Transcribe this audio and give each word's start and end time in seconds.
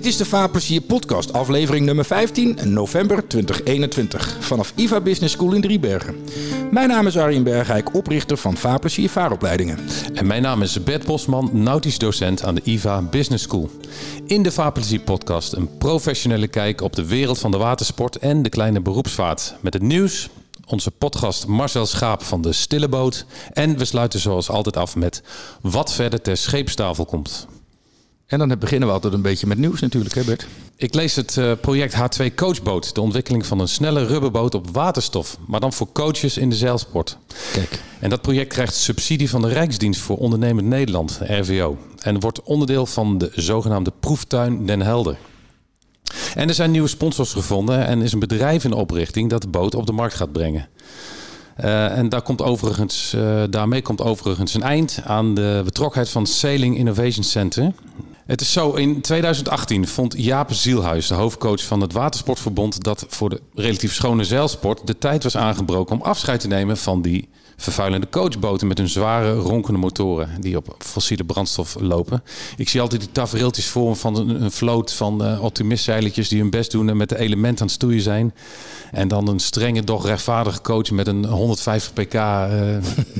Dit 0.00 0.08
is 0.08 0.16
de 0.16 0.24
Vaarplezier 0.24 0.80
podcast, 0.80 1.32
aflevering 1.32 1.86
nummer 1.86 2.04
15, 2.04 2.58
november 2.64 3.28
2021, 3.28 4.36
vanaf 4.40 4.72
IVA 4.76 5.00
Business 5.00 5.34
School 5.34 5.52
in 5.52 5.60
Driebergen. 5.60 6.16
Mijn 6.70 6.88
naam 6.88 7.06
is 7.06 7.18
Arjen 7.18 7.42
Bergijk, 7.42 7.94
oprichter 7.94 8.36
van 8.36 8.56
Vaarplezier 8.56 9.08
Vaaropleidingen. 9.08 9.78
En 10.14 10.26
mijn 10.26 10.42
naam 10.42 10.62
is 10.62 10.82
Bert 10.82 11.06
Bosman, 11.06 11.50
nautisch 11.52 11.98
docent 11.98 12.42
aan 12.42 12.54
de 12.54 12.60
IVA 12.64 13.02
Business 13.02 13.44
School. 13.44 13.70
In 14.26 14.42
de 14.42 14.52
Vaarplezier 14.52 15.00
podcast 15.00 15.52
een 15.52 15.78
professionele 15.78 16.48
kijk 16.48 16.80
op 16.80 16.96
de 16.96 17.06
wereld 17.06 17.38
van 17.38 17.50
de 17.50 17.58
watersport 17.58 18.16
en 18.16 18.42
de 18.42 18.48
kleine 18.48 18.80
beroepsvaart. 18.80 19.54
Met 19.60 19.74
het 19.74 19.82
nieuws, 19.82 20.28
onze 20.66 20.90
podcast 20.90 21.46
Marcel 21.46 21.86
Schaap 21.86 22.22
van 22.22 22.42
de 22.42 22.52
Stille 22.52 22.88
Boot. 22.88 23.26
En 23.52 23.78
we 23.78 23.84
sluiten 23.84 24.20
zoals 24.20 24.50
altijd 24.50 24.76
af 24.76 24.96
met 24.96 25.22
wat 25.60 25.92
verder 25.92 26.20
ter 26.20 26.36
scheepstafel 26.36 27.04
komt. 27.04 27.46
En 28.30 28.38
dan 28.38 28.58
beginnen 28.58 28.88
we 28.88 28.94
altijd 28.94 29.12
een 29.12 29.22
beetje 29.22 29.46
met 29.46 29.58
nieuws 29.58 29.80
natuurlijk, 29.80 30.14
hè 30.14 30.24
Bert? 30.24 30.46
Ik 30.76 30.94
lees 30.94 31.16
het 31.16 31.36
uh, 31.36 31.52
project 31.60 31.94
H2 31.94 32.34
Coachboot. 32.34 32.94
De 32.94 33.00
ontwikkeling 33.00 33.46
van 33.46 33.60
een 33.60 33.68
snelle 33.68 34.06
rubberboot 34.06 34.54
op 34.54 34.70
waterstof. 34.70 35.38
Maar 35.46 35.60
dan 35.60 35.72
voor 35.72 35.92
coaches 35.92 36.36
in 36.38 36.50
de 36.50 36.56
zeilsport. 36.56 37.16
Kijk. 37.52 37.82
En 38.00 38.10
dat 38.10 38.22
project 38.22 38.52
krijgt 38.52 38.74
subsidie 38.74 39.30
van 39.30 39.42
de 39.42 39.48
Rijksdienst 39.48 40.00
voor 40.00 40.16
Ondernemend 40.16 40.66
Nederland, 40.66 41.20
RVO. 41.22 41.78
En 41.98 42.20
wordt 42.20 42.42
onderdeel 42.42 42.86
van 42.86 43.18
de 43.18 43.30
zogenaamde 43.34 43.92
proeftuin 44.00 44.66
Den 44.66 44.82
Helder. 44.82 45.16
En 46.34 46.48
er 46.48 46.54
zijn 46.54 46.70
nieuwe 46.70 46.88
sponsors 46.88 47.32
gevonden 47.32 47.86
en 47.86 48.02
is 48.02 48.12
een 48.12 48.18
bedrijf 48.18 48.64
in 48.64 48.72
oprichting 48.72 49.30
dat 49.30 49.42
de 49.42 49.48
boot 49.48 49.74
op 49.74 49.86
de 49.86 49.92
markt 49.92 50.14
gaat 50.14 50.32
brengen. 50.32 50.68
Uh, 51.60 51.98
en 51.98 52.08
daar 52.08 52.22
komt 52.22 52.42
overigens, 52.42 53.12
uh, 53.16 53.42
daarmee 53.50 53.82
komt 53.82 54.00
overigens 54.00 54.54
een 54.54 54.62
eind 54.62 55.00
aan 55.04 55.34
de 55.34 55.60
betrokkenheid 55.64 56.10
van 56.10 56.26
Sailing 56.26 56.76
Innovation 56.76 57.24
Center. 57.24 57.72
Het 58.30 58.40
is 58.40 58.52
zo, 58.52 58.72
in 58.72 59.00
2018 59.00 59.86
vond 59.86 60.14
Jaap 60.16 60.52
Zielhuis, 60.52 61.06
de 61.06 61.14
hoofdcoach 61.14 61.64
van 61.64 61.80
het 61.80 61.92
Watersportverbond, 61.92 62.84
dat 62.84 63.04
voor 63.08 63.30
de 63.30 63.40
relatief 63.54 63.94
schone 63.94 64.24
zeilsport 64.24 64.86
de 64.86 64.98
tijd 64.98 65.22
was 65.22 65.36
aangebroken 65.36 65.96
om 65.96 66.02
afscheid 66.02 66.40
te 66.40 66.48
nemen 66.48 66.76
van 66.76 67.02
die 67.02 67.28
vervuilende 67.60 68.08
coachboten 68.08 68.66
met 68.66 68.78
hun 68.78 68.88
zware 68.88 69.34
ronkende 69.34 69.78
motoren 69.78 70.40
die 70.40 70.56
op 70.56 70.74
fossiele 70.78 71.24
brandstof 71.24 71.76
lopen. 71.80 72.22
Ik 72.56 72.68
zie 72.68 72.80
altijd 72.80 73.00
die 73.00 73.12
tafereeltjes 73.12 73.68
voor 73.68 73.96
van 73.96 74.16
een, 74.16 74.42
een 74.42 74.50
vloot 74.50 74.92
van 74.92 75.26
uh, 75.26 75.42
optimistzeiletjes 75.42 76.28
die 76.28 76.40
hun 76.40 76.50
best 76.50 76.70
doen 76.70 76.88
en 76.88 76.96
met 76.96 77.08
de 77.08 77.18
elementen 77.18 77.60
aan 77.60 77.66
het 77.66 77.76
stoeien 77.76 78.02
zijn. 78.02 78.34
En 78.90 79.08
dan 79.08 79.28
een 79.28 79.38
strenge, 79.38 79.84
doch 79.84 80.06
rechtvaardige 80.06 80.60
coach 80.60 80.90
met 80.90 81.06
een 81.06 81.24
150 81.24 81.92
pk 81.92 82.14
uh, 82.14 82.76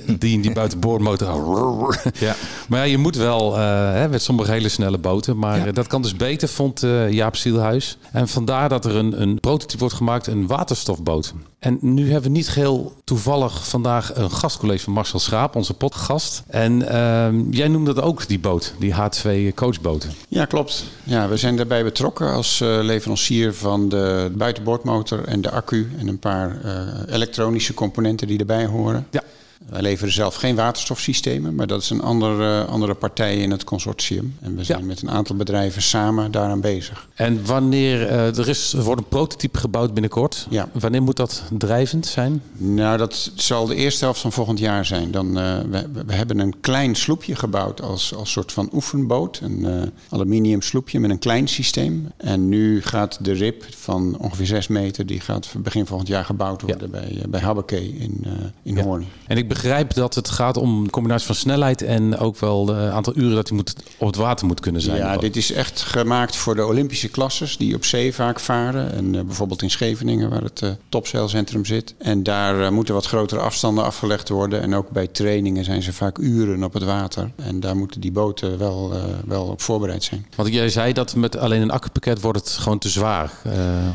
die, 0.19 0.41
die 0.41 0.53
buitenboordmotor. 0.53 2.01
ja. 2.19 2.35
Maar 2.69 2.79
ja, 2.79 2.85
je 2.85 2.99
moet 2.99 3.17
wel 3.17 3.53
uh, 3.53 3.59
hè, 3.93 4.09
met 4.09 4.23
sommige 4.23 4.51
hele 4.51 4.69
snelle 4.69 4.99
boten. 4.99 5.39
Maar 5.39 5.67
ja. 5.67 5.73
dat 5.73 5.87
kan 5.87 6.03
dus 6.03 6.17
beter, 6.17 6.49
vond 6.49 6.81
Jaap 7.11 7.37
Zielhuis. 7.37 7.99
En 8.13 8.29
vandaar 8.29 8.69
dat 8.69 8.85
er 8.85 8.97
een, 8.97 9.21
een 9.21 9.41
prototype 9.41 9.79
wordt 9.79 9.95
gemaakt, 9.95 10.27
een 10.27 10.47
waterstofboot. 10.47 11.35
En 11.61 11.79
nu 11.81 12.13
hebben 12.13 12.31
we 12.31 12.37
niet 12.37 12.49
geheel 12.49 12.93
toevallig 13.05 13.69
vandaag 13.69 14.17
een 14.17 14.30
gastcollege 14.33 14.85
van 14.85 14.93
Marcel 14.93 15.19
Schaap, 15.19 15.57
onze 15.57 15.75
potgast. 15.75 16.43
En 16.47 16.83
uh, 16.83 17.29
jij 17.51 17.69
noemde 17.69 17.95
dat 17.95 18.05
ook, 18.05 18.29
die 18.29 18.39
boot, 18.39 18.75
die 18.79 18.95
H2 18.95 19.55
coachboten. 19.55 20.11
Ja, 20.29 20.45
klopt. 20.45 20.85
Ja, 21.05 21.29
we 21.29 21.37
zijn 21.37 21.57
daarbij 21.57 21.85
betrokken 21.85 22.33
als 22.33 22.61
uh, 22.61 22.79
leverancier 22.83 23.55
van 23.55 23.89
de 23.89 24.33
buitenboordmotor 24.35 25.25
en 25.25 25.41
de 25.41 25.51
accu 25.51 25.91
en 25.99 26.09
een 26.09 26.19
paar 26.19 26.59
uh, 26.65 27.15
elektronische 27.15 27.75
componenten 27.75 28.27
die 28.27 28.39
erbij 28.39 28.67
horen. 28.67 29.07
Ja. 29.11 29.23
Wij 29.69 29.83
leveren 29.83 30.13
zelf 30.13 30.35
geen 30.35 30.57
waterstofsystemen, 30.57 31.55
maar 31.55 31.67
dat 31.67 31.83
is 31.83 31.91
een 31.91 32.03
andere, 32.03 32.65
andere 32.65 32.95
partij 32.95 33.37
in 33.37 33.51
het 33.51 33.65
consortium. 33.65 34.37
En 34.41 34.57
we 34.57 34.65
zijn 34.65 34.81
ja. 34.81 34.87
met 34.87 35.03
een 35.03 35.11
aantal 35.11 35.37
bedrijven 35.37 35.83
samen 35.83 36.31
daaraan 36.31 36.61
bezig. 36.61 37.09
En 37.15 37.47
wanneer 37.47 38.01
uh, 38.01 38.39
er 38.39 38.49
is, 38.49 38.73
er 38.73 38.83
wordt 38.83 39.01
een 39.01 39.09
prototype 39.09 39.59
gebouwd 39.59 39.93
binnenkort. 39.93 40.47
Ja. 40.51 40.69
Wanneer 40.73 41.03
moet 41.03 41.17
dat 41.17 41.43
drijvend 41.59 42.07
zijn? 42.07 42.43
Nou, 42.53 42.99
dat 42.99 43.31
zal 43.35 43.67
de 43.67 43.75
eerste 43.75 44.05
helft 44.05 44.21
van 44.21 44.33
volgend 44.33 44.59
jaar 44.59 44.87
zijn. 44.87 45.11
Dan, 45.11 45.27
uh, 45.27 45.59
we, 45.71 45.89
we, 46.07 46.13
hebben 46.13 46.39
een 46.39 46.61
klein 46.61 46.95
sloepje 46.95 47.37
gebouwd 47.37 47.83
als, 47.83 48.15
als 48.15 48.31
soort 48.31 48.53
van 48.53 48.71
oefenboot. 48.73 49.41
Een 49.43 49.59
uh, 49.59 49.83
aluminium 50.09 50.63
sloepje 50.63 51.01
met 51.01 51.11
een 51.11 51.19
klein 51.19 51.49
systeem. 51.49 52.09
En 52.17 52.49
nu 52.49 52.83
gaat 52.83 53.19
de 53.25 53.33
RIP 53.33 53.65
van 53.77 54.17
ongeveer 54.19 54.47
6 54.47 54.69
meter, 54.69 55.07
die 55.07 55.21
gaat 55.21 55.55
begin 55.59 55.87
volgend 55.87 56.09
jaar 56.09 56.25
gebouwd 56.25 56.63
worden 56.63 56.91
ja. 56.93 57.01
bij, 57.01 57.23
bij 57.29 57.41
Habbeke 57.41 57.99
in, 57.99 58.27
in. 58.63 58.79
Hoorn. 58.79 59.07
En 59.27 59.37
ik 59.37 59.49
begrijp 59.63 59.95
dat 59.95 60.15
het 60.15 60.31
gaat 60.31 60.57
om 60.57 60.83
een 60.83 60.91
combinatie 60.91 61.27
van 61.27 61.35
snelheid 61.35 61.83
en 61.83 62.19
ook 62.19 62.39
wel 62.39 62.67
het 62.69 62.93
aantal 62.93 63.17
uren 63.17 63.35
dat 63.35 63.49
hij 63.49 63.57
moet, 63.57 63.75
op 63.97 64.07
het 64.07 64.17
water 64.17 64.47
moet 64.47 64.61
kunnen 64.61 64.81
zijn. 64.81 64.97
Ja, 64.97 65.17
dit 65.17 65.37
is 65.37 65.53
echt 65.53 65.81
gemaakt 65.81 66.37
voor 66.37 66.55
de 66.55 66.67
Olympische 66.67 67.09
klasses 67.09 67.57
die 67.57 67.75
op 67.75 67.85
zee 67.85 68.15
vaak 68.15 68.41
varen. 68.41 68.93
En 68.93 69.15
uh, 69.15 69.21
bijvoorbeeld 69.23 69.63
in 69.63 69.71
Scheveningen, 69.71 70.31
waar 70.31 70.43
het 70.43 70.61
uh, 70.61 70.71
topzeilcentrum 70.89 71.65
zit. 71.65 71.95
En 71.99 72.23
daar 72.23 72.61
uh, 72.61 72.69
moeten 72.69 72.95
wat 72.95 73.07
grotere 73.07 73.41
afstanden 73.41 73.85
afgelegd 73.85 74.29
worden. 74.29 74.63
En 74.63 74.75
ook 74.75 74.91
bij 74.91 75.07
trainingen 75.07 75.65
zijn 75.65 75.83
ze 75.83 75.93
vaak 75.93 76.19
uren 76.19 76.65
op 76.65 76.73
het 76.73 76.85
water. 76.85 77.31
En 77.37 77.61
daar 77.61 77.77
moeten 77.77 78.01
die 78.01 78.13
boten 78.13 78.59
wel, 78.59 78.93
wel 79.27 79.45
op 79.45 79.61
voorbereid 79.61 80.05
zijn. 80.05 80.27
Want 80.37 80.53
jij 80.53 80.69
zei 80.69 80.93
dat 80.93 81.15
met 81.15 81.37
alleen 81.37 81.63
een 81.63 81.71
accupakket 81.71 82.21
wordt 82.21 82.39
het 82.39 82.49
gewoon 82.49 82.79
te 82.79 82.89
zwaar 82.89 83.33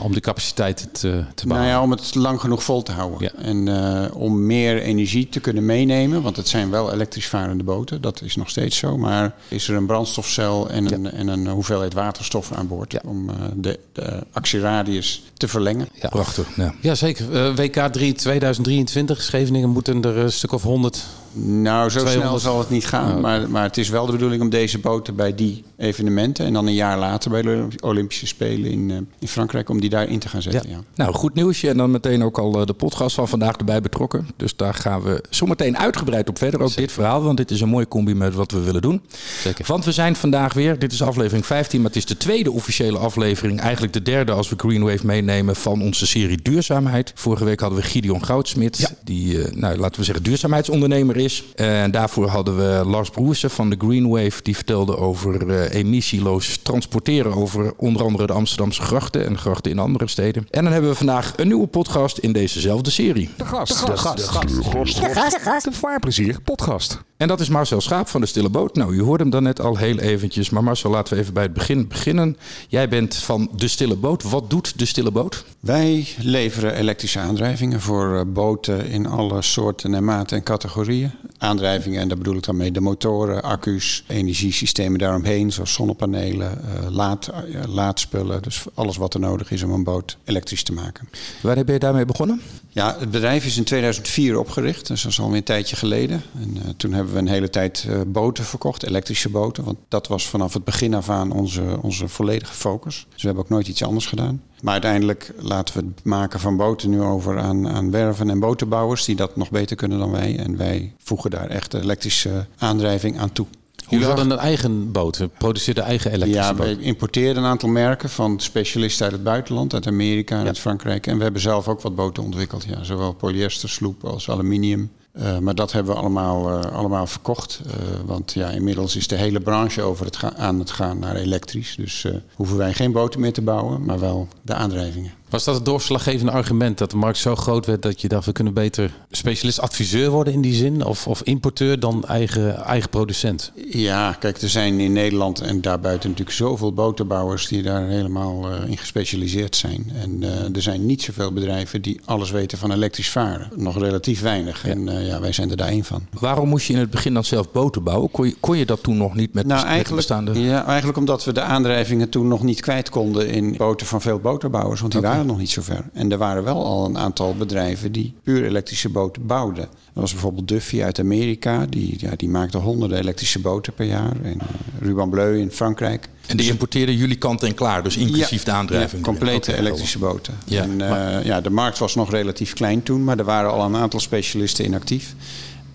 om 0.02 0.12
die 0.12 0.22
capaciteit 0.22 0.78
te, 0.92 1.24
te 1.36 1.47
bouwen. 1.47 1.68
Nou 1.68 1.80
ja, 1.80 1.82
om 1.82 1.92
het 1.92 2.16
lang 2.16 2.40
genoeg 2.40 2.64
vol 2.64 2.84
te 2.84 2.92
houden. 2.92 3.20
Ja. 3.22 3.44
En 3.44 4.14
om 4.14 4.46
meer 4.46 4.82
energie 4.82 5.30
te 5.30 5.40
kunnen 5.45 5.66
meenemen, 5.66 6.22
want 6.22 6.35
het 6.35 6.47
zijn 6.47 6.69
wel 6.69 6.94
elektrisch 6.94 7.28
varende 7.28 7.63
boten, 7.63 8.01
dat 8.01 8.22
is 8.22 8.35
nog 8.35 8.50
steeds 8.50 8.78
zo. 8.78 8.97
Maar 8.97 9.33
is 9.47 9.67
er 9.67 9.75
een 9.75 9.85
brandstofcel 9.85 10.69
en 10.69 10.94
een, 10.94 11.03
ja. 11.03 11.11
en 11.11 11.28
een 11.28 11.47
hoeveelheid 11.47 11.94
waterstof 11.94 12.51
aan 12.51 12.67
boord 12.67 12.91
ja. 12.91 13.01
om 13.06 13.29
uh, 13.29 13.35
de, 13.55 13.79
de, 13.94 14.23
actieradius 14.31 15.23
te 15.34 15.47
verlengen? 15.47 15.88
Ja. 16.01 16.09
Prachtig. 16.09 16.55
Ja, 16.55 16.73
ja 16.81 16.95
zeker. 16.95 17.31
Uh, 17.31 17.55
WK 17.55 17.75
3 17.91 18.13
2023, 18.13 19.22
Scheveningen 19.22 19.69
moeten 19.69 20.03
er 20.03 20.17
een 20.17 20.31
stuk 20.31 20.51
of 20.51 20.63
100 20.63 21.05
nou, 21.38 21.90
zo 21.90 22.00
200. 22.00 22.28
snel 22.28 22.40
zal 22.40 22.59
het 22.59 22.69
niet 22.69 22.85
gaan. 22.85 23.16
Oh. 23.16 23.22
Maar, 23.22 23.50
maar 23.50 23.63
het 23.63 23.78
is 23.78 23.90
wel 23.90 24.06
de 24.06 24.12
bedoeling 24.12 24.41
om 24.41 24.50
deze 24.50 24.79
boten 24.79 25.16
bij 25.16 25.35
die 25.35 25.63
evenementen... 25.78 26.46
en 26.46 26.53
dan 26.53 26.68
een 26.68 26.73
jaar 26.73 26.97
later 26.97 27.31
bij 27.31 27.41
de 27.41 27.68
Olympische 27.81 28.28
Spelen 28.28 28.72
in, 28.72 28.90
uh, 28.90 28.97
in 29.19 29.28
Frankrijk... 29.28 29.69
om 29.69 29.79
die 29.79 29.90
daarin 29.90 30.19
te 30.19 30.29
gaan 30.29 30.41
zetten. 30.41 30.69
Ja. 30.69 30.75
Ja. 30.75 30.84
Nou, 30.96 31.13
goed 31.13 31.34
nieuwsje. 31.34 31.69
En 31.69 31.78
dan 31.78 31.91
meteen 31.91 32.23
ook 32.23 32.38
al 32.38 32.59
uh, 32.59 32.66
de 32.66 32.73
podcast 32.73 33.16
van 33.16 33.28
vandaag 33.28 33.56
erbij 33.56 33.81
betrokken. 33.81 34.28
Dus 34.38 34.56
daar 34.56 34.73
gaan 34.73 35.01
we 35.01 35.23
zometeen 35.29 35.78
uitgebreid 35.78 36.29
op 36.29 36.38
verder. 36.38 36.62
Ook 36.62 36.68
Zeker. 36.68 36.84
dit 36.84 36.91
verhaal, 36.91 37.23
want 37.23 37.38
dit 37.38 37.52
is 37.52 37.62
een 37.62 37.69
mooie 37.69 37.88
combi 37.88 38.16
met 38.16 38.34
wat 38.34 38.52
we 38.52 38.59
willen 38.59 38.81
doen. 38.81 39.02
Zeker. 39.41 39.66
Want 39.67 39.85
we 39.85 39.91
zijn 39.91 40.16
vandaag 40.16 40.53
weer... 40.53 40.79
Dit 40.79 40.91
is 40.91 41.02
aflevering 41.02 41.46
15, 41.46 41.81
maar 41.81 41.90
het 41.90 41.97
is 41.97 42.06
de 42.06 42.17
tweede 42.17 42.52
officiële 42.52 42.97
aflevering. 42.97 43.59
Eigenlijk 43.59 43.94
de 43.94 44.02
derde 44.02 44.31
als 44.31 44.50
we 44.50 44.56
Greenwave 44.57 45.06
meenemen 45.06 45.56
van 45.56 45.81
onze 45.81 46.07
serie 46.07 46.41
Duurzaamheid. 46.41 47.12
Vorige 47.16 47.46
week 47.46 47.59
hadden 47.59 47.79
we 47.79 47.85
Gideon 47.85 48.25
Goudsmit... 48.25 48.78
Ja. 48.78 48.90
die, 49.03 49.34
uh, 49.34 49.52
nou, 49.52 49.78
laten 49.78 50.00
we 50.00 50.06
zeggen, 50.06 50.23
duurzaamheidsondernemer 50.23 51.17
is... 51.17 51.25
En 51.56 51.91
daarvoor 51.91 52.28
hadden 52.28 52.58
we 52.58 52.86
Lars 52.86 53.09
Broersen 53.09 53.50
van 53.50 53.69
de 53.69 53.75
Greenwave. 53.80 54.41
Die 54.44 54.56
vertelde 54.56 54.97
over 54.97 55.47
uh, 55.47 55.74
emissieloos 55.74 56.58
transporteren 56.58 57.36
over 57.36 57.74
onder 57.78 58.03
andere 58.03 58.28
de 58.28 58.34
Amsterdamse 58.34 58.81
grachten 58.81 59.25
en 59.25 59.38
grachten 59.38 59.72
in 59.72 59.80
andere 59.80 60.08
steden. 60.08 60.47
En 60.50 60.64
dan 60.64 60.72
hebben 60.74 60.90
we 60.91 60.96
vandaag 60.96 61.34
een 61.35 61.47
nieuwe 61.47 61.68
podcast 61.68 62.18
in 62.18 62.31
dezezelfde 62.31 62.90
serie. 62.90 63.30
De 63.38 63.46
gast. 63.46 63.85
De 63.85 63.97
gast. 63.97 64.18
De 64.18 64.24
gast. 64.24 64.47
De 64.47 64.64
gast. 64.64 64.96
De 65.02 65.14
gast. 65.14 65.34
De 65.34 65.40
gast. 65.40 65.66
De 65.66 65.72
vaarplezier 65.72 66.41
podcast. 66.41 67.03
En 67.18 67.28
dat 67.28 67.40
is 67.40 67.50
Marcel 67.50 67.81
Schaap 67.81 68.08
van 68.08 68.22
de 68.22 68.28
Stille 68.28 68.50
Boot. 68.50 68.76
Nou, 68.76 68.94
u 68.94 69.02
hoorde 69.02 69.24
hem 69.24 69.31
dan 69.31 69.44
net 69.44 69.62
al 69.62 69.78
heel 69.78 70.00
eventjes. 70.00 70.50
Maar 70.50 70.64
Marcel, 70.64 70.90
laten 70.90 71.14
we 71.14 71.20
even 71.20 71.34
bij 71.34 71.44
het 71.44 71.53
begin 71.53 71.88
beginnen. 71.88 72.38
Jij 72.68 72.90
bent 72.90 73.16
van 73.16 73.50
de 73.56 73.68
Stille 73.68 73.96
Boot. 73.96 74.24
Wat 74.24 74.50
doet 74.50 74.80
de 74.80 74.86
Stille 74.86 75.12
Boot? 75.12 75.46
Wij 75.59 76.08
leveren 76.18 76.76
elektrische 76.76 77.20
aandrijvingen 77.20 77.81
voor 77.81 78.28
boten 78.28 78.86
in 78.88 79.08
alle 79.08 79.42
soorten 79.42 79.94
en 79.94 80.03
maten 80.03 80.38
en 80.38 80.44
categorieën. 80.44 81.12
Aandrijvingen, 81.38 82.02
en 82.02 82.08
daar 82.08 82.18
bedoel 82.18 82.36
ik 82.36 82.44
dan 82.44 82.58
mee 82.58 82.72
de 82.72 82.81
motoren, 82.81 83.44
accu's, 83.44 84.03
energiesystemen 84.08 85.00
daaromheen, 85.00 85.52
zoals 85.52 85.73
zonnepanelen, 85.73 86.61
uh, 86.66 86.90
laad, 86.90 87.32
uh, 87.47 87.64
laadspullen. 87.68 88.41
Dus 88.41 88.64
alles 88.73 88.97
wat 88.97 89.14
er 89.14 89.20
nodig 89.20 89.52
is 89.52 89.64
om 89.64 89.72
een 89.72 89.84
boot 89.84 90.18
elektrisch 90.23 90.64
te 90.64 90.73
maken. 90.73 91.09
Waar 91.41 91.64
ben 91.64 91.73
je 91.73 91.79
daarmee 91.79 92.06
begonnen? 92.06 92.41
Ja, 92.75 92.95
het 92.99 93.11
bedrijf 93.11 93.45
is 93.45 93.57
in 93.57 93.63
2004 93.63 94.39
opgericht, 94.39 94.87
dus 94.87 95.01
dat 95.01 95.11
is 95.11 95.19
alweer 95.19 95.37
een 95.37 95.43
tijdje 95.43 95.75
geleden. 95.75 96.23
En 96.39 96.57
uh, 96.57 96.61
toen 96.77 96.93
hebben 96.93 97.13
we 97.13 97.19
een 97.19 97.27
hele 97.27 97.49
tijd 97.49 97.87
boten 98.07 98.43
verkocht, 98.43 98.83
elektrische 98.83 99.29
boten. 99.29 99.63
Want 99.63 99.77
dat 99.87 100.07
was 100.07 100.27
vanaf 100.27 100.53
het 100.53 100.63
begin 100.63 100.93
af 100.93 101.09
aan 101.09 101.31
onze, 101.31 101.77
onze 101.81 102.07
volledige 102.07 102.53
focus. 102.53 103.07
Dus 103.09 103.22
we 103.22 103.27
hebben 103.27 103.43
ook 103.43 103.49
nooit 103.49 103.67
iets 103.67 103.83
anders 103.83 104.05
gedaan. 104.05 104.41
Maar 104.61 104.73
uiteindelijk 104.73 105.33
laten 105.37 105.79
we 105.79 105.85
het 105.85 106.05
maken 106.05 106.39
van 106.39 106.57
boten 106.57 106.89
nu 106.89 107.01
over 107.01 107.39
aan, 107.39 107.67
aan 107.67 107.91
werven 107.91 108.29
en 108.29 108.39
botenbouwers 108.39 109.05
die 109.05 109.16
dat 109.16 109.35
nog 109.35 109.51
beter 109.51 109.75
kunnen 109.75 109.99
dan 109.99 110.11
wij. 110.11 110.39
En 110.39 110.57
wij 110.57 110.93
voegen 110.97 111.29
daar 111.29 111.47
echt 111.47 111.73
elektrische 111.73 112.47
aandrijving 112.57 113.19
aan 113.19 113.31
toe. 113.31 113.47
Jullie 113.90 114.05
hadden 114.05 114.29
een 114.29 114.37
eigen 114.37 114.91
boot, 114.91 115.17
we 115.17 115.28
produceerden 115.28 115.84
eigen 115.84 116.11
elektrische 116.11 116.41
ja, 116.41 116.53
boot. 116.53 116.67
Ja, 116.67 116.76
we 116.76 116.82
importeerden 116.82 117.43
een 117.43 117.49
aantal 117.49 117.70
merken 117.70 118.09
van 118.09 118.40
specialisten 118.40 119.03
uit 119.03 119.14
het 119.14 119.23
buitenland, 119.23 119.73
uit 119.73 119.87
Amerika 119.87 120.35
en 120.35 120.41
ja. 120.41 120.47
uit 120.47 120.59
Frankrijk. 120.59 121.08
En 121.08 121.17
we 121.17 121.23
hebben 121.23 121.41
zelf 121.41 121.67
ook 121.67 121.82
wat 121.82 121.96
boten 121.96 122.23
ontwikkeld, 122.23 122.66
ja. 122.70 122.84
zowel 122.84 123.14
polyester 123.14 123.70
sloep 123.70 124.03
als 124.03 124.29
aluminium. 124.29 124.91
Uh, 125.20 125.37
maar 125.37 125.55
dat 125.55 125.72
hebben 125.72 125.93
we 125.93 125.99
allemaal, 125.99 126.49
uh, 126.49 126.72
allemaal 126.72 127.08
verkocht. 127.08 127.61
Uh, 127.66 127.72
want 128.05 128.34
ja, 128.34 128.49
inmiddels 128.49 128.96
is 128.96 129.08
de 129.08 129.16
hele 129.16 129.40
branche 129.40 129.82
over 129.82 130.05
het 130.05 130.17
aan 130.37 130.59
het 130.59 130.72
gaan 130.72 130.99
naar 130.99 131.16
elektrisch. 131.16 131.76
Dus 131.76 132.08
hoeven 132.35 132.58
wij 132.58 132.73
geen 132.73 132.91
boten 132.91 133.20
meer 133.20 133.34
te 133.34 133.41
bouwen, 133.41 133.85
maar 133.85 133.99
wel 133.99 134.28
de 134.41 134.53
aandrijvingen. 134.53 135.11
Was 135.29 135.43
dat 135.43 135.55
het 135.55 135.66
doorslaggevende 135.66 136.31
argument 136.31 136.77
dat 136.77 136.91
de 136.91 136.97
markt 136.97 137.17
zo 137.17 137.35
groot 137.35 137.66
werd 137.66 137.81
dat 137.81 138.01
je 138.01 138.07
dacht 138.07 138.25
we 138.25 138.31
kunnen 138.31 138.53
beter 138.53 138.93
specialist-adviseur 139.11 140.09
worden 140.09 140.33
in 140.33 140.41
die 140.41 140.53
zin? 140.53 140.85
Of, 140.85 141.07
of 141.07 141.22
importeur 141.22 141.79
dan 141.79 142.03
eigen, 142.03 142.57
eigen 142.57 142.89
producent? 142.89 143.51
Ja, 143.69 144.11
kijk, 144.11 144.41
er 144.41 144.49
zijn 144.49 144.79
in 144.79 144.93
Nederland 144.93 145.41
en 145.41 145.61
daarbuiten 145.61 146.09
natuurlijk 146.09 146.37
zoveel 146.37 146.73
boterbouwers 146.73 147.47
die 147.47 147.61
daar 147.61 147.87
helemaal 147.87 148.51
uh, 148.51 148.69
in 148.69 148.77
gespecialiseerd 148.77 149.55
zijn. 149.55 149.91
En 150.01 150.22
uh, 150.22 150.55
er 150.55 150.61
zijn 150.61 150.85
niet 150.85 151.01
zoveel 151.01 151.31
bedrijven 151.31 151.81
die 151.81 151.99
alles 152.05 152.31
weten 152.31 152.57
van 152.57 152.72
elektrisch 152.72 153.09
varen. 153.09 153.49
Nog 153.55 153.77
relatief 153.77 154.22
weinig. 154.22 154.66
Ja. 154.66 154.69
En 154.69 154.87
uh, 154.87 155.07
ja, 155.07 155.19
wij 155.19 155.31
zijn 155.31 155.49
er 155.49 155.57
daar 155.57 155.67
één 155.67 155.83
van. 155.83 156.07
Waarom 156.19 156.49
moest 156.49 156.67
je 156.67 156.73
in 156.73 156.79
het 156.79 156.89
begin 156.89 157.13
dan 157.13 157.23
zelf 157.23 157.51
boten 157.51 157.83
bouwen? 157.83 158.11
Kon 158.11 158.27
je, 158.27 158.35
kon 158.39 158.57
je 158.57 158.66
dat 158.66 158.83
toen 158.83 158.97
nog 158.97 159.16
niet 159.16 159.33
met, 159.33 159.45
nou, 159.45 159.66
eigenlijk, 159.66 159.95
bestaande... 159.95 160.39
Ja, 160.39 160.66
eigenlijk 160.66 160.97
omdat 160.97 161.23
we 161.23 161.33
de 161.33 161.41
aandrijvingen 161.41 162.09
toen 162.09 162.27
nog 162.27 162.43
niet 162.43 162.61
kwijt 162.61 162.89
konden 162.89 163.29
in 163.29 163.55
boten 163.57 163.87
van 163.87 164.01
veel 164.01 164.19
boterbouwers. 164.19 164.79
Want 164.79 164.91
die 164.91 165.01
okay. 165.01 165.11
waren 165.11 165.24
nog 165.25 165.37
niet 165.37 165.49
zo 165.49 165.61
ver. 165.61 165.83
En 165.93 166.11
er 166.11 166.17
waren 166.17 166.43
wel 166.43 166.66
al 166.66 166.85
een 166.85 166.97
aantal 166.97 167.35
bedrijven 167.35 167.91
die 167.91 168.13
puur 168.23 168.45
elektrische 168.45 168.89
boten 168.89 169.25
bouwden. 169.25 169.63
Er 169.63 170.01
was 170.01 170.11
bijvoorbeeld 170.11 170.47
Duffy 170.47 170.83
uit 170.83 170.99
Amerika, 170.99 171.66
die, 171.69 171.95
ja, 171.97 172.11
die 172.16 172.29
maakte 172.29 172.57
honderden 172.57 172.97
elektrische 172.97 173.39
boten 173.39 173.73
per 173.73 173.85
jaar. 173.85 174.22
En 174.23 174.35
uh, 174.35 174.87
Ruban 174.87 175.09
Bleu 175.09 175.39
in 175.39 175.51
Frankrijk. 175.51 176.09
En 176.27 176.37
die 176.37 176.49
importeerden 176.49 176.95
jullie 176.95 177.17
kant 177.17 177.43
en 177.43 177.53
klaar, 177.53 177.83
dus 177.83 177.97
inclusief 177.97 178.39
ja, 178.39 178.51
de 178.51 178.57
aandrijving? 178.57 179.05
Ja, 179.05 179.11
complete 179.11 179.49
okay, 179.49 179.61
elektrische 179.61 179.99
boten. 179.99 180.33
Ja, 180.45 180.61
en, 180.61 180.72
uh, 180.72 180.89
maar... 180.89 181.25
ja, 181.25 181.41
de 181.41 181.49
markt 181.49 181.77
was 181.77 181.95
nog 181.95 182.11
relatief 182.11 182.53
klein 182.53 182.83
toen, 182.83 183.03
maar 183.03 183.19
er 183.19 183.25
waren 183.25 183.51
al 183.51 183.66
een 183.66 183.75
aantal 183.75 183.99
specialisten 183.99 184.66
in 184.66 184.73
actief. 184.73 185.16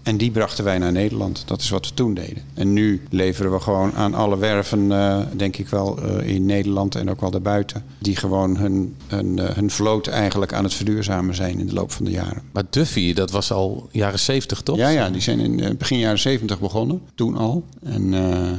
En 0.02 0.16
die 0.16 0.30
brachten 0.30 0.64
wij 0.64 0.78
naar 0.78 0.92
Nederland. 0.92 1.42
Dat 1.46 1.60
is 1.60 1.70
wat 1.70 1.88
we 1.88 1.94
toen 1.94 2.14
deden. 2.14 2.42
En 2.54 2.72
nu 2.72 3.02
leveren 3.10 3.52
we 3.52 3.60
gewoon 3.60 3.92
aan 3.92 4.14
alle 4.14 4.38
werven, 4.38 4.90
uh, 4.90 5.18
denk 5.36 5.56
ik 5.56 5.68
wel, 5.68 5.98
uh, 6.04 6.28
in 6.28 6.46
Nederland 6.46 6.94
en 6.94 7.10
ook 7.10 7.20
wel 7.20 7.30
daarbuiten. 7.30 7.84
Die 7.98 8.16
gewoon 8.16 8.56
hun, 8.56 8.96
hun, 9.06 9.36
uh, 9.36 9.48
hun 9.48 9.70
vloot 9.70 10.06
eigenlijk 10.06 10.52
aan 10.52 10.64
het 10.64 10.74
verduurzamen 10.74 11.34
zijn 11.34 11.58
in 11.58 11.66
de 11.66 11.72
loop 11.72 11.92
van 11.92 12.04
de 12.04 12.10
jaren. 12.10 12.42
Maar 12.52 12.64
Duffy, 12.70 13.12
dat 13.14 13.30
was 13.30 13.52
al 13.52 13.88
jaren 13.90 14.18
70 14.18 14.60
toch? 14.60 14.76
Ja, 14.76 14.88
ja 14.88 15.10
die 15.10 15.20
zijn 15.20 15.40
in 15.40 15.76
begin 15.76 15.98
jaren 15.98 16.18
70 16.18 16.60
begonnen. 16.60 17.00
Toen 17.14 17.36
al. 17.36 17.64
En 17.82 18.12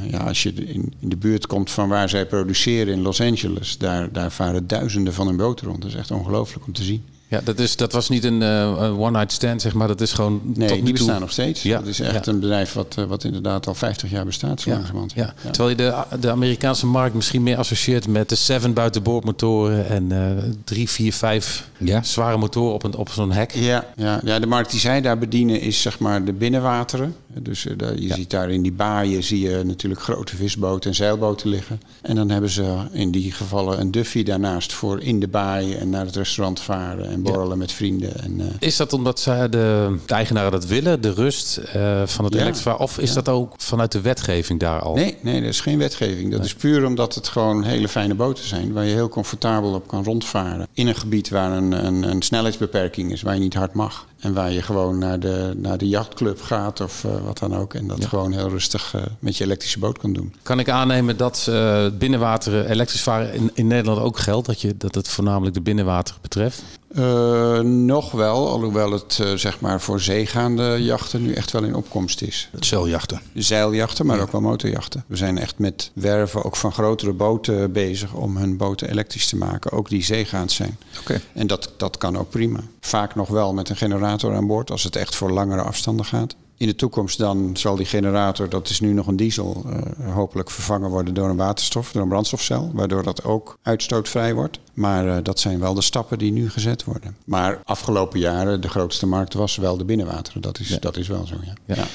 ja, 0.10 0.18
als 0.18 0.44
je 0.44 0.54
in, 0.54 0.94
in, 1.00 1.10
de 1.10 1.18
buurt 1.18 1.48
komt 1.48 1.72
van 1.72 1.90
waar 1.90 2.10
zij 2.10 2.26
produceren 2.26 2.94
in 2.94 3.02
Los 3.02 3.22
Angeles, 3.22 3.78
daar, 3.78 4.12
daar 4.12 4.32
varen 4.32 4.68
duizenden 4.68 5.14
van 5.14 5.28
hun 5.28 5.38
boten 5.38 5.68
rond. 5.68 5.82
Dat 5.82 5.92
is 5.92 5.98
echt 5.98 6.12
ongelooflijk 6.12 6.66
om 6.66 6.74
te 6.74 6.84
zien. 6.84 7.04
Ja, 7.32 7.42
dat, 7.44 7.60
is, 7.60 7.76
dat 7.76 7.92
was 7.92 8.10
niet 8.10 8.24
een 8.24 8.42
uh, 8.42 9.00
one-night 9.00 9.32
stand, 9.32 9.62
zeg 9.62 9.74
maar. 9.74 9.88
Dat 9.88 10.02
is 10.02 10.14
gewoon. 10.14 10.42
Nee, 10.44 10.68
tot 10.68 10.78
die 10.78 10.86
nu 10.86 10.92
bestaan 10.92 11.10
toe... 11.10 11.20
nog 11.20 11.32
steeds. 11.32 11.64
Ja. 11.64 11.78
Dat 11.78 11.88
is 11.88 12.00
echt 12.00 12.26
ja. 12.26 12.32
een 12.32 12.40
bedrijf 12.40 12.74
wat, 12.74 12.96
uh, 13.00 13.06
wat 13.06 13.24
inderdaad 13.24 13.68
al 13.68 13.76
50 13.76 14.10
jaar 14.10 14.26
bestaat, 14.26 14.62
zo 14.62 14.70
ja. 14.70 14.76
langzamerhand. 14.76 15.14
Ja. 15.16 15.34
Ja. 15.44 15.50
Terwijl 15.50 15.70
je 15.70 15.76
de, 15.76 16.18
de 16.20 16.32
Amerikaanse 16.32 16.86
markt 16.86 17.16
misschien 17.16 17.44
meer 17.44 17.58
associeert 17.58 18.08
met 18.08 18.30
de 18.30 18.36
seven 18.36 18.74
buitenboordmotoren 18.74 19.88
en 19.88 20.10
uh, 20.12 20.44
drie, 20.64 20.90
vier, 20.90 21.14
vijf 21.14 21.70
zware 22.02 22.38
motoren 22.38 22.74
op, 22.74 22.84
een, 22.84 22.96
op 22.96 23.10
zo'n 23.10 23.32
hek. 23.32 23.52
Ja, 23.52 23.86
ja, 23.96 24.22
ja, 24.24 24.40
de 24.40 24.48
markt 24.48 24.72
die 24.72 24.80
zij 24.80 25.02
daar 25.02 25.18
bedienen 25.18 25.62
is 25.62 25.82
zeg 25.82 26.00
maar 26.00 26.26
de 26.26 26.34
binnenwateren. 26.34 27.16
Dus 27.28 27.64
je 27.64 28.14
ziet 28.14 28.30
daar 28.30 28.50
in 28.50 28.62
die 28.62 28.72
baaien 28.72 29.24
zie 29.24 29.50
je 29.50 29.64
natuurlijk 29.64 30.02
grote 30.02 30.36
visboten 30.36 30.90
en 30.90 30.96
zeilboten 30.96 31.50
liggen. 31.50 31.82
En 32.02 32.16
dan 32.16 32.30
hebben 32.30 32.50
ze 32.50 32.76
in 32.92 33.12
die 33.12 33.32
gevallen 33.32 33.80
een 33.80 33.92
Duffy 33.92 34.24
daarnaast 34.24 34.74
voor 34.74 35.02
in 35.02 35.20
de 35.20 35.28
baaien 35.28 35.80
en 35.80 35.90
naar 35.90 36.06
het 36.06 36.16
restaurant 36.16 36.60
varen 36.60 37.10
en 37.10 37.21
borrelen 37.22 37.58
met 37.58 37.72
vrienden. 37.72 38.22
En, 38.22 38.40
uh... 38.40 38.46
Is 38.60 38.78
dat 38.78 38.94
omdat 38.94 39.20
zij 39.20 39.50
de, 39.50 39.98
de, 40.06 40.14
eigenaren 40.14 40.52
dat 40.52 40.66
willen, 40.66 41.02
de 41.02 41.14
rust 41.14 41.62
uh, 41.76 42.02
van 42.06 42.26
het 42.26 42.64
ja. 42.64 42.76
Of 42.76 43.00
is 43.00 43.10
ja. 43.10 43.16
dat 43.16 43.30
ook 43.30 43.54
vanuit 43.58 43.92
de 43.92 44.02
wetgeving 44.02 44.60
daar 44.60 44.82
al? 44.82 44.96
Nee, 44.96 45.18
nee, 45.22 45.42
dat 45.42 45.50
is 45.50 45.60
geen 45.60 45.78
wetgeving. 45.78 46.30
Dat 46.30 46.40
nee. 46.40 46.48
is 46.48 46.56
puur 46.56 46.86
omdat 46.86 47.16
het 47.16 47.28
gewoon 47.28 47.64
hele 47.64 47.88
fijne 47.88 48.16
boten 48.16 48.44
zijn... 48.44 48.74
waar 48.74 48.86
je 48.86 48.94
heel 48.94 49.10
comfortabel 49.10 49.74
op 49.74 49.88
kan 49.88 50.04
rondvaren. 50.04 50.68
In 50.74 50.88
een 50.88 50.96
gebied 50.96 51.30
waar 51.30 51.52
een, 51.52 51.86
een, 51.86 52.04
een 52.04 52.22
snelheidsbeperking 52.22 53.12
is, 53.12 53.22
waar 53.22 53.34
je 53.34 53.40
niet 53.40 53.54
hard 53.54 53.74
mag. 53.74 54.06
En 54.20 54.34
waar 54.34 54.52
je 54.52 54.62
gewoon 54.62 54.98
naar 54.98 55.20
de, 55.20 55.54
naar 55.56 55.78
de 55.78 55.88
jachtclub 55.88 56.42
gaat 56.42 56.82
of 56.82 57.04
uh, 57.04 57.12
wat 57.26 57.38
dan 57.38 57.56
ook. 57.56 57.74
En 57.74 57.88
dat 57.88 58.02
ja. 58.02 58.08
gewoon 58.08 58.32
heel 58.32 58.50
rustig 58.50 58.94
uh, 58.96 59.02
met 59.20 59.38
je 59.38 59.44
elektrische 59.44 59.80
boot 59.80 59.98
kan 59.98 60.14
doen. 60.14 60.34
Kan 60.44 60.60
ik 60.60 60.70
aannemen 60.70 61.18
dat 61.18 61.48
uh, 61.50 61.86
binnenwater 61.98 62.66
elektrisch 62.66 63.02
varen 63.02 63.34
in, 63.34 63.52
in 63.54 63.68
Nederland 63.68 64.00
ook 64.00 64.18
geldt? 64.18 64.48
Dat, 64.48 64.62
je, 64.62 64.78
dat 64.78 64.96
het 64.96 65.08
voornamelijk 65.08 65.54
de 65.54 65.62
binnenwater 65.62 66.16
betreft? 66.22 66.64
Uh, 66.96 67.60
nog 67.60 68.12
wel, 68.12 68.50
alhoewel 68.50 68.92
het 68.92 69.20
uh, 69.22 69.34
zeg 69.34 69.60
maar 69.60 69.82
voor 69.82 70.00
zeegaande 70.00 70.78
jachten 70.80 71.22
nu 71.22 71.34
echt 71.34 71.52
wel 71.52 71.64
in 71.64 71.76
opkomst 71.76 72.22
is. 72.22 72.50
Zeiljachten. 72.60 73.22
Zeiljachten, 73.34 74.06
maar 74.06 74.16
ja. 74.16 74.22
ook 74.22 74.32
wel 74.32 74.42
motorjachten. 74.42 75.04
We 75.08 75.16
zijn 75.16 75.38
echt 75.38 75.58
met 75.58 75.92
werven 75.94 76.44
ook 76.44 76.56
van 76.56 76.72
grotere 76.72 77.14
boten 77.14 77.72
bezig 77.72 78.14
om 78.14 78.38
hun 78.38 78.58
boten 78.58 78.90
elektrisch 78.90 79.28
te 79.28 79.36
maken, 79.36 79.72
ook 79.72 79.90
die 79.90 80.04
zeegaand 80.04 80.52
zijn. 80.52 80.78
Okay. 81.00 81.22
En 81.34 81.48
dat, 81.48 81.74
dat 81.78 81.98
kan 81.98 82.18
ook 82.18 82.30
prima. 82.30 82.60
Vaak 82.80 83.16
nog 83.16 83.30
wel 83.30 83.54
met 83.54 83.70
een 83.70 83.78
generator 83.78 84.36
aan 84.36 84.48
boord 84.48 84.72
als 84.72 84.84
het 84.84 84.96
echt 84.96 85.16
voor 85.16 85.32
langere 85.32 85.62
afstanden 85.62 86.06
gaat. 86.06 86.36
In 86.62 86.68
de 86.68 86.76
toekomst 86.76 87.18
dan 87.18 87.50
zal 87.54 87.76
die 87.76 87.86
generator, 87.86 88.50
dat 88.50 88.70
is 88.70 88.80
nu 88.80 88.94
nog 88.94 89.08
een 89.08 89.16
diesel, 89.16 89.66
uh, 89.66 90.14
hopelijk 90.14 90.52
vervangen 90.52 90.90
worden 90.90 91.14
door 91.14 91.30
een 91.30 91.36
waterstof, 91.36 91.92
door 91.92 92.02
een 92.02 92.08
brandstofcel, 92.08 92.72
waardoor 92.74 93.04
dat 93.04 93.24
ook 93.24 93.58
uitstootvrij 93.62 94.34
wordt. 94.34 94.60
Maar 94.74 95.06
uh, 95.06 95.18
dat 95.24 95.40
zijn 95.40 95.60
wel 95.60 95.74
de 95.74 95.82
stappen 95.82 96.18
die 96.18 96.32
nu 96.32 96.50
gezet 96.50 96.84
worden. 96.84 97.16
Maar 97.26 97.62
afgelopen 97.64 98.20
jaren, 98.20 98.62
de 98.62 98.70
grootste 98.70 99.06
markt 99.06 99.34
was 99.34 99.56
wel 99.56 99.78
de 99.78 99.86
binnenwateren. 99.86 100.42
Dat 100.42 100.60
is, 100.60 100.68
ja. 100.68 100.78
dat 100.80 100.98
is 100.98 101.08
wel 101.08 101.26
zo, 101.26 101.36
ja. 101.46 101.54
ja. 101.66 101.76
ja. 101.76 101.88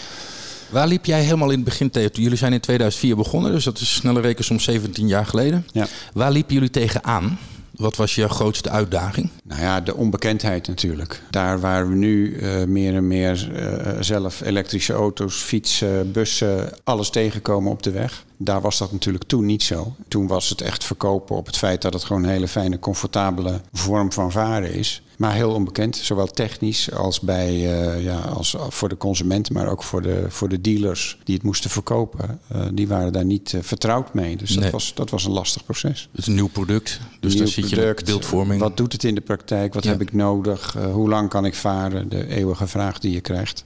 Waar 0.70 0.86
liep 0.86 1.04
jij 1.04 1.22
helemaal 1.22 1.50
in 1.50 1.56
het 1.56 1.64
begin 1.64 1.90
tegen? 1.90 2.22
Jullie 2.22 2.38
zijn 2.38 2.52
in 2.52 2.60
2004 2.60 3.16
begonnen, 3.16 3.52
dus 3.52 3.64
dat 3.64 3.80
is 3.80 3.94
snelle 3.94 4.20
reken 4.20 4.44
soms 4.44 4.64
17 4.64 5.08
jaar 5.08 5.26
geleden. 5.26 5.66
Ja. 5.72 5.86
Waar 6.12 6.32
liepen 6.32 6.54
jullie 6.54 6.70
tegenaan? 6.70 7.38
Wat 7.76 7.96
was 7.96 8.14
je 8.14 8.28
grootste 8.28 8.70
uitdaging? 8.70 9.30
Nou 9.44 9.60
ja, 9.60 9.80
de 9.80 9.94
onbekendheid 9.94 10.68
natuurlijk. 10.68 11.22
Daar 11.30 11.60
waar 11.60 11.88
we 11.88 11.94
nu 11.94 12.36
uh, 12.36 12.64
meer 12.64 12.94
en 12.94 13.06
meer 13.06 13.48
uh, 13.52 14.00
zelf 14.00 14.40
elektrische 14.40 14.92
auto's, 14.92 15.36
fietsen, 15.36 16.12
bussen, 16.12 16.72
alles 16.84 17.10
tegenkomen 17.10 17.72
op 17.72 17.82
de 17.82 17.90
weg. 17.90 18.24
Daar 18.36 18.60
was 18.60 18.78
dat 18.78 18.92
natuurlijk 18.92 19.24
toen 19.24 19.46
niet 19.46 19.62
zo. 19.62 19.94
Toen 20.08 20.26
was 20.26 20.48
het 20.48 20.60
echt 20.60 20.84
verkopen 20.84 21.36
op 21.36 21.46
het 21.46 21.56
feit 21.56 21.82
dat 21.82 21.92
het 21.92 22.04
gewoon 22.04 22.24
een 22.24 22.30
hele 22.30 22.48
fijne, 22.48 22.78
comfortabele 22.78 23.60
vorm 23.72 24.12
van 24.12 24.32
varen 24.32 24.74
is. 24.74 25.02
Maar 25.16 25.34
heel 25.34 25.52
onbekend, 25.52 25.96
zowel 25.96 26.26
technisch 26.26 26.92
als, 26.92 27.20
bij, 27.20 27.54
uh, 27.54 28.04
ja, 28.04 28.18
als 28.18 28.56
voor 28.68 28.88
de 28.88 28.96
consumenten, 28.96 29.52
maar 29.52 29.68
ook 29.68 29.82
voor 29.82 30.02
de, 30.02 30.24
voor 30.28 30.48
de 30.48 30.60
dealers 30.60 31.18
die 31.24 31.34
het 31.34 31.44
moesten 31.44 31.70
verkopen. 31.70 32.40
Uh, 32.54 32.62
die 32.72 32.88
waren 32.88 33.12
daar 33.12 33.24
niet 33.24 33.52
uh, 33.52 33.62
vertrouwd 33.62 34.14
mee. 34.14 34.36
Dus 34.36 34.54
dat, 34.54 34.70
was, 34.70 34.94
dat 34.94 35.10
was 35.10 35.24
een 35.24 35.32
lastig 35.32 35.64
proces. 35.64 36.08
Het 36.10 36.20
is 36.20 36.26
een 36.26 36.34
nieuw 36.34 36.48
product, 36.48 37.00
dus 37.20 37.32
Nieuw 37.32 37.42
daar 37.42 37.52
zit 37.52 37.70
je 37.70 37.96
beeldvorming. 38.04 38.60
Wat 38.60 38.76
doet 38.76 38.92
het 38.92 39.04
in 39.04 39.14
de 39.14 39.20
praktijk? 39.20 39.74
Wat 39.74 39.84
Ja. 39.84 39.90
heb 39.90 40.00
ik 40.00 40.12
nodig? 40.12 40.76
Hoe 40.92 41.08
lang 41.08 41.28
kan 41.28 41.44
ik 41.44 41.54
varen? 41.54 42.08
De 42.08 42.26
eeuwige 42.26 42.66
vraag 42.66 42.98
die 42.98 43.12
je 43.12 43.20
krijgt. 43.20 43.64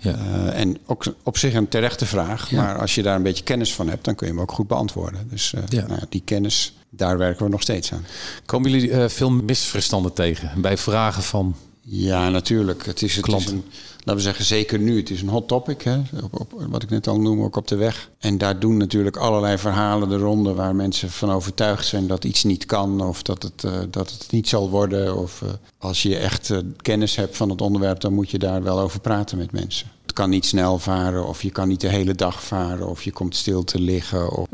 Ja. 0.00 0.16
Uh, 0.18 0.60
en 0.60 0.78
ook 0.86 1.04
op 1.22 1.38
zich 1.38 1.54
een 1.54 1.68
terechte 1.68 2.06
vraag. 2.06 2.50
Ja. 2.50 2.62
Maar 2.62 2.78
als 2.78 2.94
je 2.94 3.02
daar 3.02 3.16
een 3.16 3.22
beetje 3.22 3.44
kennis 3.44 3.74
van 3.74 3.88
hebt, 3.88 4.04
dan 4.04 4.14
kun 4.14 4.26
je 4.26 4.32
hem 4.32 4.42
ook 4.42 4.52
goed 4.52 4.66
beantwoorden. 4.66 5.28
Dus 5.30 5.52
uh, 5.52 5.62
Ja. 5.68 5.86
nou, 5.86 6.00
die 6.08 6.22
kennis, 6.24 6.74
daar 6.90 7.18
werken 7.18 7.44
we 7.44 7.50
nog 7.50 7.62
steeds 7.62 7.92
aan. 7.92 8.06
Komen 8.46 8.70
jullie 8.70 8.90
uh, 8.90 9.08
veel 9.08 9.30
misverstanden 9.30 10.12
tegen 10.12 10.60
bij 10.60 10.76
vragen 10.76 11.22
van 11.22 11.54
Ja, 11.92 12.28
natuurlijk. 12.28 12.86
Het 12.86 13.02
is, 13.02 13.16
het 13.16 13.26
is 13.26 13.46
een, 13.46 13.64
laten 13.96 14.14
we 14.14 14.20
zeggen, 14.20 14.44
zeker 14.44 14.78
nu. 14.78 14.96
Het 14.96 15.10
is 15.10 15.22
een 15.22 15.28
hot 15.28 15.48
topic, 15.48 15.82
hè? 15.82 16.00
Op, 16.22 16.40
op, 16.40 16.52
wat 16.68 16.82
ik 16.82 16.90
net 16.90 17.06
al 17.06 17.20
noem, 17.20 17.42
ook 17.42 17.56
op 17.56 17.68
de 17.68 17.76
weg. 17.76 18.10
En 18.18 18.38
daar 18.38 18.58
doen 18.58 18.76
natuurlijk 18.76 19.16
allerlei 19.16 19.58
verhalen 19.58 20.08
de 20.08 20.16
ronde 20.16 20.54
waar 20.54 20.74
mensen 20.74 21.10
van 21.10 21.30
overtuigd 21.30 21.86
zijn 21.86 22.06
dat 22.06 22.24
iets 22.24 22.44
niet 22.44 22.66
kan 22.66 23.00
of 23.00 23.22
dat 23.22 23.42
het, 23.42 23.62
uh, 23.64 23.72
dat 23.90 24.10
het 24.10 24.26
niet 24.30 24.48
zal 24.48 24.70
worden. 24.70 25.16
Of 25.16 25.40
uh, 25.40 25.50
als 25.78 26.02
je 26.02 26.16
echt 26.16 26.48
uh, 26.48 26.58
kennis 26.76 27.16
hebt 27.16 27.36
van 27.36 27.50
het 27.50 27.60
onderwerp, 27.60 28.00
dan 28.00 28.14
moet 28.14 28.30
je 28.30 28.38
daar 28.38 28.62
wel 28.62 28.80
over 28.80 29.00
praten 29.00 29.38
met 29.38 29.52
mensen. 29.52 29.88
Het 30.02 30.12
kan 30.12 30.30
niet 30.30 30.46
snel 30.46 30.78
varen 30.78 31.26
of 31.26 31.42
je 31.42 31.50
kan 31.50 31.68
niet 31.68 31.80
de 31.80 31.88
hele 31.88 32.14
dag 32.14 32.42
varen 32.42 32.88
of 32.88 33.02
je 33.02 33.12
komt 33.12 33.36
stil 33.36 33.64
te 33.64 33.80
liggen. 33.80 34.36
Of, 34.36 34.46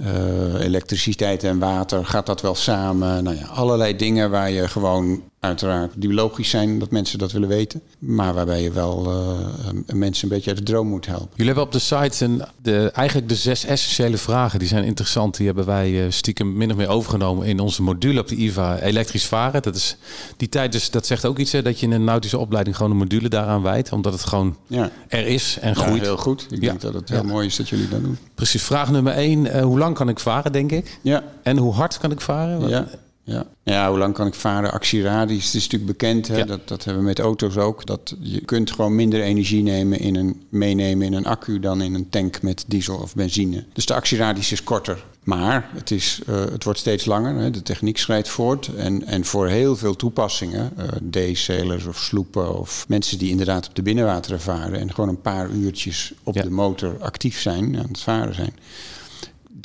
elektriciteit 0.59 1.45
en 1.45 1.59
water, 1.59 2.07
gaat 2.07 2.27
dat 2.27 2.41
wel 2.41 2.55
samen? 2.55 3.25
Nou 3.25 3.37
ja, 3.37 3.47
allerlei 3.47 3.97
dingen 3.97 4.31
waar 4.31 4.51
je 4.51 4.69
gewoon 4.69 5.23
uiteraard 5.41 5.93
die 5.97 6.13
logisch 6.13 6.51
zijn 6.51 6.79
dat 6.79 6.91
mensen 6.91 7.19
dat 7.19 7.33
willen 7.33 7.49
weten. 7.49 7.83
Maar 7.99 8.35
waarbij 8.35 8.63
je 8.63 8.71
wel 8.73 9.07
uh, 9.13 9.95
mensen 9.95 10.29
een 10.29 10.35
beetje 10.35 10.51
uit 10.51 10.59
de 10.59 10.65
droom 10.65 10.87
moet 10.89 11.07
helpen. 11.07 11.29
Jullie 11.31 11.47
hebben 11.47 11.65
op 11.65 11.73
de 11.73 11.79
site 11.79 12.25
een, 12.25 12.43
de, 12.63 12.91
eigenlijk 12.95 13.29
de 13.29 13.35
zes 13.35 13.65
essentiële 13.65 14.17
vragen. 14.17 14.59
Die 14.59 14.69
zijn 14.69 14.85
interessant. 14.85 15.37
Die 15.37 15.47
hebben 15.47 15.67
wij 15.67 15.91
uh, 15.91 16.05
stiekem 16.11 16.57
min 16.57 16.71
of 16.71 16.77
meer 16.77 16.89
overgenomen 16.89 17.47
in 17.47 17.61
onze 17.61 17.83
module 17.83 18.21
op 18.21 18.29
de 18.29 18.35
IVA 18.37 18.79
elektrisch 18.79 19.27
varen. 19.27 19.63
Dat 19.63 19.75
is 19.75 19.97
die 20.37 20.49
tijd 20.49 20.73
dus, 20.73 20.91
dat 20.91 21.07
zegt 21.07 21.25
ook 21.25 21.39
iets 21.39 21.53
hè, 21.53 21.63
dat 21.63 21.81
je 21.81 21.87
in 21.87 21.93
een 21.93 22.05
nautische 22.05 22.39
opleiding 22.39 22.77
gewoon 22.77 22.91
een 22.91 22.99
module 22.99 23.29
daaraan 23.29 23.63
wijdt. 23.63 23.93
Omdat 23.93 24.13
het 24.13 24.25
gewoon 24.25 24.57
ja. 24.67 24.91
er 25.09 25.27
is 25.27 25.59
en 25.61 25.77
groeit. 25.77 25.97
Ja, 26.01 26.03
heel 26.03 26.17
goed. 26.17 26.47
Ik 26.51 26.61
Ja. 26.63 26.69
denk 26.69 26.81
dat 26.81 26.95
het 26.95 27.09
heel 27.09 27.19
Ja. 27.19 27.25
mooi 27.25 27.47
is 27.47 27.57
dat 27.57 27.69
jullie 27.69 27.89
dat 27.89 28.03
doen. 28.03 28.19
Precies. 28.35 28.63
Vraag 28.63 28.91
nummer 28.91 29.13
één. 29.13 29.47
eh, 29.47 29.63
hoe 29.63 29.79
lang 29.79 29.95
kan 29.95 30.09
ik 30.09 30.19
varen, 30.19 30.53
denk 30.53 30.73
ik? 30.73 30.99
Ja. 31.03 31.23
En 31.43 31.57
hoe 31.57 31.73
hard 31.75 31.99
kan 31.99 32.11
ik 32.11 32.21
varen? 32.21 32.69
Ja. 32.69 32.87
Ja. 33.27 33.47
ja, 33.63 33.89
hoe 33.89 33.99
lang 33.99 34.15
kan 34.15 34.27
ik 34.27 34.35
varen? 34.35 34.73
Actieradius, 34.73 35.45
het 35.45 35.55
is 35.55 35.63
natuurlijk 35.63 35.99
bekend, 35.99 36.29
hè? 36.29 36.37
Ja. 36.37 36.45
Dat, 36.45 36.69
dat 36.69 36.85
hebben 36.85 37.03
we 37.03 37.09
met 37.09 37.19
auto's 37.19 37.57
ook. 37.57 37.87
Dat 37.87 38.15
je 38.21 38.41
kunt 38.41 38.71
gewoon 38.71 38.95
minder 38.95 39.23
energie 39.23 39.63
nemen 39.63 39.99
in 39.99 40.15
een, 40.17 40.43
meenemen 40.49 41.07
in 41.07 41.13
een 41.13 41.27
accu 41.27 41.61
dan 41.61 41.81
in 41.83 41.95
een 41.95 42.09
tank 42.09 42.43
met 42.43 42.65
diesel 42.67 42.97
of 42.97 43.15
benzine. 43.15 43.65
Dus 43.73 43.87
de 43.87 43.95
actieradius 43.95 44.53
is 44.53 44.63
korter. 44.65 45.05
Maar 45.23 45.71
het, 45.75 45.91
is, 45.91 46.21
eh, 46.27 46.45
het 46.45 46.65
wordt 46.65 46.79
steeds 46.79 47.05
langer, 47.05 47.37
hè? 47.37 47.51
de 47.51 47.63
techniek 47.63 47.99
schrijdt 47.99 48.29
voort. 48.29 48.71
En, 48.77 49.05
en 49.07 49.25
voor 49.25 49.49
heel 49.49 49.77
veel 49.77 49.97
toepassingen, 49.97 50.73
eh 50.77 51.33
D-sailers 51.33 51.85
of 51.87 51.99
sloepen 51.99 52.59
of 52.59 52.85
mensen 52.89 53.19
die 53.19 53.31
inderdaad 53.31 53.69
op 53.69 53.75
de 53.75 53.83
binnenwateren 53.83 54.41
varen 54.41 54.81
en 54.81 54.95
gewoon 54.95 55.11
een 55.11 55.21
paar 55.21 55.51
uurtjes 55.51 56.13
op 56.23 56.35
Ja. 56.35 56.43
de 56.43 56.51
motor 56.51 56.97
actief 57.01 57.41
zijn, 57.41 57.77
aan 57.79 57.89
het 57.89 58.01
varen 58.01 58.35
zijn 58.35 58.53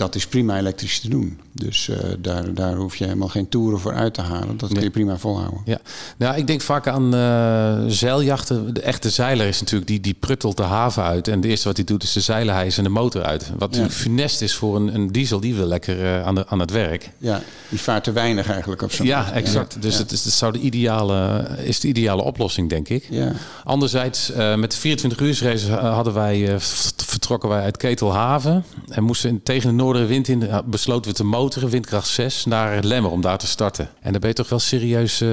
dat 0.01 0.15
is 0.15 0.27
prima 0.27 0.57
elektrisch 0.57 0.99
te 0.99 1.09
doen. 1.09 1.39
Dus 1.51 1.89
eh, 1.89 1.97
daar, 2.19 2.53
daar 2.53 2.75
hoef 2.75 2.95
je 2.95 3.03
helemaal 3.03 3.27
geen 3.27 3.49
toeren 3.49 3.79
voor 3.79 3.93
uit 3.93 4.13
te 4.13 4.21
halen. 4.21 4.57
Dat 4.57 4.73
kun 4.73 4.81
je 4.81 4.89
prima 4.89 5.17
volhouden. 5.17 5.61
Ja, 5.65 5.79
nou, 6.17 6.37
ik 6.37 6.47
denk 6.47 6.61
vaak 6.61 6.87
aan 6.87 7.15
eh, 7.15 7.83
zeiljachten. 7.87 8.73
De 8.73 8.81
echte 8.81 9.09
zeiler 9.09 9.47
is 9.47 9.59
natuurlijk 9.59 9.87
die, 9.87 9.99
die 9.99 10.13
pruttelt 10.19 10.57
de 10.57 10.63
haven 10.63 11.03
uit. 11.03 11.27
En 11.27 11.35
het 11.35 11.45
eerste 11.45 11.67
wat 11.67 11.77
hij 11.77 11.85
doet 11.85 12.03
is 12.03 12.13
de 12.13 12.19
zeilen 12.19 12.53
hijsen 12.53 12.77
en 12.85 12.93
de 12.93 12.99
motor 12.99 13.23
uit. 13.23 13.49
Wat 13.57 13.69
natuurlijk 13.69 13.93
funest 13.93 14.41
is 14.41 14.55
voor 14.55 14.75
een, 14.75 14.95
een 14.95 15.11
diesel. 15.11 15.39
Die 15.39 15.55
wil 15.55 15.65
lekker 15.65 16.05
eh, 16.05 16.25
aan, 16.25 16.35
de, 16.35 16.47
aan 16.47 16.59
het 16.59 16.71
werk. 16.71 17.09
Ja, 17.17 17.41
die 17.69 17.79
vaart 17.79 18.03
te 18.03 18.11
weinig 18.11 18.49
eigenlijk 18.49 18.81
op 18.81 18.91
zo'n 18.91 19.05
Ja, 19.05 19.31
exact. 19.31 19.81
Dus 19.81 19.93
ja. 19.93 20.01
het, 20.01 20.11
is, 20.11 20.23
het 20.23 20.33
zou 20.33 20.51
de 20.51 20.59
ideale, 20.59 21.47
is 21.63 21.79
de 21.79 21.87
ideale 21.87 22.21
oplossing, 22.21 22.69
denk 22.69 22.89
ik. 22.89 23.07
Ja. 23.09 23.31
Anderzijds, 23.63 24.31
met 24.55 24.71
de 24.71 24.77
24 24.77 25.19
uur 25.19 25.39
race 25.49 25.71
hadden 25.71 26.13
wij, 26.13 26.59
vertrokken 27.05 27.49
wij 27.49 27.61
uit 27.61 27.77
Ketelhaven. 27.77 28.63
En 28.89 29.03
moesten 29.03 29.29
in- 29.29 29.43
tegen 29.43 29.69
de 29.69 29.75
noordenwind 29.91 30.27
in, 30.27 30.39
ja, 30.41 30.63
besloten 30.63 31.11
we 31.11 31.17
te 31.17 31.23
motoren, 31.23 31.69
windkracht 31.69 32.07
6, 32.07 32.45
naar 32.45 32.83
Lemmer 32.83 33.11
om 33.11 33.21
daar 33.21 33.37
te 33.37 33.47
starten. 33.47 33.89
En 34.01 34.11
dan 34.11 34.19
ben 34.21 34.29
je 34.29 34.35
toch 34.35 34.49
wel 34.49 34.59
serieus 34.59 35.21
eh 35.21 35.29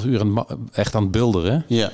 2,5 0.00 0.06
uur 0.06 0.20
aan, 0.20 0.44
echt 0.72 0.94
aan 0.94 1.02
het 1.02 1.10
bulderen. 1.10 1.64
ja. 1.68 1.90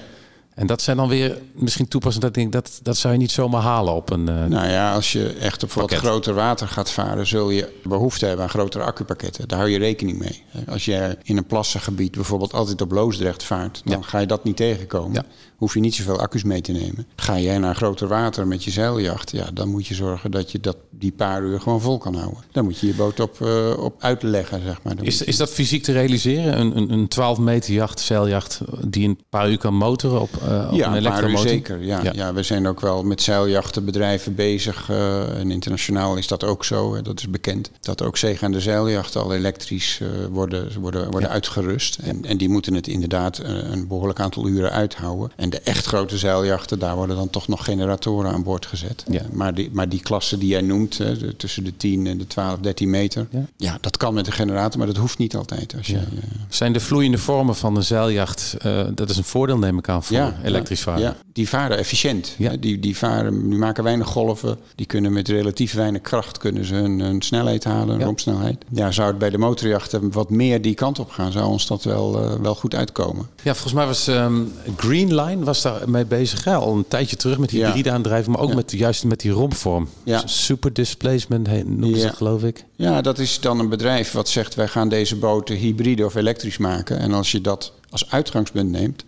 En 0.54 0.66
dat 0.66 0.82
zijn 0.82 0.96
dan 0.96 1.08
weer 1.08 1.38
misschien 1.54 1.88
toepassingen 1.88 2.26
dat 2.26 2.34
denk, 2.36 2.52
dat, 2.52 2.80
dat 2.82 2.96
zou 2.96 3.12
je 3.12 3.18
niet 3.18 3.30
zomaar 3.30 3.62
halen 3.62 3.94
op 3.94 4.10
een... 4.10 4.28
eh, 4.28 4.44
Nou 4.44 4.68
ja, 4.68 4.94
als 4.94 5.12
je 5.12 5.32
echt 5.32 5.62
op 5.62 5.72
wat 5.72 5.94
groter 5.94 6.34
water 6.34 6.68
gaat 6.68 6.90
varen, 6.90 7.26
zul 7.26 7.50
je 7.50 7.72
behoefte 7.82 8.26
hebben 8.26 8.44
aan 8.44 8.50
grotere 8.50 8.84
accupakketten. 8.84 9.48
Daar 9.48 9.58
hou 9.58 9.70
je 9.70 9.78
rekening 9.78 10.18
mee. 10.18 10.42
Als 10.68 10.84
je 10.84 11.18
in 11.22 11.36
een 11.36 11.44
plassengebied 11.46 12.10
bijvoorbeeld 12.12 12.52
altijd 12.52 12.80
op 12.80 12.90
Loosdrecht 12.92 13.42
vaart, 13.44 13.80
dan 13.84 13.98
Ja. 13.98 14.04
ga 14.06 14.18
je 14.18 14.26
dat 14.26 14.44
niet 14.44 14.56
tegenkomen. 14.56 15.12
Ja. 15.12 15.24
Hoef 15.62 15.74
je 15.74 15.80
niet 15.80 15.94
zoveel 15.94 16.20
accu's 16.20 16.42
mee 16.44 16.60
te 16.60 16.72
nemen. 16.72 17.06
Ga 17.16 17.38
jij 17.38 17.58
naar 17.58 17.74
groter 17.74 18.08
water 18.08 18.46
met 18.46 18.64
je 18.64 18.70
zeiljacht, 18.70 19.30
ja, 19.30 19.46
dan 19.54 19.68
moet 19.68 19.86
je 19.86 19.94
zorgen 19.94 20.30
dat 20.30 20.52
je 20.52 20.60
dat 20.60 20.76
die 20.90 21.12
paar 21.12 21.42
uur 21.42 21.60
gewoon 21.60 21.80
vol 21.80 21.98
kan 21.98 22.14
houden. 22.14 22.38
Dan 22.52 22.64
moet 22.64 22.78
je 22.78 22.86
je 22.86 22.94
boot 22.94 23.20
op, 23.20 23.40
eh, 23.40 23.72
op 23.78 23.94
uitleggen, 23.98 24.62
zeg 24.64 24.82
maar. 24.82 24.96
Dan 24.96 25.04
Is, 25.04 25.18
je- 25.18 25.24
is 25.24 25.36
dat 25.36 25.50
fysiek 25.50 25.82
te 25.82 25.92
realiseren? 25.92 26.60
Een, 26.60 26.76
een, 26.76 26.92
een 26.92 27.08
12 27.08 27.38
meter 27.38 27.72
jacht, 27.72 28.00
zeiljacht, 28.00 28.60
die 28.86 29.08
een 29.08 29.18
paar 29.28 29.50
uur 29.50 29.58
kan 29.58 29.74
motoren 29.74 30.20
op, 30.20 30.34
op 30.34 30.40
Ja, 30.42 30.50
een 30.50 30.72
een 30.72 30.80
paar 30.80 30.90
uur 30.92 30.96
elektromotor? 30.96 31.48
zeker. 31.48 31.82
Ja, 31.82 32.00
Ja. 32.02 32.12
ja. 32.14 32.32
we 32.34 32.42
zijn 32.42 32.66
ook 32.66 32.80
wel 32.80 33.02
met 33.02 33.22
zeiljachtenbedrijven 33.22 34.34
bezig. 34.34 34.90
eh, 34.90 35.38
en 35.38 35.50
internationaal 35.50 36.16
is 36.16 36.26
dat 36.26 36.44
ook 36.44 36.64
zo. 36.64 36.94
Hè, 36.94 37.02
dat 37.02 37.18
is 37.18 37.30
bekend. 37.30 37.70
Dat 37.80 38.02
ook 38.02 38.16
zeegaande 38.16 38.60
zeiljachten 38.60 39.22
al 39.22 39.34
elektrisch 39.34 40.00
worden, 40.30 40.80
worden, 40.80 41.10
worden 41.10 41.30
uitgerust. 41.30 41.98
En, 41.98 42.24
en 42.24 42.36
die 42.36 42.48
moeten 42.48 42.74
het 42.74 42.86
inderdaad 42.88 43.38
een 43.44 43.86
behoorlijk 43.88 44.20
aantal 44.20 44.46
uren 44.48 44.70
uithouden. 44.72 45.30
En 45.36 45.50
de 45.52 45.60
echt 45.60 45.86
grote 45.86 46.18
zeiljachten, 46.18 46.78
daar 46.78 46.96
worden 46.96 47.16
dan 47.16 47.30
toch 47.30 47.48
nog 47.48 47.64
generatoren 47.64 48.32
aan 48.32 48.42
boord 48.42 48.66
gezet. 48.66 49.04
Ja. 49.10 49.20
Eh, 49.20 49.26
maar, 49.32 49.54
die, 49.54 49.70
maar 49.72 49.88
die 49.88 50.00
klasse 50.02 50.38
die 50.38 50.48
jij 50.48 50.60
noemt, 50.60 50.98
hè, 50.98 51.18
de- 51.18 51.36
tussen 51.36 51.64
de 51.64 51.76
10 51.76 52.06
en 52.06 52.18
de 52.18 52.26
12, 52.26 52.58
13 52.58 52.90
meter. 52.90 53.26
Ja. 53.30 53.44
Ja, 53.56 53.78
dat 53.80 53.96
kan 53.96 54.14
met 54.14 54.26
een 54.26 54.32
generator, 54.32 54.78
maar 54.78 54.86
dat 54.86 54.96
hoeft 54.96 55.18
niet 55.18 55.36
altijd. 55.36 55.74
Als 55.78 55.86
je, 55.86 55.92
Ja. 55.92 55.98
eh, 56.00 56.28
Zijn 56.48 56.72
de 56.72 56.80
vloeiende 56.80 57.18
vormen 57.18 57.54
van 57.56 57.76
een 57.76 57.82
zeiljacht, 57.84 58.56
eh, 58.58 58.82
dat 58.94 59.10
is 59.10 59.16
een 59.16 59.24
voordeel 59.24 59.58
neem 59.58 59.78
ik 59.78 59.88
aan 59.88 60.02
voor 60.02 60.32
elektrisch 60.44 60.80
varen? 60.82 61.00
Ja, 61.00 61.16
die 61.32 61.48
varen 61.48 61.78
efficiënt. 61.78 62.34
Ja. 62.38 62.50
Hè, 62.50 62.58
Die, 62.58 62.78
die, 62.78 62.96
varen, 62.96 63.48
die 63.48 63.58
maken 63.58 63.84
weinig 63.84 64.06
golven. 64.08 64.58
Die 64.74 64.86
kunnen 64.86 65.12
met 65.12 65.28
relatief 65.28 65.74
weinig 65.74 66.00
kracht 66.00 66.38
kunnen 66.38 66.64
ze 66.64 66.74
hun, 66.74 67.00
hun 67.00 67.22
snelheid 67.22 67.64
halen, 67.64 67.88
hun 67.88 67.98
Ja. 67.98 68.04
rompsnelheid. 68.04 68.64
Ja, 68.70 68.90
zou 68.90 69.08
het 69.08 69.18
bij 69.18 69.30
de 69.30 69.38
motorjachten 69.38 70.12
wat 70.12 70.30
meer 70.30 70.62
die 70.62 70.74
kant 70.74 70.98
op 70.98 71.10
gaan, 71.10 71.32
zou 71.32 71.46
ons 71.46 71.66
dat 71.66 71.82
wel, 71.84 72.22
eh, 72.22 72.34
wel 72.40 72.54
goed 72.54 72.74
uitkomen. 72.74 73.26
Ja, 73.42 73.52
volgens 73.52 73.72
mij 73.72 73.86
was 73.86 74.06
ehm 74.08 74.40
Was 75.44 75.62
daar 75.62 75.90
mee 75.90 76.04
bezig. 76.04 76.44
Ja, 76.44 76.54
al 76.54 76.76
een 76.76 76.88
tijdje 76.88 77.16
terug 77.16 77.38
met 77.38 77.50
Ja. 77.50 77.66
hybride 77.66 77.90
aandrijving, 77.90 78.34
maar 78.34 78.44
ook 78.44 78.48
Ja. 78.50 78.54
met, 78.54 78.72
juist 78.72 79.04
met 79.04 79.20
die 79.20 79.30
rompvorm. 79.30 79.88
Ja. 80.04 80.22
Super 80.26 80.72
displacement 80.72 81.48
noemen 81.66 81.94
ze 81.94 81.96
Ja. 82.02 82.06
het, 82.06 82.16
geloof 82.16 82.42
ik. 82.42 82.64
Ja, 82.76 83.00
dat 83.00 83.18
is 83.18 83.40
dan 83.40 83.58
een 83.58 83.68
bedrijf 83.68 84.12
wat 84.12 84.28
zegt 84.28 84.54
wij 84.54 84.68
gaan 84.68 84.88
deze 84.88 85.16
boten 85.16 85.56
hybride 85.56 86.04
of 86.04 86.14
elektrisch 86.14 86.58
maken. 86.58 86.98
En 86.98 87.12
als 87.12 87.32
je 87.32 87.40
dat 87.40 87.72
als 87.90 88.10
uitgangspunt 88.10 88.70
neemt, 88.70 89.04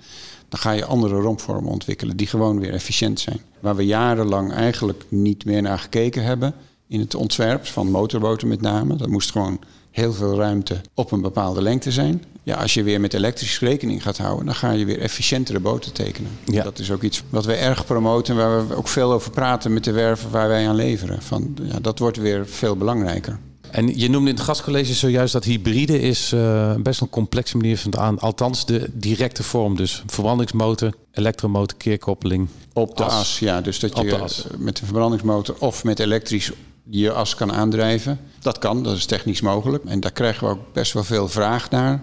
dan 0.48 0.60
ga 0.60 0.70
je 0.70 0.84
andere 0.84 1.14
rompvormen 1.20 1.72
ontwikkelen 1.72 2.16
die 2.16 2.26
gewoon 2.26 2.60
weer 2.60 2.72
efficiënt 2.72 3.20
zijn. 3.20 3.40
Waar 3.60 3.76
we 3.76 3.86
jarenlang 3.86 4.52
eigenlijk 4.52 5.04
niet 5.08 5.44
meer 5.44 5.62
naar 5.62 5.78
gekeken 5.78 6.24
hebben 6.24 6.54
in 6.88 7.00
het 7.00 7.14
ontwerp 7.14 7.66
van 7.66 7.90
motorboten 7.90 8.48
met 8.48 8.60
name. 8.60 8.96
Dat 8.96 9.08
moest 9.08 9.30
gewoon 9.30 9.58
heel 9.94 10.12
veel 10.12 10.36
ruimte 10.36 10.80
op 10.94 11.12
een 11.12 11.20
bepaalde 11.20 11.62
lengte 11.62 11.92
zijn. 11.92 12.22
Ja, 12.42 12.56
als 12.56 12.74
je 12.74 12.82
weer 12.82 13.00
met 13.00 13.14
elektrisch 13.14 13.58
rekening 13.58 14.02
gaat 14.02 14.18
houden, 14.18 14.46
dan 14.46 14.54
ga 14.54 14.70
je 14.70 14.84
weer 14.84 15.00
efficiëntere 15.00 15.60
boten 15.60 15.92
tekenen. 15.92 16.30
Ja. 16.44 16.62
Dat 16.62 16.78
is 16.78 16.90
ook 16.90 17.02
iets 17.02 17.22
wat 17.30 17.44
we 17.44 17.54
erg 17.54 17.84
promoten, 17.84 18.36
waar 18.36 18.68
we 18.68 18.74
ook 18.74 18.88
veel 18.88 19.12
over 19.12 19.30
praten 19.30 19.72
met 19.72 19.84
de 19.84 19.92
werven 19.92 20.30
waar 20.30 20.48
wij 20.48 20.68
aan 20.68 20.74
leveren. 20.74 21.22
Van, 21.22 21.56
ja, 21.62 21.80
dat 21.80 21.98
wordt 21.98 22.16
weer 22.16 22.46
veel 22.46 22.76
belangrijker. 22.76 23.38
En 23.70 23.98
je 23.98 24.10
noemde 24.10 24.30
in 24.30 24.36
het 24.36 24.44
gastcollege 24.44 24.94
zojuist 24.94 25.32
dat 25.32 25.44
hybride 25.44 26.00
is 26.00 26.32
eh, 26.32 26.74
best 26.74 27.00
een 27.00 27.10
complexe 27.10 27.56
manier 27.56 27.78
van 27.78 27.90
het 27.90 28.00
aan. 28.00 28.18
Althans, 28.18 28.66
de 28.66 28.90
directe 28.92 29.42
vorm. 29.42 29.76
Dus 29.76 30.02
verbrandingsmotor, 30.06 30.94
elektromotor, 31.12 31.76
keerkoppeling. 31.78 32.48
Op 32.72 32.96
de 32.96 33.04
As. 33.04 33.12
as, 33.12 33.38
ja. 33.38 33.60
Dus 33.60 33.78
dat 33.78 33.98
je 33.98 34.28
met 34.58 34.80
een 34.80 34.86
verbrandingsmotor 34.86 35.56
of 35.58 35.84
met 35.84 35.98
elektrisch 35.98 36.52
je 36.90 37.12
as 37.12 37.34
kan 37.34 37.52
aandrijven. 37.52 38.20
Dat 38.40 38.58
kan, 38.58 38.82
dat 38.82 38.96
is 38.96 39.06
technisch 39.06 39.40
mogelijk. 39.40 39.84
En 39.84 40.00
daar 40.00 40.12
krijgen 40.12 40.46
we 40.46 40.52
ook 40.52 40.72
best 40.72 40.92
wel 40.92 41.04
veel 41.04 41.28
vraag 41.28 41.70
naar. 41.70 42.02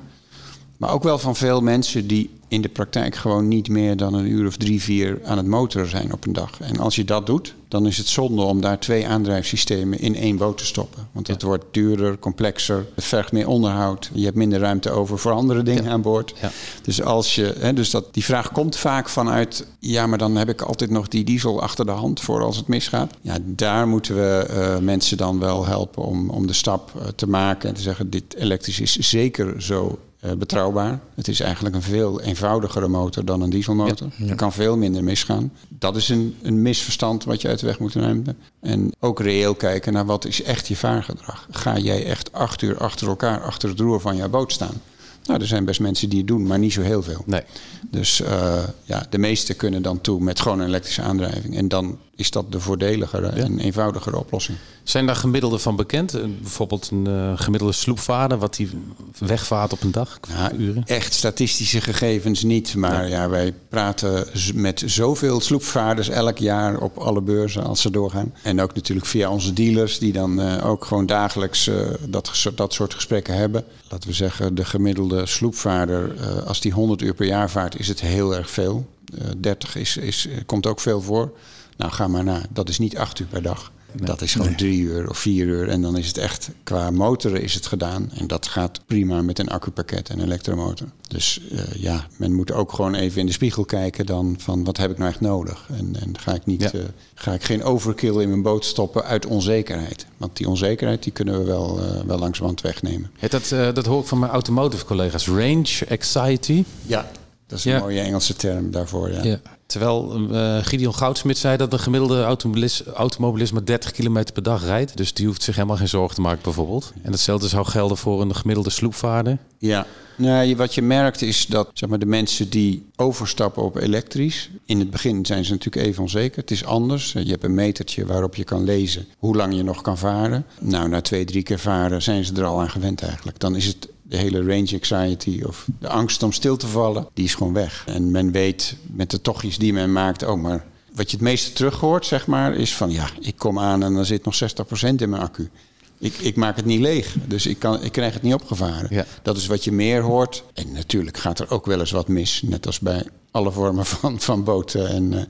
Maar 0.82 0.92
ook 0.92 1.04
wel 1.04 1.20
van 1.20 1.36
veel 1.36 1.62
mensen 1.62 2.08
die 2.08 2.30
in 2.48 2.62
de 2.62 2.70
praktijk 2.70 3.16
gewoon 3.16 3.48
niet 3.48 3.70
meer 3.70 3.98
dan 3.98 4.14
een 4.14 4.28
uur 4.28 4.48
of 4.48 4.58
drie, 4.58 4.82
vier 4.82 5.20
aan 5.26 5.38
het 5.38 5.48
motoren 5.48 5.90
zijn 5.90 6.14
op 6.14 6.26
een 6.26 6.34
dag. 6.34 6.62
En 6.62 6.80
als 6.80 6.96
je 6.96 7.06
dat 7.06 7.26
doet, 7.26 7.56
dan 7.68 7.88
is 7.88 7.98
het 7.98 8.08
zonde 8.08 8.42
om 8.42 8.62
daar 8.62 8.80
twee 8.80 9.08
aandrijfsystemen 9.08 10.00
in 10.00 10.16
één 10.16 10.38
boot 10.38 10.58
te 10.58 10.66
stoppen. 10.66 11.08
Want 11.12 11.28
het 11.28 11.42
wordt 11.42 11.66
duurder, 11.72 12.20
complexer, 12.20 12.86
het 12.96 13.04
vergt 13.04 13.32
meer 13.32 13.48
onderhoud. 13.48 14.10
Je 14.14 14.24
hebt 14.24 14.36
minder 14.36 14.60
ruimte 14.60 14.92
over 14.92 15.18
voor 15.18 15.32
andere 15.32 15.64
dingen 15.64 15.88
aan 15.88 16.02
boord. 16.02 16.34
Ja. 16.42 16.52
Dus, 16.82 17.02
als 17.02 17.36
je, 17.36 17.56
hè, 17.60 17.74
dus 17.74 17.90
dat, 17.90 18.14
die 18.14 18.24
vraag 18.24 18.52
komt 18.52 18.76
vaak 18.76 19.10
vanuit... 19.10 19.68
ja, 19.80 20.08
maar 20.08 20.18
dan 20.18 20.36
heb 20.36 20.50
ik 20.50 20.62
altijd 20.62 20.90
nog 20.90 21.08
die 21.08 21.24
diesel 21.24 21.62
achter 21.62 21.86
de 21.86 21.92
hand 21.92 22.20
voor 22.20 22.44
als 22.44 22.58
het 22.58 22.68
misgaat. 22.68 23.14
Ja, 23.22 23.38
daar 23.42 23.88
moeten 23.88 24.16
we 24.16 24.46
eh, 24.50 24.78
mensen 24.78 25.18
dan 25.18 25.40
wel 25.40 25.66
helpen 25.66 26.04
om, 26.04 26.30
om 26.30 26.48
de 26.48 26.54
stap 26.54 26.92
eh, 26.96 27.08
te 27.08 27.28
maken... 27.28 27.70
en 27.70 27.76
te 27.76 27.82
zeggen, 27.82 28.10
dit 28.10 28.36
elektrisch 28.36 28.80
is 28.80 28.98
zeker 28.98 29.62
zo 29.62 30.00
eh, 30.22 30.32
betrouwbaar. 30.32 31.00
Het 31.16 31.28
is 31.28 31.40
eigenlijk 31.40 31.76
een 31.76 31.82
veel 31.82 32.22
eenvoudigere 32.22 32.88
motor 32.88 33.26
dan 33.26 33.42
een 33.42 33.50
dieselmotor. 33.50 34.08
Er 34.28 34.36
kan 34.36 34.54
veel 34.54 34.78
minder 34.78 35.04
misgaan. 35.04 35.52
Dat 35.68 35.96
is 35.96 36.10
een, 36.10 36.36
een 36.42 36.62
misverstand 36.62 37.24
wat 37.24 37.42
je 37.42 37.48
uit 37.48 37.60
de 37.60 37.66
weg 37.66 37.80
moet 37.80 37.96
nemen. 37.96 38.38
En 38.60 38.92
ook 39.00 39.20
reëel 39.20 39.56
kijken 39.56 39.94
naar 39.94 40.06
wat 40.06 40.26
is 40.26 40.44
echt 40.44 40.68
je 40.68 40.76
vaargedrag. 40.76 41.48
Ga 41.52 41.78
jij 41.78 42.06
echt 42.06 42.34
acht 42.34 42.62
uur 42.62 42.78
achter 42.78 43.08
elkaar 43.08 43.44
achter 43.44 43.70
het 43.70 43.80
roer 43.80 44.02
van 44.02 44.16
jouw 44.16 44.30
boot 44.30 44.52
staan? 44.52 44.82
Nou, 45.26 45.42
er 45.42 45.48
zijn 45.48 45.66
best 45.66 45.80
mensen 45.80 46.10
die 46.10 46.18
het 46.18 46.28
doen, 46.28 46.48
maar 46.48 46.60
niet 46.60 46.74
zo 46.74 46.82
heel 46.82 47.04
veel. 47.04 47.24
Nee. 47.26 47.42
Dus 47.90 48.22
eh, 48.22 48.64
ja, 48.84 49.06
de 49.10 49.18
meesten 49.18 49.56
kunnen 49.56 49.82
dan 49.82 50.02
toe 50.02 50.20
met 50.20 50.40
gewoon 50.40 50.60
een 50.60 50.68
elektrische 50.68 51.02
aandrijving. 51.02 51.58
En 51.58 51.68
dan 51.68 52.00
is 52.16 52.32
dat 52.32 52.52
de 52.52 52.60
voordeligere 52.60 53.28
en 53.28 53.60
eenvoudigere 53.60 54.18
oplossing. 54.18 54.58
Zijn 54.84 55.06
daar 55.06 55.16
gemiddelden 55.16 55.60
van 55.60 55.76
bekend? 55.76 56.14
Eh, 56.14 56.22
Bijvoorbeeld 56.42 56.90
een 56.92 57.08
eh, 57.08 57.32
gemiddelde 57.36 57.74
sloepvaarder, 57.74 58.38
wat 58.38 58.56
die 58.56 58.70
wegvaart 59.18 59.74
op 59.74 59.82
een 59.82 59.92
dag, 59.92 60.20
Nou, 60.30 60.56
uren? 60.58 60.84
echt 60.86 61.14
statistische 61.14 61.82
gegevens 61.82 62.44
niet. 62.44 62.76
Maar 62.76 63.10
ja, 63.10 63.30
wij 63.30 63.54
praten 63.70 64.28
met 64.54 64.84
zoveel 64.86 65.40
sloepvaarders 65.42 66.10
elk 66.10 66.38
jaar 66.38 66.78
op 66.80 66.98
alle 66.98 67.22
beurzen 67.22 67.64
als 67.64 67.82
ze 67.82 67.92
doorgaan. 67.92 68.34
En 68.44 68.62
ook 68.62 68.74
natuurlijk 68.74 69.06
via 69.08 69.30
onze 69.32 69.54
dealers, 69.54 70.00
die 70.00 70.12
dan 70.14 70.42
eh, 70.42 70.66
ook 70.70 70.86
gewoon 70.86 71.06
dagelijks 71.06 71.70
dat, 72.10 72.32
dat 72.56 72.74
soort 72.74 72.94
gesprekken 72.94 73.34
hebben. 73.36 73.64
Laten 73.90 74.10
we 74.10 74.16
zeggen, 74.16 74.56
de 74.56 74.66
gemiddelde 74.66 75.26
sloepvaarder, 75.26 76.14
als 76.46 76.62
die 76.62 76.72
100 76.72 77.02
uur 77.02 77.14
per 77.14 77.26
jaar 77.26 77.50
vaart, 77.50 77.80
is 77.80 77.88
het 77.88 78.02
heel 78.02 78.36
erg 78.36 78.50
veel. 78.50 78.86
Eh 79.20 79.28
30 79.38 79.76
is, 79.76 79.98
is, 79.98 80.28
komt 80.46 80.66
ook 80.68 80.80
veel 80.80 81.02
voor. 81.02 81.32
Nou, 81.78 81.92
ga 81.92 82.08
maar 82.08 82.24
na. 82.24 82.42
Dat 82.50 82.70
is 82.70 82.80
niet 82.80 82.98
acht 82.98 83.20
uur 83.20 83.28
per 83.28 83.42
dag. 83.42 83.72
Dat 83.94 84.22
is 84.22 84.34
gewoon 84.34 84.56
drie 84.56 84.82
uur 84.82 85.10
of 85.10 85.18
vier 85.18 85.46
uur. 85.46 85.70
En 85.70 85.82
dan 85.82 85.98
is 85.98 86.08
het 86.08 86.18
echt, 86.18 86.50
qua 86.64 86.92
motoren 86.92 87.42
is 87.42 87.54
het 87.54 87.66
gedaan. 87.66 88.12
En 88.14 88.28
dat 88.28 88.48
gaat 88.48 88.80
prima 88.86 89.22
met 89.22 89.40
een 89.40 89.50
accupakket 89.50 90.10
en 90.10 90.22
elektromotor. 90.22 90.88
Dus 91.08 91.42
uh, 91.52 91.60
ja, 91.76 92.08
men 92.18 92.34
moet 92.34 92.52
ook 92.52 92.74
gewoon 92.74 92.96
even 92.96 93.20
in 93.20 93.26
de 93.26 93.32
spiegel 93.32 93.66
kijken 93.66 94.06
dan 94.06 94.36
van 94.40 94.64
wat 94.64 94.78
heb 94.78 94.92
ik 94.92 94.98
nou 94.98 95.10
echt 95.10 95.20
nodig. 95.22 95.68
En, 95.78 95.96
en 96.00 96.20
ga, 96.20 96.34
ik 96.34 96.46
niet, 96.46 96.62
Ja. 96.62 96.72
uh, 96.74 96.82
ga 97.16 97.34
ik 97.34 97.44
geen 97.44 97.64
overkill 97.64 98.20
in 98.22 98.30
mijn 98.30 98.42
boot 98.42 98.66
stoppen 98.66 99.04
uit 99.04 99.26
onzekerheid. 99.26 100.06
Want 100.18 100.38
die 100.38 100.50
onzekerheid 100.50 101.04
die 101.04 101.12
kunnen 101.14 101.38
we 101.40 101.44
wel, 101.46 101.80
uh, 101.80 102.02
wel 102.06 102.20
langzamerhand 102.20 102.62
wegnemen. 102.62 103.12
Dat, 103.30 103.50
dat 103.76 103.86
hoor 103.86 104.02
ik 104.02 104.08
van 104.08 104.20
mijn 104.20 104.32
automotive 104.32 104.86
collega's. 104.86 105.28
Range 105.28 105.68
anxiety. 105.90 106.64
Ja, 106.86 107.12
dat 107.48 107.60
is 107.60 107.66
een 107.66 107.72
Ja. 107.72 107.80
mooie 107.80 108.00
Engelse 108.02 108.36
term 108.36 108.72
daarvoor. 108.72 109.12
Ja. 109.12 109.24
Ja. 109.24 109.40
Terwijl 109.72 110.28
uh, 110.32 110.58
Gideon 110.62 110.94
Goudsmit 110.94 111.38
zei 111.38 111.58
dat 111.58 111.74
een 111.74 111.80
gemiddelde 111.80 112.24
automobilist, 112.24 112.88
automobilist 112.88 113.54
maar 113.54 113.66
30 113.66 113.92
kilometer 113.92 114.34
per 114.34 114.44
dag 114.44 114.66
rijdt. 114.66 114.98
Dus 114.98 115.14
die 115.14 115.26
hoeft 115.26 115.44
zich 115.44 115.56
helemaal 115.56 115.78
geen 115.78 115.88
zorgen 115.88 116.16
te 116.16 116.22
maken 116.22 116.42
bijvoorbeeld. 116.44 116.94
En 117.02 117.12
hetzelfde 117.12 117.48
zou 117.48 117.66
gelden 117.66 117.98
voor 117.98 118.22
een 118.22 118.36
gemiddelde 118.36 118.70
sloepvaarder. 118.70 119.38
Ja, 119.58 119.86
nou, 120.16 120.56
wat 120.56 120.76
je 120.76 120.82
merkt 120.82 121.22
is 121.22 121.46
dat 121.46 121.70
zeg 121.74 121.90
maar, 121.90 122.00
de 122.00 122.06
mensen 122.06 122.50
die 122.50 122.86
overstappen 122.96 123.64
op 123.64 123.76
elektrisch... 123.76 124.50
in 124.66 124.80
het 124.80 124.90
begin 124.90 125.26
zijn 125.26 125.46
ze 125.46 125.52
natuurlijk 125.52 125.86
even 125.86 126.02
onzeker. 126.02 126.42
Het 126.42 126.52
is 126.52 126.66
anders. 126.66 127.12
Je 127.12 127.32
hebt 127.32 127.44
een 127.44 127.54
metertje 127.54 128.06
waarop 128.06 128.36
je 128.36 128.44
kan 128.44 128.64
lezen 128.64 129.06
hoe 129.18 129.36
lang 129.36 129.56
je 129.56 129.64
nog 129.64 129.82
kan 129.82 129.98
varen. 129.98 130.46
Nou, 130.60 130.90
na 130.90 131.02
twee, 131.02 131.26
drie 131.26 131.44
keer 131.44 131.60
varen 131.60 132.02
zijn 132.02 132.26
ze 132.26 132.34
er 132.34 132.46
al 132.46 132.60
aan 132.60 132.70
gewend 132.70 133.02
eigenlijk. 133.02 133.40
Dan 133.40 133.56
is 133.56 133.66
het 133.66 133.88
de 134.12 134.18
hele 134.18 134.40
range 134.40 134.74
anxiety 134.74 135.42
of 135.46 135.68
de 135.80 135.88
angst 135.88 136.24
om 136.24 136.32
stil 136.32 136.58
te 136.58 136.68
vallen, 136.68 137.08
die 137.14 137.26
is 137.26 137.36
gewoon 137.36 137.54
weg. 137.54 137.84
En 137.88 138.12
men 138.12 138.32
weet 138.32 138.76
met 138.82 139.12
de 139.12 139.22
tochtjes 139.22 139.58
die 139.58 139.74
men 139.74 139.92
maakt, 139.92 140.24
oh, 140.24 140.42
maar 140.42 140.66
wat 140.94 141.12
je 141.12 141.18
het 141.18 141.26
meeste 141.26 141.54
terug 141.54 141.80
hoort, 141.80 142.06
zeg 142.06 142.28
maar, 142.28 142.54
is 142.54 142.76
van 142.76 142.92
ja, 142.92 143.10
ik 143.20 143.36
kom 143.36 143.60
aan 143.60 143.84
en 143.84 143.94
dan 143.94 144.06
zit 144.06 144.26
nog 144.26 144.36
60% 144.36 144.96
in 144.96 145.10
mijn 145.10 145.22
accu. 145.22 145.50
Ik, 145.98 146.18
ik 146.18 146.36
maak 146.36 146.56
het 146.56 146.66
niet 146.66 146.80
leeg, 146.80 147.16
dus 147.28 147.46
ik, 147.46 147.60
kan, 147.60 147.84
ik 147.84 147.92
krijg 147.92 148.14
het 148.14 148.22
niet 148.22 148.34
opgevaren. 148.34 148.88
Ja. 148.90 149.06
Dat 149.22 149.38
is 149.38 149.48
wat 149.48 149.64
je 149.64 149.72
meer 149.72 150.02
hoort. 150.02 150.44
En 150.54 150.72
natuurlijk 150.72 151.18
gaat 151.18 151.40
er 151.40 151.52
ook 151.52 151.66
wel 151.66 151.80
eens 151.80 151.92
wat 151.92 152.08
mis, 152.08 152.42
net 152.46 152.66
als 152.66 152.80
bij 152.80 153.06
alle 153.32 153.52
vormen 153.52 153.86
van, 153.86 154.20
van 154.20 154.44
boten. 154.44 154.90
En, 154.90 155.14
eh, 155.14 155.24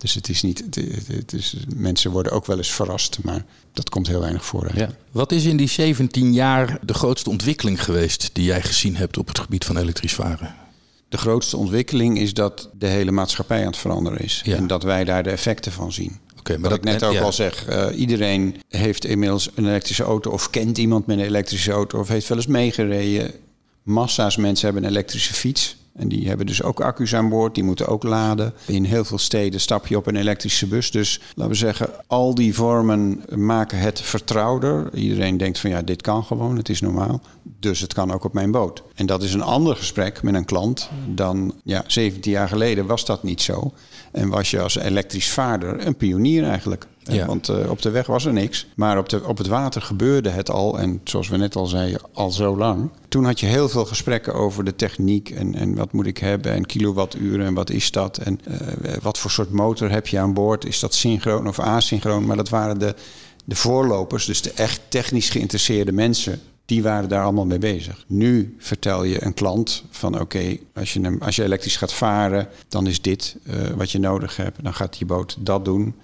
dus 0.00 0.14
het 0.14 0.28
is 0.28 0.42
niet, 0.42 0.58
het, 0.58 0.74
het- 1.06 1.32
is, 1.32 1.56
mensen 1.76 2.10
worden 2.10 2.32
ook 2.32 2.46
wel 2.46 2.56
eens 2.56 2.70
verrast, 2.72 3.18
maar 3.22 3.44
dat 3.72 3.88
komt 3.88 4.06
heel 4.06 4.20
weinig 4.20 4.44
voor. 4.44 4.70
Ja. 4.74 4.90
Wat 5.10 5.32
is 5.32 5.44
in 5.44 5.56
die 5.56 5.68
17 5.68 6.32
jaar 6.32 6.78
de 6.82 6.94
grootste 6.94 7.30
ontwikkeling 7.30 7.84
geweest 7.84 8.30
die 8.32 8.44
jij 8.44 8.62
gezien 8.62 8.96
hebt 8.96 9.18
op 9.18 9.28
het 9.28 9.38
gebied 9.38 9.64
van 9.64 9.76
elektrisch 9.76 10.14
varen? 10.14 10.54
De 11.08 11.18
grootste 11.18 11.56
ontwikkeling 11.56 12.18
is 12.18 12.34
dat 12.34 12.68
de 12.78 12.86
hele 12.86 13.10
maatschappij 13.10 13.60
aan 13.60 13.66
het 13.66 13.76
veranderen 13.76 14.18
is. 14.18 14.40
Ja. 14.44 14.56
En 14.56 14.66
dat 14.66 14.82
wij 14.82 15.04
daar 15.04 15.22
de 15.22 15.30
effecten 15.30 15.72
van 15.72 15.92
zien. 15.92 16.18
Oké, 16.38 16.52
maar 16.52 16.60
Wat 16.60 16.70
dat 16.70 16.78
ik 16.78 17.00
net 17.00 17.02
ook 17.04 17.12
ja. 17.14 17.20
al 17.22 17.32
zeg, 17.32 17.66
eh, 17.66 17.86
iedereen 17.98 18.56
heeft 18.68 19.04
inmiddels 19.04 19.50
een 19.54 19.66
elektrische 19.66 20.02
auto 20.02 20.30
of 20.30 20.50
kent 20.50 20.78
iemand 20.78 21.06
met 21.06 21.18
een 21.18 21.24
elektrische 21.24 21.72
auto 21.72 21.98
of 21.98 22.08
heeft 22.08 22.28
wel 22.28 22.36
eens 22.38 22.46
meegereden. 22.46 23.32
Massa's 23.82 24.36
mensen 24.36 24.64
hebben 24.64 24.84
een 24.84 24.90
elektrische 24.90 25.34
fiets. 25.34 25.76
En 25.92 26.08
die 26.08 26.28
hebben 26.28 26.46
dus 26.46 26.62
ook 26.62 26.80
accu's 26.80 27.14
aan 27.14 27.28
boord, 27.28 27.54
die 27.54 27.64
moeten 27.64 27.86
ook 27.86 28.02
laden. 28.02 28.54
In 28.66 28.84
heel 28.84 29.04
veel 29.04 29.18
steden 29.18 29.60
stap 29.60 29.86
je 29.86 29.96
op 29.96 30.06
een 30.06 30.16
elektrische 30.16 30.66
bus. 30.66 30.90
Dus 30.90 31.20
laten 31.34 31.52
we 31.52 31.58
zeggen, 31.58 31.90
al 32.06 32.34
die 32.34 32.54
vormen 32.54 33.24
maken 33.34 33.78
het 33.78 34.00
vertrouwder. 34.00 34.94
Iedereen 34.94 35.36
denkt 35.36 35.58
van 35.58 35.70
ja, 35.70 35.82
dit 35.82 36.02
kan 36.02 36.24
gewoon, 36.24 36.56
het 36.56 36.68
is 36.68 36.80
normaal. 36.80 37.20
Dus 37.42 37.80
het 37.80 37.94
kan 37.94 38.12
ook 38.12 38.24
op 38.24 38.32
mijn 38.32 38.50
boot. 38.50 38.82
En 38.94 39.06
dat 39.06 39.22
is 39.22 39.34
een 39.34 39.42
ander 39.42 39.76
gesprek 39.76 40.22
met 40.22 40.34
een 40.34 40.44
klant 40.44 40.90
dan 41.08 41.54
ja, 41.64 41.84
17 41.86 42.32
jaar 42.32 42.48
geleden 42.48 42.86
was 42.86 43.04
dat 43.04 43.22
niet 43.22 43.42
zo. 43.42 43.72
En 44.10 44.28
was 44.28 44.50
je 44.50 44.60
als 44.60 44.76
elektrisch 44.76 45.30
vaarder 45.30 45.86
een 45.86 45.96
pionier 45.96 46.44
eigenlijk. 46.44 46.86
Ja. 47.02 47.26
Want 47.26 47.48
eh, 47.48 47.70
op 47.70 47.82
de 47.82 47.90
weg 47.90 48.06
was 48.06 48.24
er 48.24 48.32
niks. 48.32 48.66
Maar 48.74 48.98
op, 48.98 49.08
de, 49.08 49.26
op 49.26 49.38
het 49.38 49.46
water 49.46 49.82
gebeurde 49.82 50.28
het 50.28 50.50
al. 50.50 50.78
En 50.78 51.00
zoals 51.04 51.28
we 51.28 51.36
net 51.36 51.56
al 51.56 51.66
zeiden, 51.66 52.00
al 52.12 52.30
zo 52.30 52.56
lang. 52.56 52.90
Toen 53.08 53.24
had 53.24 53.40
je 53.40 53.46
heel 53.46 53.68
veel 53.68 53.84
gesprekken 53.84 54.34
over 54.34 54.64
de 54.64 54.76
techniek. 54.76 55.30
En, 55.30 55.54
en 55.54 55.74
wat 55.74 55.92
moet 55.92 56.06
ik 56.06 56.18
hebben? 56.18 56.52
En 56.52 56.66
kilowatturen. 56.66 57.46
En 57.46 57.54
wat 57.54 57.70
is 57.70 57.90
dat? 57.90 58.18
En 58.18 58.40
eh, 58.44 58.92
wat 59.02 59.18
voor 59.18 59.30
soort 59.30 59.50
motor 59.50 59.90
heb 59.90 60.06
je 60.06 60.18
aan 60.18 60.34
boord? 60.34 60.64
Is 60.64 60.80
dat 60.80 60.94
synchroon 60.94 61.48
of 61.48 61.58
asynchroon? 61.58 62.26
Maar 62.26 62.36
dat 62.36 62.48
waren 62.48 62.78
de, 62.78 62.94
de 63.44 63.56
voorlopers. 63.56 64.24
Dus 64.26 64.42
de 64.42 64.52
echt 64.52 64.80
technisch 64.88 65.28
geïnteresseerde 65.28 65.92
mensen. 65.92 66.40
Die 66.70 66.82
waren 66.82 67.08
daar 67.08 67.22
allemaal 67.22 67.46
mee 67.46 67.58
bezig. 67.58 68.04
Nu 68.06 68.54
vertel 68.58 69.04
je 69.04 69.24
een 69.24 69.34
klant 69.34 69.84
van 69.90 70.20
oké, 70.20 70.56
als, 70.74 70.92
je 70.92 71.16
als 71.20 71.36
je 71.36 71.42
elektrisch 71.42 71.76
gaat 71.76 71.92
varen, 71.92 72.48
dan 72.68 72.86
is 72.86 73.02
dit 73.02 73.36
eh, 73.46 73.54
wat 73.76 73.90
je 73.90 73.98
nodig 73.98 74.36
hebt. 74.36 74.64
Dan 74.64 74.74
gaat 74.74 74.98
die 74.98 75.06
boot 75.06 75.36
dat 75.38 75.64
doen. 75.64 75.94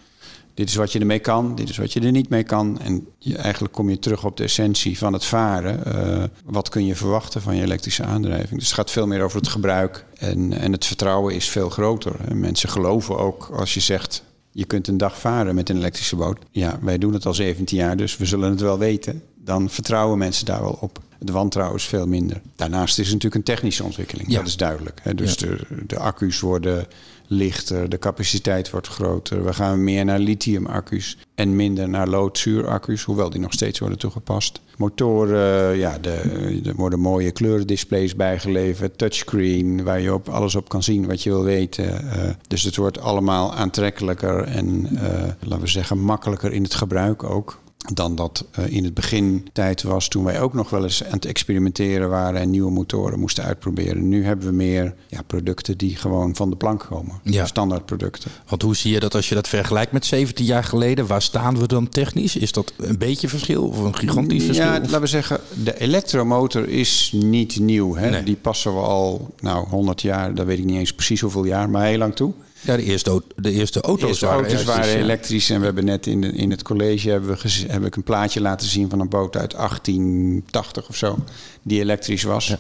Dit 0.55 0.69
is 0.69 0.75
wat 0.75 0.93
je 0.93 0.99
ermee 0.99 1.19
kan, 1.19 1.55
dit 1.55 1.69
is 1.69 1.77
wat 1.77 1.93
je 1.93 2.01
er 2.01 2.11
niet 2.11 2.29
mee 2.29 2.43
kan. 2.43 2.81
En 2.81 3.07
je, 3.19 3.37
eigenlijk 3.37 3.75
kom 3.75 3.91
je 3.91 3.99
terug 3.99 4.25
op 4.25 4.37
de 4.37 4.43
essentie 4.43 4.99
van 4.99 5.13
het 5.13 5.25
varen. 5.25 5.85
Eh, 5.85 6.25
wat 6.45 6.69
kun 6.69 6.87
je 6.87 6.95
verwachten 6.95 7.43
van 7.43 7.57
je 7.57 7.63
elektrische 7.63 8.05
aandrijving? 8.05 8.59
Dus 8.59 8.69
het 8.69 8.77
gaat 8.77 8.91
veel 8.91 9.07
meer 9.07 9.23
over 9.23 9.39
het 9.39 9.49
gebruik. 9.49 10.05
En, 10.19 10.53
en 10.53 10.73
het 10.73 10.87
vertrouwen 10.87 11.35
is 11.35 11.49
veel 11.49 11.71
groter. 11.71 12.17
En 12.29 12.41
mensen 12.41 12.69
geloven 12.69 13.19
ook 13.19 13.51
als 13.53 13.75
je 13.75 13.81
zegt... 13.81 14.23
je 14.51 14.65
kunt 14.65 14.89
een 14.89 14.99
dag 14.99 15.19
varen 15.19 15.55
met 15.55 15.69
een 15.69 15.77
elektrische 15.77 16.17
boot. 16.17 16.39
Ja, 16.51 16.79
wij 16.83 16.99
doen 16.99 17.13
het 17.13 17.27
al 17.27 17.35
17 17.35 17.77
jaar, 17.77 17.97
dus 17.97 18.17
we 18.17 18.27
zullen 18.27 18.51
het 18.51 18.61
wel 18.61 18.79
weten. 18.79 19.23
Dan 19.47 19.71
vertrouwen 19.71 20.19
mensen 20.19 20.47
daar 20.47 20.61
wel 20.61 20.79
op. 20.81 20.99
Het 21.19 21.31
wantrouwen 21.31 21.77
is 21.77 21.85
veel 21.85 22.07
minder. 22.07 22.41
Daarnaast 22.57 22.99
is 22.99 23.05
het 23.05 23.15
natuurlijk 23.15 23.35
een 23.35 23.55
technische 23.55 23.85
ontwikkeling. 23.85 24.31
Ja. 24.31 24.39
Dat 24.39 24.47
is 24.47 24.57
duidelijk. 24.57 25.01
Hè? 25.03 25.15
Dus 25.15 25.35
Ja. 25.35 25.47
de, 25.47 25.67
de 25.87 25.99
accu's 25.99 26.41
worden 26.41 26.87
lichter, 27.27 27.89
de 27.89 27.99
capaciteit 27.99 28.71
wordt 28.71 28.87
groter. 28.89 29.45
We 29.45 29.53
gaan 29.53 29.85
meer 29.85 30.05
naar 30.05 30.19
lithium-accu's 30.19 31.19
en 31.35 31.57
minder 31.57 31.89
naar 31.89 32.09
loodzuur-accu's, 32.09 33.03
hoewel 33.03 33.31
die 33.31 33.41
nog 33.41 33.53
steeds 33.53 33.79
worden 33.79 33.99
toegepast. 33.99 34.61
Motoren, 34.77 35.77
ja, 35.77 35.99
de, 35.99 36.61
er 36.65 36.75
worden 36.75 37.01
mooie 37.01 37.31
kleurendisplays 37.31 38.15
bijgeleverd, 38.17 38.99
touchscreen, 38.99 39.85
waar 39.85 40.01
je 40.01 40.15
op 40.15 40.29
alles 40.29 40.55
op 40.55 40.69
kan 40.69 40.83
zien 40.83 41.07
wat 41.07 41.23
je 41.23 41.31
wil 41.31 41.43
weten. 41.45 42.11
Eh, 42.11 42.31
dus 42.49 42.63
het 42.63 42.77
wordt 42.77 43.01
allemaal 43.01 43.55
aantrekkelijker 43.55 44.43
en, 44.43 44.87
eh, 44.97 45.23
laten 45.41 45.61
we 45.61 45.67
zeggen, 45.67 45.99
makkelijker 45.99 46.53
in 46.53 46.63
het 46.63 46.75
gebruik 46.75 47.23
ook 47.23 47.59
dan 47.95 48.15
dat 48.15 48.45
eh, 48.53 48.73
in 48.73 48.85
het 48.85 48.95
begin 48.95 49.49
tijd 49.53 49.83
was 49.83 50.09
toen 50.09 50.25
wij 50.25 50.41
ook 50.41 50.55
nog 50.55 50.71
wel 50.71 50.83
eens 50.83 51.05
aan 51.05 51.11
het 51.11 51.25
experimenteren 51.25 52.09
waren 52.09 52.41
en 52.41 52.51
nieuwe 52.51 52.71
motoren 52.71 53.19
moesten 53.19 53.45
uitproberen. 53.45 54.09
Nu 54.09 54.25
hebben 54.25 54.47
we 54.47 54.53
meer 54.53 54.95
ja, 55.07 55.23
producten 55.23 55.79
die 55.79 55.97
gewoon 55.97 56.37
van 56.37 56.51
de 56.51 56.57
plank 56.57 56.87
komen. 56.89 57.21
Ja. 57.23 57.47
Standaardproducten. 57.47 58.31
Want 58.49 58.63
hoe 58.63 58.77
zie 58.77 58.93
je 58.93 59.01
dat 59.01 59.15
als 59.15 59.29
je 59.29 59.35
dat 59.35 59.49
vergelijkt 59.49 59.93
met 59.93 60.07
17 60.07 60.45
jaar 60.45 60.65
geleden? 60.65 61.07
Waar 61.07 61.23
staan 61.23 61.59
we 61.59 61.67
dan 61.67 61.89
technisch? 61.89 62.37
Is 62.37 62.53
dat 62.53 62.73
een 62.77 62.99
beetje 62.99 63.29
verschil 63.29 63.65
of 63.65 63.79
een 63.79 63.97
gigantisch 63.97 64.45
verschil? 64.45 64.67
Ja, 64.67 64.81
laten 64.81 65.01
we 65.01 65.07
zeggen, 65.07 65.41
de 65.65 65.79
elektromotor 65.79 66.69
is 66.69 67.13
niet 67.15 67.59
nieuw. 67.59 67.95
Hè? 67.95 68.11
Nee. 68.11 68.23
Die 68.23 68.37
passen 68.37 68.75
we 68.75 68.81
al 68.81 69.35
nou, 69.41 69.69
100 69.69 70.03
jaar, 70.03 70.35
dat 70.35 70.47
weet 70.47 70.59
ik 70.59 70.65
niet 70.65 70.79
eens 70.79 70.95
precies 70.95 71.21
hoeveel 71.21 71.45
jaar, 71.45 71.71
maar 71.71 71.87
heel 71.87 71.99
lang 71.99 72.15
toe. 72.15 72.33
Ja, 72.67 72.77
de 72.77 72.83
eerste, 72.83 73.23
de 73.37 73.51
eerste 73.51 73.81
auto's 73.81 74.01
De 74.01 74.07
eerste 74.07 74.27
waren 74.27 74.41
auto's 74.41 74.61
elektrisch, 74.61 74.77
waren 74.77 74.99
ja. 74.99 75.05
elektrisch. 75.05 75.51
En 75.51 75.59
we 75.59 75.65
hebben 75.65 75.85
net 75.85 76.07
in, 76.07 76.21
de, 76.21 76.33
in 76.33 76.51
het 76.51 76.63
college 76.63 77.11
hebben 77.11 77.31
we 77.31 77.37
gez- 77.37 77.65
heb 77.67 77.85
ik 77.85 77.97
een 77.97 78.03
plaatje 78.03 78.41
laten 78.41 78.69
zien 78.69 78.91
van 78.91 79.01
een 79.01 79.09
boot 79.09 79.37
uit 79.37 79.53
1880 79.57 80.89
of 80.89 80.97
zo. 80.97 81.19
Die 81.63 81.81
elektrisch 81.81 82.23
was. 82.23 82.57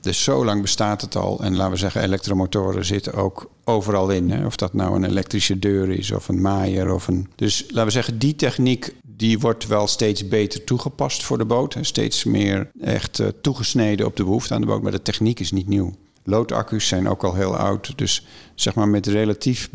Dus 0.00 0.24
zo 0.24 0.44
lang 0.44 0.62
bestaat 0.62 1.00
het 1.00 1.16
al. 1.16 1.40
En 1.40 1.56
laten 1.56 1.72
we 1.72 1.78
zeggen, 1.78 2.02
elektromotoren 2.02 2.84
zitten 2.84 3.14
ook 3.14 3.50
overal 3.64 4.10
in. 4.10 4.30
Hè? 4.30 4.46
Of 4.46 4.56
dat 4.56 4.72
nou 4.72 4.96
een 4.96 5.04
elektrische 5.04 5.58
deur 5.58 5.90
is 5.90 6.12
of 6.12 6.28
een 6.28 6.40
maaier. 6.40 6.92
Of 6.94 7.08
een... 7.08 7.28
Dus 7.34 7.64
laten 7.68 7.84
we 7.84 7.90
zeggen, 7.90 8.18
die 8.18 8.36
techniek 8.36 8.94
die 9.16 9.38
wordt 9.38 9.66
wel 9.66 9.86
steeds 9.86 10.28
beter 10.28 10.64
toegepast 10.64 11.22
voor 11.22 11.38
de 11.38 11.44
boot. 11.44 11.74
Hè? 11.74 11.84
Steeds 11.84 12.24
meer 12.24 12.70
echt 12.80 13.18
eh, 13.18 13.26
toegesneden 13.40 14.06
op 14.06 14.16
de 14.16 14.24
behoefte 14.24 14.54
aan 14.54 14.60
de 14.60 14.66
boot. 14.66 14.82
Maar 14.82 14.92
de 14.92 15.02
techniek 15.02 15.40
is 15.40 15.52
niet 15.52 15.68
nieuw. 15.68 15.92
Loodaccu's 16.28 16.88
zijn 16.88 17.08
ook 17.08 17.24
al 17.24 17.34
heel 17.34 17.56
oud. 17.56 17.98
Dus 17.98 18.26
zeg 18.54 18.74
maar 18.74 18.88
met 18.88 19.06
relatief 19.06 19.70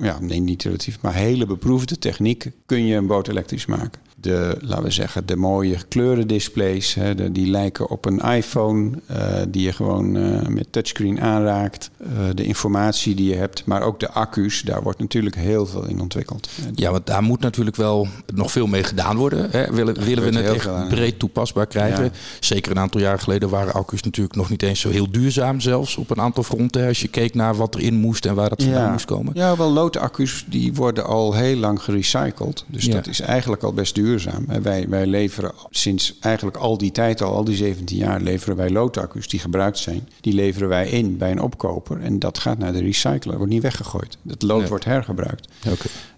ja, 0.00 0.18
nee, 0.20 0.40
niet 0.40 0.62
relatief, 0.62 1.00
maar 1.00 1.14
hele 1.14 1.46
beproefde 1.46 1.98
techniek 1.98 2.50
kun 2.66 2.86
je 2.86 2.96
een 2.96 3.06
boot 3.06 3.28
elektrisch 3.28 3.66
maken. 3.66 4.07
De, 4.20 4.56
laten 4.60 4.84
we 4.84 4.90
zeggen, 4.90 5.26
de 5.26 5.36
mooie 5.36 5.76
kleurendisplays, 5.88 6.94
hè, 6.94 7.14
de, 7.14 7.32
die 7.32 7.50
lijken 7.50 7.88
op 7.88 8.04
een 8.04 8.18
iPhone, 8.20 8.90
eh, 9.06 9.16
die 9.48 9.62
je 9.62 9.72
gewoon 9.72 10.16
eh, 10.16 10.46
met 10.46 10.66
touchscreen 10.70 11.20
aanraakt. 11.20 11.90
Eh, 11.98 12.08
de 12.34 12.44
informatie 12.44 13.14
die 13.14 13.28
je 13.28 13.34
hebt, 13.34 13.64
maar 13.66 13.82
ook 13.82 14.00
de 14.00 14.10
accu's, 14.10 14.62
daar 14.62 14.82
wordt 14.82 14.98
natuurlijk 14.98 15.36
heel 15.36 15.66
veel 15.66 15.86
in 15.86 16.00
ontwikkeld. 16.00 16.48
Ja, 16.74 16.90
want 16.90 17.06
daar 17.06 17.22
moet 17.22 17.40
natuurlijk 17.40 17.76
wel 17.76 18.06
nog 18.34 18.52
veel 18.52 18.66
mee 18.66 18.82
gedaan 18.84 19.16
worden. 19.16 19.50
Hè? 19.50 19.72
Willen, 19.72 20.04
willen 20.04 20.32
we 20.32 20.38
het 20.38 20.54
echt 20.54 20.68
aan. 20.68 20.88
breed 20.88 21.18
toepasbaar 21.18 21.66
krijgen? 21.66 22.04
Ja. 22.04 22.10
Zeker 22.40 22.70
een 22.70 22.78
aantal 22.78 23.00
jaar 23.00 23.18
geleden 23.18 23.48
waren 23.48 23.72
accu's 23.72 24.02
natuurlijk 24.02 24.36
nog 24.36 24.50
niet 24.50 24.62
eens 24.62 24.80
zo 24.80 24.90
heel 24.90 25.10
duurzaam 25.10 25.60
zelfs 25.60 25.96
op 25.96 26.10
een 26.10 26.20
aantal 26.20 26.42
fronten. 26.42 26.86
Als 26.86 27.00
je 27.00 27.08
keek 27.08 27.34
naar 27.34 27.56
wat 27.56 27.74
erin 27.74 27.94
moest 27.94 28.26
en 28.26 28.34
waar 28.34 28.48
dat 28.48 28.62
vandaan 28.62 28.92
moest 28.92 29.04
komen. 29.04 29.32
Ja, 29.34 29.56
wel 29.56 29.72
loodaccu's 29.72 30.44
die 30.48 30.74
worden 30.74 31.04
al 31.06 31.34
heel 31.34 31.56
lang 31.56 31.82
gerecycled. 31.82 32.64
Dus 32.66 32.84
Ja. 32.84 32.92
dat 32.92 33.06
is 33.06 33.20
eigenlijk 33.20 33.62
al 33.62 33.72
best 33.72 33.94
duurzaam. 34.08 34.44
En 34.48 34.62
wij, 34.62 34.88
wij 34.88 35.06
leveren 35.06 35.52
sinds 35.70 36.16
eigenlijk 36.20 36.56
al 36.56 36.78
die 36.78 36.92
tijd 36.92 37.22
al, 37.22 37.34
al 37.34 37.44
die 37.44 37.56
17 37.56 37.96
jaar, 37.96 38.20
leveren 38.20 38.56
wij 38.56 38.70
loodaccu's 38.70 39.28
die 39.28 39.40
gebruikt 39.40 39.78
zijn. 39.78 40.08
Die 40.20 40.32
leveren 40.34 40.68
wij 40.68 40.88
in 40.88 41.16
bij 41.16 41.30
een 41.30 41.40
opkoper. 41.40 42.00
En 42.00 42.18
dat 42.18 42.38
gaat 42.38 42.58
naar 42.58 42.72
de 42.72 42.80
recycler, 42.82 43.36
wordt 43.36 43.52
niet 43.52 43.62
weggegooid. 43.62 44.18
Het 44.28 44.42
lood 44.42 44.68
wordt 44.68 44.84
hergebruikt. 44.84 45.48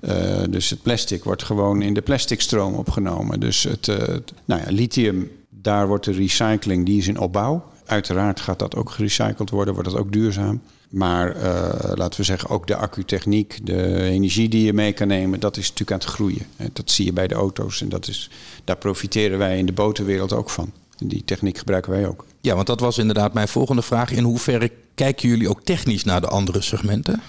Eh, 0.01 0.43
dus 0.51 0.71
het 0.71 0.83
plastic 0.83 1.25
wordt 1.25 1.43
gewoon 1.43 1.83
in 1.83 1.95
de 1.95 2.03
plasticstroom 2.03 2.75
opgenomen. 2.75 3.41
Dus 3.41 3.63
het, 3.63 3.89
eh, 3.89 3.97
het- 3.99 4.33
nou 4.45 4.61
ja, 4.61 4.67
lithium, 4.71 5.31
daar 5.51 5.87
wordt 5.89 6.05
de 6.05 6.13
recycling, 6.13 6.87
die 6.87 6.99
is 6.99 7.09
in 7.09 7.19
opbouw. 7.19 7.65
Uiteraard 7.87 8.41
gaat 8.41 8.59
dat 8.59 8.77
ook 8.77 8.91
gerecycled 8.91 9.51
worden, 9.51 9.75
wordt 9.75 9.91
dat 9.91 9.99
ook 9.99 10.13
duurzaam. 10.13 10.61
Maar 10.91 11.37
eh, 11.37 11.91
laten 11.95 12.21
we 12.21 12.27
zeggen, 12.27 12.49
ook 12.49 12.67
de 12.67 12.77
accutechniek, 12.77 13.59
de 13.67 14.03
energie 14.03 14.49
die 14.49 14.65
je 14.65 14.73
mee 14.73 14.93
kan 14.93 15.09
nemen, 15.09 15.41
dat 15.41 15.57
is 15.57 15.63
natuurlijk 15.69 15.91
aan 15.91 16.07
het 16.07 16.17
groeien. 16.17 16.47
Eh, 16.57 16.67
Dat 16.73 16.91
zie 16.91 17.05
je 17.05 17.13
bij 17.13 17.27
de 17.29 17.35
auto's 17.35 17.83
en 17.83 17.89
dat 17.89 18.09
is, 18.09 18.31
daar 18.65 18.77
profiteren 18.77 19.39
wij 19.39 19.59
in 19.59 19.67
de 19.67 19.73
botenwereld 19.73 20.33
ook 20.33 20.51
van. 20.51 20.73
Die 20.99 21.25
techniek 21.25 21.59
gebruiken 21.59 21.93
wij 21.93 22.07
ook. 22.07 22.25
Ja, 22.41 22.55
want 22.55 22.67
dat 22.67 22.81
was 22.81 22.99
inderdaad 22.99 23.33
mijn 23.35 23.49
volgende 23.49 23.83
vraag. 23.83 24.11
In 24.11 24.25
hoeverre 24.25 24.71
kijken 24.95 25.29
jullie 25.29 25.49
ook 25.49 25.63
technisch 25.65 26.05
naar 26.05 26.21
de 26.21 26.29
andere 26.29 26.61
segmenten? 26.61 27.21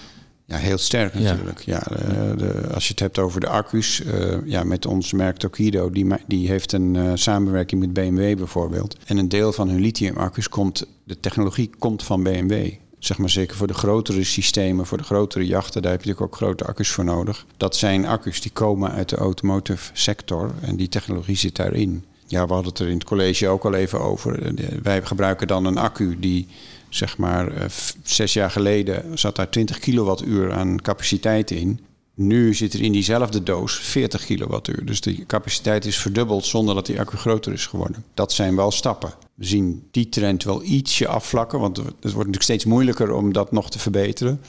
Ja, 0.46 0.56
heel 0.56 0.78
sterk 0.78 1.14
natuurlijk. 1.14 1.60
Ja. 1.64 1.78
de, 1.88 2.34
de- 2.36 2.68
als 2.74 2.84
je 2.84 2.90
het 2.90 3.00
hebt 3.00 3.18
over 3.18 3.40
de 3.40 3.48
accu's, 3.48 4.02
eh, 4.04 4.36
ja, 4.44 4.64
met 4.64 4.86
ons 4.86 5.12
merk 5.12 5.36
Tokido, 5.36 5.90
die, 5.90 6.06
die 6.26 6.48
heeft 6.48 6.72
een 6.72 6.96
eh, 6.96 7.10
samenwerking 7.14 7.80
met 7.80 7.92
BMW 7.92 8.36
bijvoorbeeld. 8.36 8.96
En 9.06 9.16
een 9.16 9.28
deel 9.28 9.52
van 9.52 9.68
hun 9.68 9.80
lithium-accu's 9.80 10.48
komt, 10.48 10.86
de 11.04 11.20
technologie 11.20 11.70
komt 11.78 12.02
van 12.02 12.22
BMW. 12.22 12.70
Zeg 13.02 13.18
maar 13.18 13.30
zeker 13.30 13.56
voor 13.56 13.66
de 13.66 13.74
grotere 13.74 14.24
systemen, 14.24 14.86
voor 14.86 14.98
de 14.98 15.04
grotere 15.04 15.46
jachten, 15.46 15.82
daar 15.82 15.90
heb 15.90 16.02
je 16.02 16.08
natuurlijk 16.08 16.34
ook 16.34 16.40
grote 16.40 16.64
accu's 16.64 16.90
voor 16.90 17.04
nodig. 17.04 17.46
Dat 17.56 17.76
zijn 17.76 18.06
accu's 18.06 18.40
die 18.40 18.50
komen 18.50 18.90
uit 18.90 19.08
de 19.08 19.16
automotive 19.16 19.90
sector 19.92 20.54
en 20.60 20.76
die 20.76 20.88
technologie 20.88 21.36
zit 21.36 21.56
daarin. 21.56 22.04
Ja, 22.26 22.46
we 22.46 22.52
hadden 22.52 22.72
het 22.72 22.80
er 22.80 22.88
in 22.88 22.94
het 22.94 23.04
college 23.04 23.48
ook 23.48 23.64
al 23.64 23.74
even 23.74 24.00
over. 24.00 24.42
Eh, 24.42 24.78
Wij 24.82 25.02
gebruiken 25.02 25.46
dan 25.46 25.64
een 25.64 25.78
accu 25.78 26.16
die 26.20 26.46
zeg 26.88 27.18
maar 27.18 27.48
eh, 27.56 27.64
zes 28.02 28.32
jaar 28.32 28.50
geleden 28.50 29.18
zat 29.18 29.36
daar 29.36 29.50
20 29.50 29.78
kilowattuur 29.78 30.52
aan 30.52 30.80
capaciteit 30.80 31.50
in. 31.50 31.80
Nu 32.14 32.54
zit 32.54 32.72
er 32.72 32.82
in 32.82 32.92
diezelfde 32.92 33.42
doos 33.42 33.74
40 33.76 34.24
kilowattuur. 34.24 34.84
Dus 34.84 35.00
de 35.00 35.26
capaciteit 35.26 35.84
is 35.84 35.96
verdubbeld 35.98 36.44
zonder 36.44 36.74
dat 36.74 36.86
die 36.86 37.00
accu 37.00 37.16
groter 37.16 37.52
is 37.52 37.66
geworden. 37.66 38.04
Dat 38.14 38.32
zijn 38.32 38.56
wel 38.56 38.70
stappen. 38.70 39.12
Zien 39.44 39.88
die 39.90 40.08
trend 40.08 40.44
wel 40.44 40.62
ietsje 40.62 41.08
afvlakken, 41.08 41.60
want 41.60 41.76
het 41.76 41.86
wordt 41.86 42.00
natuurlijk 42.02 42.42
steeds 42.42 42.64
moeilijker 42.64 43.12
om 43.12 43.32
dat 43.32 43.52
nog 43.52 43.70
te 43.70 43.78
verbeteren. 43.78 44.40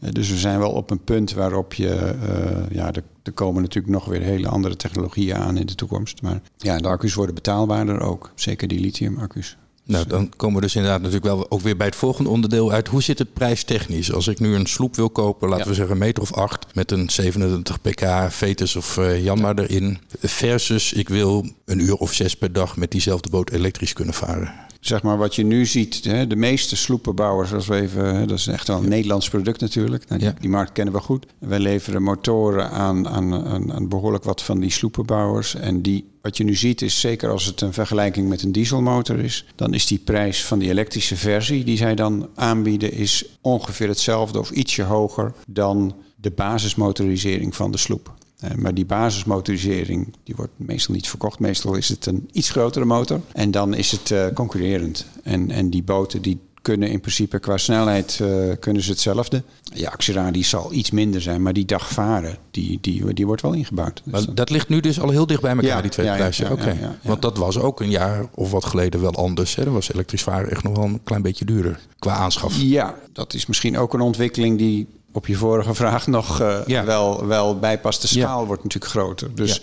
Eh, 0.00 0.10
Dus 0.12 0.30
we 0.30 0.36
zijn 0.36 0.58
wel 0.58 0.70
op 0.70 0.90
een 0.90 1.04
punt 1.04 1.32
waarop 1.32 1.74
je, 1.74 1.88
eh, 1.94 2.70
ja, 2.70 2.92
er, 2.92 3.02
er 3.22 3.32
komen 3.32 3.62
natuurlijk 3.62 3.92
nog 3.92 4.04
weer 4.04 4.20
hele 4.20 4.48
andere 4.48 4.76
technologieën 4.76 5.36
aan 5.36 5.56
in 5.56 5.66
de 5.66 5.74
toekomst. 5.74 6.22
Maar 6.22 6.40
ja, 6.56 6.78
de 6.78 6.88
accu's 6.88 7.14
worden 7.14 7.34
betaalbaarder 7.34 8.00
ook. 8.00 8.32
Zeker 8.34 8.68
die 8.68 8.80
lithium-accu's. 8.80 9.56
Nou, 9.84 10.06
dan 10.06 10.32
komen 10.36 10.56
we 10.56 10.62
dus 10.62 10.74
inderdaad 10.74 11.00
natuurlijk 11.00 11.34
wel 11.34 11.50
ook 11.50 11.60
weer 11.60 11.76
bij 11.76 11.86
het 11.86 11.96
volgende 11.96 12.30
onderdeel 12.30 12.72
uit. 12.72 12.88
Hoe 12.88 13.02
zit 13.02 13.18
het 13.18 13.32
prijstechnisch? 13.32 14.12
Als 14.12 14.28
ik 14.28 14.40
nu 14.40 14.54
een 14.54 14.66
sloep 14.66 14.96
wil 14.96 15.10
kopen, 15.10 15.48
laten 15.48 15.64
Ja. 15.64 15.70
we 15.70 15.76
zeggen 15.76 15.94
een 15.94 16.00
meter 16.00 16.22
of 16.22 16.32
acht... 16.32 16.74
met 16.74 16.90
een 16.90 17.10
27 17.10 17.80
pk 17.80 18.06
Vetus 18.28 18.76
of 18.76 18.98
Janmar 19.18 19.58
erin... 19.58 19.98
versus 20.20 20.92
ik 20.92 21.08
wil 21.08 21.46
een 21.64 21.78
uur 21.78 21.94
of 21.94 22.12
zes 22.12 22.36
per 22.36 22.52
dag 22.52 22.76
met 22.76 22.90
diezelfde 22.90 23.30
boot 23.30 23.50
elektrisch 23.50 23.92
kunnen 23.92 24.14
varen. 24.14 24.52
Zeg 24.84 25.02
maar 25.02 25.18
wat 25.18 25.34
je 25.34 25.44
nu 25.44 25.66
ziet, 25.66 26.04
hè, 26.04 26.26
de 26.26 26.36
meeste 26.36 26.76
sloepenbouwers, 26.76 27.52
als 27.52 27.66
we 27.66 27.80
even, 27.80 28.14
hè, 28.14 28.26
dat 28.26 28.38
is 28.38 28.46
echt 28.46 28.66
wel 28.68 28.82
een 28.82 28.88
Nederlands 28.88 29.28
product 29.28 29.60
natuurlijk. 29.60 30.08
Nou, 30.08 30.20
die, 30.20 30.28
Ja. 30.28 30.34
die 30.40 30.50
markt 30.50 30.72
kennen 30.72 30.94
we 30.94 31.00
goed. 31.00 31.26
Wij 31.38 31.58
leveren 31.58 32.02
motoren 32.02 32.70
aan, 32.70 33.08
aan, 33.08 33.34
aan, 33.46 33.72
aan 33.72 33.88
behoorlijk 33.88 34.24
wat 34.24 34.42
van 34.42 34.60
die 34.60 34.70
sloepenbouwers. 34.70 35.54
En 35.54 35.82
die, 35.82 36.04
wat 36.22 36.36
je 36.36 36.44
nu 36.44 36.54
ziet 36.54 36.82
is, 36.82 37.00
zeker 37.00 37.30
als 37.30 37.44
het 37.44 37.60
een 37.60 37.72
vergelijking 37.72 38.28
met 38.28 38.42
een 38.42 38.52
dieselmotor 38.52 39.18
is, 39.18 39.46
dan 39.54 39.74
is 39.74 39.86
die 39.86 39.98
prijs 39.98 40.44
van 40.44 40.58
die 40.58 40.70
elektrische 40.70 41.16
versie 41.16 41.64
die 41.64 41.76
zij 41.76 41.94
dan 41.94 42.28
aanbieden, 42.34 42.92
is 42.92 43.24
ongeveer 43.40 43.88
hetzelfde 43.88 44.38
of 44.38 44.50
ietsje 44.50 44.82
hoger 44.82 45.32
dan 45.46 45.94
de 46.16 46.30
basismotorisering 46.30 47.54
van 47.56 47.70
de 47.70 47.78
sloep. 47.78 48.12
Eh, 48.42 48.54
Maar 48.56 48.74
die 48.74 48.84
basismotorisering 48.86 50.14
die 50.24 50.34
wordt 50.36 50.52
meestal 50.56 50.94
niet 50.94 51.08
verkocht. 51.08 51.38
Meestal 51.38 51.74
is 51.74 51.88
het 51.88 52.06
een 52.06 52.28
iets 52.32 52.50
grotere 52.50 52.84
motor. 52.84 53.20
En 53.32 53.50
dan 53.50 53.74
is 53.74 53.90
het 53.90 54.10
eh, 54.10 54.26
concurrerend. 54.34 55.06
En, 55.22 55.50
en 55.50 55.70
die 55.70 55.82
boten 55.82 56.22
die 56.22 56.38
kunnen 56.62 56.90
in 56.90 57.00
principe 57.00 57.38
qua 57.38 57.56
snelheid 57.56 58.18
eh, 58.22 58.28
kunnen 58.60 58.82
ze 58.82 58.90
hetzelfde. 58.90 59.42
Ja, 59.74 59.90
actieradius 59.90 60.48
zal 60.48 60.72
iets 60.72 60.90
minder 60.90 61.20
zijn, 61.20 61.42
maar 61.42 61.52
die 61.52 61.64
dag 61.64 61.88
varen, 61.88 62.36
die, 62.50 62.78
die, 62.80 63.14
die 63.14 63.26
wordt 63.26 63.42
wel 63.42 63.52
ingebouwd. 63.52 64.00
Dus 64.04 64.12
Maar 64.26 64.34
dat- 64.34 64.50
ligt 64.50 64.68
nu 64.68 64.80
dus 64.80 65.00
al 65.00 65.10
heel 65.10 65.26
dicht 65.26 65.40
bij 65.40 65.50
elkaar, 65.50 65.64
Ja, 65.66 65.80
die 65.80 65.90
twee 65.90 66.06
ja, 66.06 66.14
prijzen. 66.16 66.58
ja. 66.80 66.96
Want 67.02 67.22
dat 67.22 67.36
was 67.38 67.58
ook 67.58 67.80
een 67.80 67.90
jaar 67.90 68.26
of 68.34 68.50
wat 68.50 68.64
geleden 68.64 69.00
wel 69.00 69.14
anders. 69.14 69.54
Hè? 69.54 69.64
Dan 69.64 69.72
was 69.72 69.92
elektrisch 69.92 70.22
varen 70.22 70.50
echt 70.50 70.62
nog 70.62 70.76
wel 70.76 70.84
een 70.84 71.00
klein 71.04 71.22
beetje 71.22 71.44
duurder 71.44 71.80
qua 71.98 72.14
aanschaf. 72.14 72.56
Ja, 72.60 72.94
dat 73.12 73.34
is 73.34 73.46
misschien 73.46 73.78
ook 73.78 73.94
een 73.94 74.00
ontwikkeling 74.00 74.58
die 74.58 74.86
op 75.12 75.26
je 75.26 75.34
vorige 75.36 75.74
vraag 75.74 76.06
nog 76.06 76.40
eh, 76.40 76.58
Ja. 76.66 76.84
wel, 76.84 77.26
wel 77.26 77.58
bijpast. 77.58 78.02
De 78.02 78.18
Ja. 78.18 78.24
schaal 78.26 78.46
wordt 78.46 78.62
natuurlijk 78.62 78.92
groter. 78.92 79.34
Dus 79.34 79.54
Ja. 79.54 79.60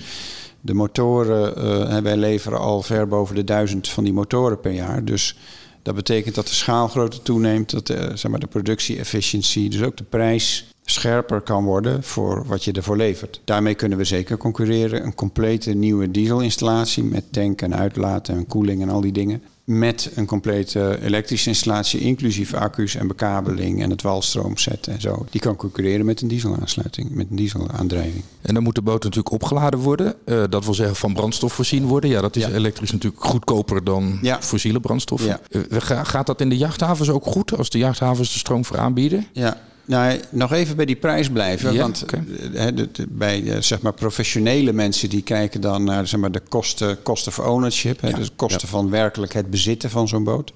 de 0.62 0.74
motoren, 0.74 1.56
eh, 1.90 1.98
wij 1.98 2.18
leveren 2.18 2.60
al 2.60 2.82
ver 2.82 3.08
boven 3.08 3.36
de 3.36 3.44
duizend 3.44 3.88
van 3.90 4.04
die 4.04 4.14
motoren 4.14 4.60
per 4.60 4.72
jaar. 4.72 5.06
Dus 5.06 5.36
dat 5.84 5.96
betekent 5.96 6.36
dat 6.36 6.48
de 6.48 6.54
schaal 6.54 6.88
groter 6.88 7.22
toeneemt, 7.22 7.70
dat 7.70 7.88
de, 7.88 8.12
zeg 8.14 8.32
maar, 8.32 8.40
de 8.40 8.48
productie-efficiëntie, 8.48 9.70
dus 9.70 9.82
ook 9.82 9.98
de 9.98 10.04
prijs 10.04 10.68
scherper 10.90 11.42
kan 11.42 11.64
worden 11.64 12.04
voor 12.04 12.44
wat 12.48 12.64
je 12.64 12.72
ervoor 12.72 12.98
levert. 12.98 13.42
Daarmee 13.44 13.74
kunnen 13.76 13.98
we 13.98 14.04
zeker 14.04 14.38
concurreren. 14.38 15.04
Een 15.04 15.16
complete 15.16 15.72
nieuwe 15.74 16.12
dieselinstallatie 16.12 17.04
met 17.04 17.24
tank 17.32 17.62
en 17.62 17.76
uitlaat 17.76 18.28
en 18.30 18.48
koeling 18.48 18.82
en 18.82 18.90
al 18.90 19.02
die 19.02 19.12
dingen. 19.12 19.42
Met 19.64 20.12
een 20.16 20.26
complete 20.26 21.00
elektrische 21.02 21.50
installatie, 21.50 22.00
inclusief 22.00 22.54
accu's 22.54 22.96
en 22.96 23.08
bekabeling 23.08 23.82
en 23.82 23.90
het 23.90 24.02
walstroomset 24.02 24.88
en 24.88 25.02
zo. 25.02 25.26
Die 25.30 25.42
kan 25.42 25.56
concurreren 25.56 26.06
met 26.06 26.22
een 26.22 26.28
dieselaansluiting, 26.28 27.10
met 27.10 27.28
een 27.30 27.36
dieselaandrijving. 27.36 28.24
En 28.42 28.54
dan 28.54 28.64
moet 28.64 28.76
de 28.76 28.82
boot 28.82 29.04
natuurlijk 29.04 29.32
opgeladen 29.34 29.80
worden. 29.80 30.16
Eh, 30.26 30.44
dat 30.50 30.66
wil 30.66 30.74
zeggen 30.74 30.96
van 30.96 31.14
brandstof 31.14 31.54
voorzien 31.54 31.86
worden. 31.86 32.10
Ja, 32.10 32.22
dat 32.22 32.36
is 32.36 32.44
Ja. 32.44 32.50
elektrisch 32.50 32.92
natuurlijk 32.92 33.24
goedkoper 33.26 33.84
dan 33.84 34.20
Ja. 34.22 34.42
fossiele 34.42 34.80
brandstof. 34.80 35.26
Ja. 35.26 35.40
Eh, 35.52 35.62
ga- 35.70 36.04
gaat 36.04 36.26
dat 36.26 36.42
in 36.42 36.50
de 36.50 36.58
jachthavens 36.58 37.10
ook 37.10 37.26
goed? 37.26 37.58
Als 37.58 37.70
de 37.70 37.78
jachthavens 37.78 38.34
de 38.34 38.40
stroom 38.40 38.66
voor 38.66 38.78
aanbieden? 38.78 39.26
Ja, 39.34 39.58
nou, 39.90 40.20
nog 40.30 40.52
even 40.54 40.76
bij 40.76 40.86
die 40.86 40.96
prijs 40.96 41.30
blijven. 41.30 41.74
Ja, 41.74 41.82
want 41.82 42.04
eh, 42.06 42.20
hè, 42.54 42.74
de- 42.74 42.90
de- 42.92 43.08
bij 43.10 43.44
eh, 43.52 43.62
zeg 43.62 43.82
maar 43.82 43.94
professionele 43.94 44.74
mensen 44.74 45.10
die 45.10 45.22
kijken 45.22 45.62
dan 45.62 45.84
naar 45.84 46.08
zeg 46.08 46.20
maar, 46.20 46.32
de 46.32 46.42
kosten, 46.50 47.04
kosten 47.04 47.32
of 47.32 47.40
ownership. 47.48 48.02
Ja, 48.02 48.12
dus 48.12 48.32
kosten 48.36 48.68
van 48.68 48.90
werkelijk 48.90 49.34
het 49.34 49.50
bezitten 49.50 49.90
van 49.90 50.08
zo'n 50.08 50.24
boot. 50.24 50.54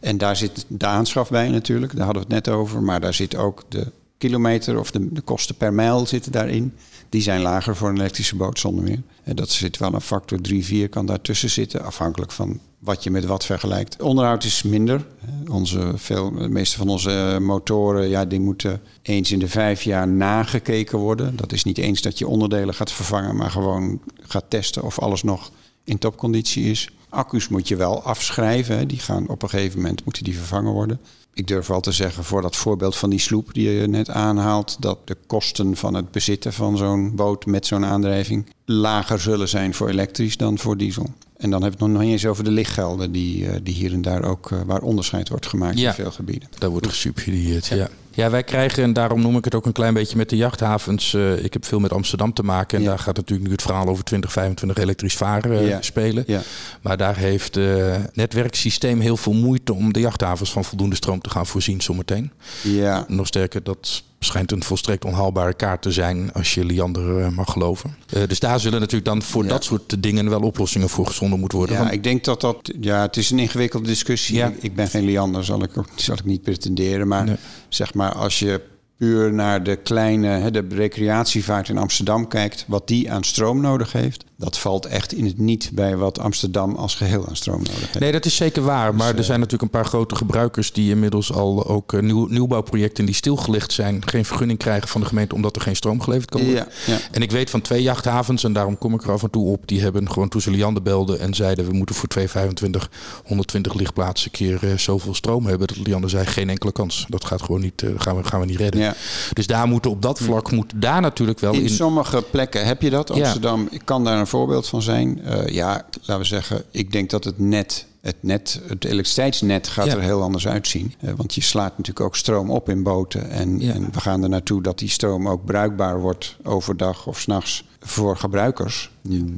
En 0.00 0.18
daar 0.18 0.36
zit 0.36 0.64
de 0.68 0.86
aanschaf 0.86 1.30
bij 1.30 1.48
natuurlijk. 1.48 1.96
Daar 1.96 2.04
hadden 2.04 2.22
we 2.28 2.34
het 2.34 2.44
net 2.46 2.54
over. 2.54 2.82
Maar 2.82 3.00
daar 3.00 3.14
zit 3.14 3.36
ook 3.36 3.62
de 3.68 3.86
kilometer 4.18 4.78
of 4.78 4.90
de, 4.90 5.12
de 5.12 5.20
kosten 5.20 5.54
per 5.54 5.72
mijl 5.72 6.06
zitten 6.06 6.32
daarin. 6.32 6.74
Die 7.08 7.22
zijn 7.22 7.40
lager 7.40 7.76
voor 7.76 7.88
een 7.88 7.96
elektrische 7.98 8.36
boot 8.36 8.58
zonder 8.58 8.84
meer. 8.84 9.02
Dat 9.34 9.50
zit 9.50 9.78
wel 9.78 9.94
een 9.94 10.00
factor 10.00 10.40
3, 10.40 10.64
4 10.64 10.88
kan 10.88 11.06
daartussen 11.06 11.50
zitten. 11.50 11.84
Afhankelijk 11.84 12.32
van 12.32 12.60
wat 12.78 13.04
je 13.04 13.10
met 13.10 13.24
wat 13.24 13.44
vergelijkt. 13.44 14.02
Onderhoud 14.02 14.44
is 14.44 14.62
minder. 14.62 15.06
Onze, 15.50 15.92
veel, 15.94 16.32
de 16.34 16.48
meeste 16.48 16.76
van 16.76 16.88
onze 16.88 17.38
motoren 17.40 18.08
ja, 18.08 18.24
die 18.24 18.40
moeten 18.40 18.80
eens 19.02 19.32
in 19.32 19.38
de 19.38 19.48
vijf 19.48 19.82
jaar 19.82 20.08
nagekeken 20.08 20.98
worden. 20.98 21.36
Dat 21.36 21.52
is 21.52 21.64
niet 21.64 21.78
eens 21.78 22.02
dat 22.02 22.18
je 22.18 22.26
onderdelen 22.26 22.74
gaat 22.74 22.92
vervangen, 22.92 23.36
maar 23.36 23.50
gewoon 23.50 24.00
gaat 24.20 24.44
testen 24.48 24.82
of 24.82 24.98
alles 24.98 25.22
nog 25.22 25.50
in 25.84 25.98
topconditie 25.98 26.64
is. 26.64 26.90
Accu's 27.08 27.48
moet 27.48 27.68
je 27.68 27.76
wel 27.76 28.02
afschrijven. 28.02 28.88
Die 28.88 28.98
gaan 28.98 29.28
op 29.28 29.42
een 29.42 29.48
gegeven 29.48 29.80
moment 29.80 30.04
moeten 30.04 30.24
die 30.24 30.36
vervangen 30.36 30.72
worden. 30.72 31.00
Ik 31.34 31.46
durf 31.46 31.66
wel 31.66 31.80
te 31.80 31.92
zeggen 31.92 32.24
voor 32.24 32.42
dat 32.42 32.56
voorbeeld 32.56 32.96
van 32.96 33.10
die 33.10 33.18
sloep 33.18 33.54
die 33.54 33.70
je 33.70 33.86
net 33.86 34.10
aanhaalt, 34.10 34.76
dat 34.80 34.98
de 35.04 35.16
kosten 35.26 35.76
van 35.76 35.94
het 35.94 36.10
bezitten 36.10 36.52
van 36.52 36.76
zo'n 36.76 37.14
boot 37.16 37.46
met 37.46 37.66
zo'n 37.66 37.84
aandrijving 37.84 38.46
lager 38.64 39.20
zullen 39.20 39.48
zijn 39.48 39.74
voor 39.74 39.88
elektrisch 39.88 40.36
dan 40.36 40.58
voor 40.58 40.76
diesel. 40.76 41.06
En 41.36 41.50
dan 41.50 41.62
heb 41.62 41.72
ik 41.72 41.78
het 41.80 41.88
nog 41.88 42.00
niet 42.02 42.10
eens 42.10 42.26
over 42.26 42.44
de 42.44 42.50
lichtgelden 42.50 43.12
die, 43.12 43.46
eh, 43.48 43.60
die 43.62 43.74
hier 43.74 43.92
en 43.92 44.02
daar 44.02 44.24
ook, 44.24 44.50
eh, 44.50 44.58
waar 44.66 44.82
onderscheid 44.82 45.28
wordt 45.28 45.46
gemaakt 45.46 45.78
Ja. 45.78 45.88
in 45.88 45.94
veel 45.94 46.10
gebieden. 46.10 46.48
Daar 46.58 46.70
wordt 46.70 46.86
gesubsidieerd, 46.86 47.66
ja. 47.66 47.76
ja. 47.76 47.88
Wij 48.14 48.42
krijgen, 48.44 48.82
en 48.82 48.92
daarom 48.92 49.20
noem 49.20 49.36
ik 49.36 49.44
het 49.44 49.54
ook 49.54 49.66
een 49.66 49.72
klein 49.72 49.94
beetje 49.94 50.16
met 50.16 50.28
de 50.28 50.36
jachthavens. 50.36 51.14
eh, 51.14 51.44
ik 51.44 51.52
heb 51.52 51.64
veel 51.64 51.78
met 51.78 51.92
Amsterdam 51.92 52.32
te 52.32 52.42
maken. 52.42 52.76
En 52.78 52.82
Ja. 52.84 52.88
daar 52.88 52.98
gaat 52.98 53.16
natuurlijk 53.16 53.46
nu 53.48 53.52
het 53.54 53.62
verhaal 53.62 53.86
over 53.88 54.04
2025 54.04 54.82
elektrisch 54.82 55.16
varen 55.16 55.52
eh, 55.58 55.68
Ja. 55.68 55.82
spelen. 55.82 56.24
Ja. 56.26 56.40
Maar 56.80 56.96
daar 56.96 57.16
heeft 57.16 57.54
het 57.54 58.14
netwerksysteem 58.16 59.00
heel 59.00 59.16
veel 59.16 59.32
moeite 59.32 59.74
om 59.74 59.92
de 59.92 60.00
jachthavens 60.00 60.52
van 60.52 60.64
voldoende 60.64 60.96
stroom 60.96 61.20
te 61.20 61.30
gaan 61.30 61.46
voorzien 61.46 61.80
zometeen. 61.82 62.30
Ja, 62.62 63.04
Nog 63.08 63.26
sterker, 63.26 63.62
dat 63.62 64.02
schijnt 64.22 64.52
een 64.52 64.62
volstrekt 64.62 65.04
onhaalbare 65.04 65.54
kaart 65.54 65.82
te 65.82 65.92
zijn 65.92 66.32
als 66.32 66.54
je 66.54 66.64
Liander 66.64 67.20
eh, 67.20 67.28
mag 67.28 67.52
geloven. 67.52 67.96
Eh, 68.12 68.22
dus 68.28 68.38
daar 68.40 68.60
zullen 68.60 68.78
natuurlijk 68.80 69.04
dan 69.10 69.22
voor 69.22 69.42
Ja. 69.42 69.48
dat 69.48 69.64
soort 69.64 70.02
dingen 70.02 70.30
wel 70.30 70.40
oplossingen 70.40 70.88
voor 70.88 71.06
gezonden 71.06 71.38
moeten 71.40 71.58
worden. 71.58 71.76
ja 71.76 71.82
Want- 71.82 71.94
ik 71.94 72.02
denk 72.02 72.24
dat 72.24 72.40
dat... 72.40 72.72
Ja, 72.80 73.00
het 73.02 73.16
is 73.16 73.30
een 73.30 73.38
ingewikkelde 73.38 73.86
discussie. 73.86 74.36
Ja. 74.36 74.46
Ik, 74.46 74.62
ik 74.62 74.74
ben 74.74 74.88
geen 74.88 75.04
Liander, 75.04 75.44
zal 75.44 75.62
ik, 75.62 75.78
ook, 75.78 75.86
zal 75.94 76.14
ik 76.14 76.24
niet 76.24 76.42
pretenderen. 76.42 77.08
Maar 77.08 77.24
Nee. 77.24 77.36
zeg 77.68 77.94
maar, 77.94 77.99
als 78.08 78.38
je 78.38 78.60
puur 78.96 79.32
naar 79.32 79.62
de 79.62 79.76
kleine, 79.76 80.50
de 80.50 80.66
recreatievaart 80.68 81.68
in 81.68 81.78
Amsterdam 81.78 82.28
kijkt, 82.28 82.64
wat 82.68 82.88
die 82.88 83.12
aan 83.12 83.24
stroom 83.24 83.60
nodig 83.60 83.92
heeft, 83.92 84.24
dat 84.40 84.58
valt 84.58 84.86
echt 84.86 85.12
in 85.12 85.24
het 85.24 85.38
niet 85.38 85.70
bij 85.72 85.96
wat 85.96 86.18
Amsterdam 86.18 86.74
als 86.74 86.94
geheel 86.94 87.28
aan 87.28 87.36
stroom 87.36 87.62
nodig 87.62 87.80
heeft. 87.80 87.98
Nee, 87.98 88.12
dat 88.12 88.24
is 88.24 88.36
zeker 88.36 88.62
waar. 88.62 88.94
Maar 88.94 89.16
er 89.16 89.24
zijn 89.24 89.40
natuurlijk 89.40 89.72
een 89.72 89.80
paar 89.80 89.88
grote 89.88 90.14
gebruikers 90.14 90.72
die 90.72 90.90
inmiddels 90.90 91.32
al 91.32 91.66
ook 91.66 91.92
eh, 91.92 92.00
nieuw, 92.00 92.26
nieuwbouwprojecten 92.26 93.04
die 93.04 93.14
stilgelegd 93.14 93.72
zijn, 93.72 94.02
geen 94.06 94.24
vergunning 94.24 94.58
krijgen 94.58 94.88
van 94.88 95.00
de 95.00 95.06
gemeente 95.06 95.34
omdat 95.34 95.56
er 95.56 95.62
geen 95.62 95.76
stroom 95.76 96.00
geleverd 96.00 96.30
kan 96.30 96.40
worden. 96.40 96.66
Ja, 96.86 96.92
ja. 96.92 96.98
En 97.10 97.22
ik 97.22 97.30
weet 97.30 97.50
van 97.50 97.60
twee 97.60 97.82
jachthavens, 97.82 98.44
en 98.44 98.52
daarom 98.52 98.78
kom 98.78 98.94
ik 98.94 99.02
er 99.02 99.10
af 99.10 99.22
en 99.22 99.30
toe 99.30 99.52
op, 99.52 99.62
die 99.66 99.80
hebben 99.80 100.10
gewoon 100.10 100.28
toen 100.28 100.40
ze 100.40 100.50
Liander 100.50 100.82
belden 100.82 101.20
en 101.20 101.34
zeiden 101.34 101.66
we 101.66 101.72
moeten 101.72 101.94
voor 101.94 102.08
225 102.08 102.90
120 103.24 103.74
lichtplaatsen 103.74 104.30
keer 104.30 104.58
eh, 104.62 104.76
zoveel 104.76 105.14
stroom 105.14 105.46
hebben. 105.46 105.66
Dat 105.66 105.76
Liander 105.76 106.10
zei 106.10 106.26
geen 106.26 106.50
enkele 106.50 106.72
kans. 106.72 107.06
Dat 107.08 107.24
gaat 107.24 107.42
gewoon 107.42 107.60
niet, 107.60 107.82
eh, 107.82 107.90
gaan, 107.96 108.16
we, 108.16 108.24
gaan 108.24 108.40
we 108.40 108.46
niet 108.46 108.56
redden. 108.56 108.80
Ja. 108.80 108.94
Dus 109.32 109.46
daar 109.46 109.68
moeten 109.68 109.90
op 109.90 110.02
dat 110.02 110.18
vlak 110.18 110.50
moet 110.50 110.72
daar 110.76 111.00
natuurlijk 111.00 111.40
wel 111.40 111.52
In 111.52 111.62
in. 111.62 111.68
sommige 111.68 112.24
plekken 112.30 112.66
heb 112.66 112.82
je 112.82 112.90
dat. 112.90 113.10
Amsterdam 113.10 113.68
ik 113.70 113.80
kan 113.84 114.04
daar 114.04 114.18
een 114.18 114.26
voorbeeld 114.30 114.66
van 114.68 114.82
zijn. 114.82 115.22
Eh, 115.24 115.46
ja, 115.46 115.86
laten 115.92 116.18
we 116.18 116.24
zeggen, 116.24 116.62
ik 116.70 116.92
denk 116.92 117.10
dat 117.10 117.24
het 117.24 117.38
net, 117.38 117.86
het 118.00 118.16
net, 118.20 118.60
het 118.66 118.84
elektriciteitsnet 118.84 119.68
gaat 119.68 119.86
Ja. 119.86 119.92
er 119.94 120.00
heel 120.02 120.22
anders 120.22 120.48
uitzien. 120.48 120.94
Eh, 121.00 121.12
want 121.16 121.34
je 121.34 121.40
slaat 121.40 121.70
natuurlijk 121.78 122.06
ook 122.06 122.16
stroom 122.16 122.50
op 122.50 122.68
in 122.68 122.82
boten. 122.82 123.30
En, 123.30 123.60
Ja. 123.60 123.72
en 123.72 123.88
we 123.92 124.00
gaan 124.00 124.22
er 124.22 124.28
naartoe 124.28 124.62
dat 124.62 124.78
die 124.78 124.88
stroom 124.88 125.28
ook 125.28 125.44
bruikbaar 125.44 126.00
wordt 126.00 126.36
overdag 126.42 127.06
of 127.06 127.20
s'nachts 127.20 127.64
voor 127.80 128.16
gebruikers 128.16 128.90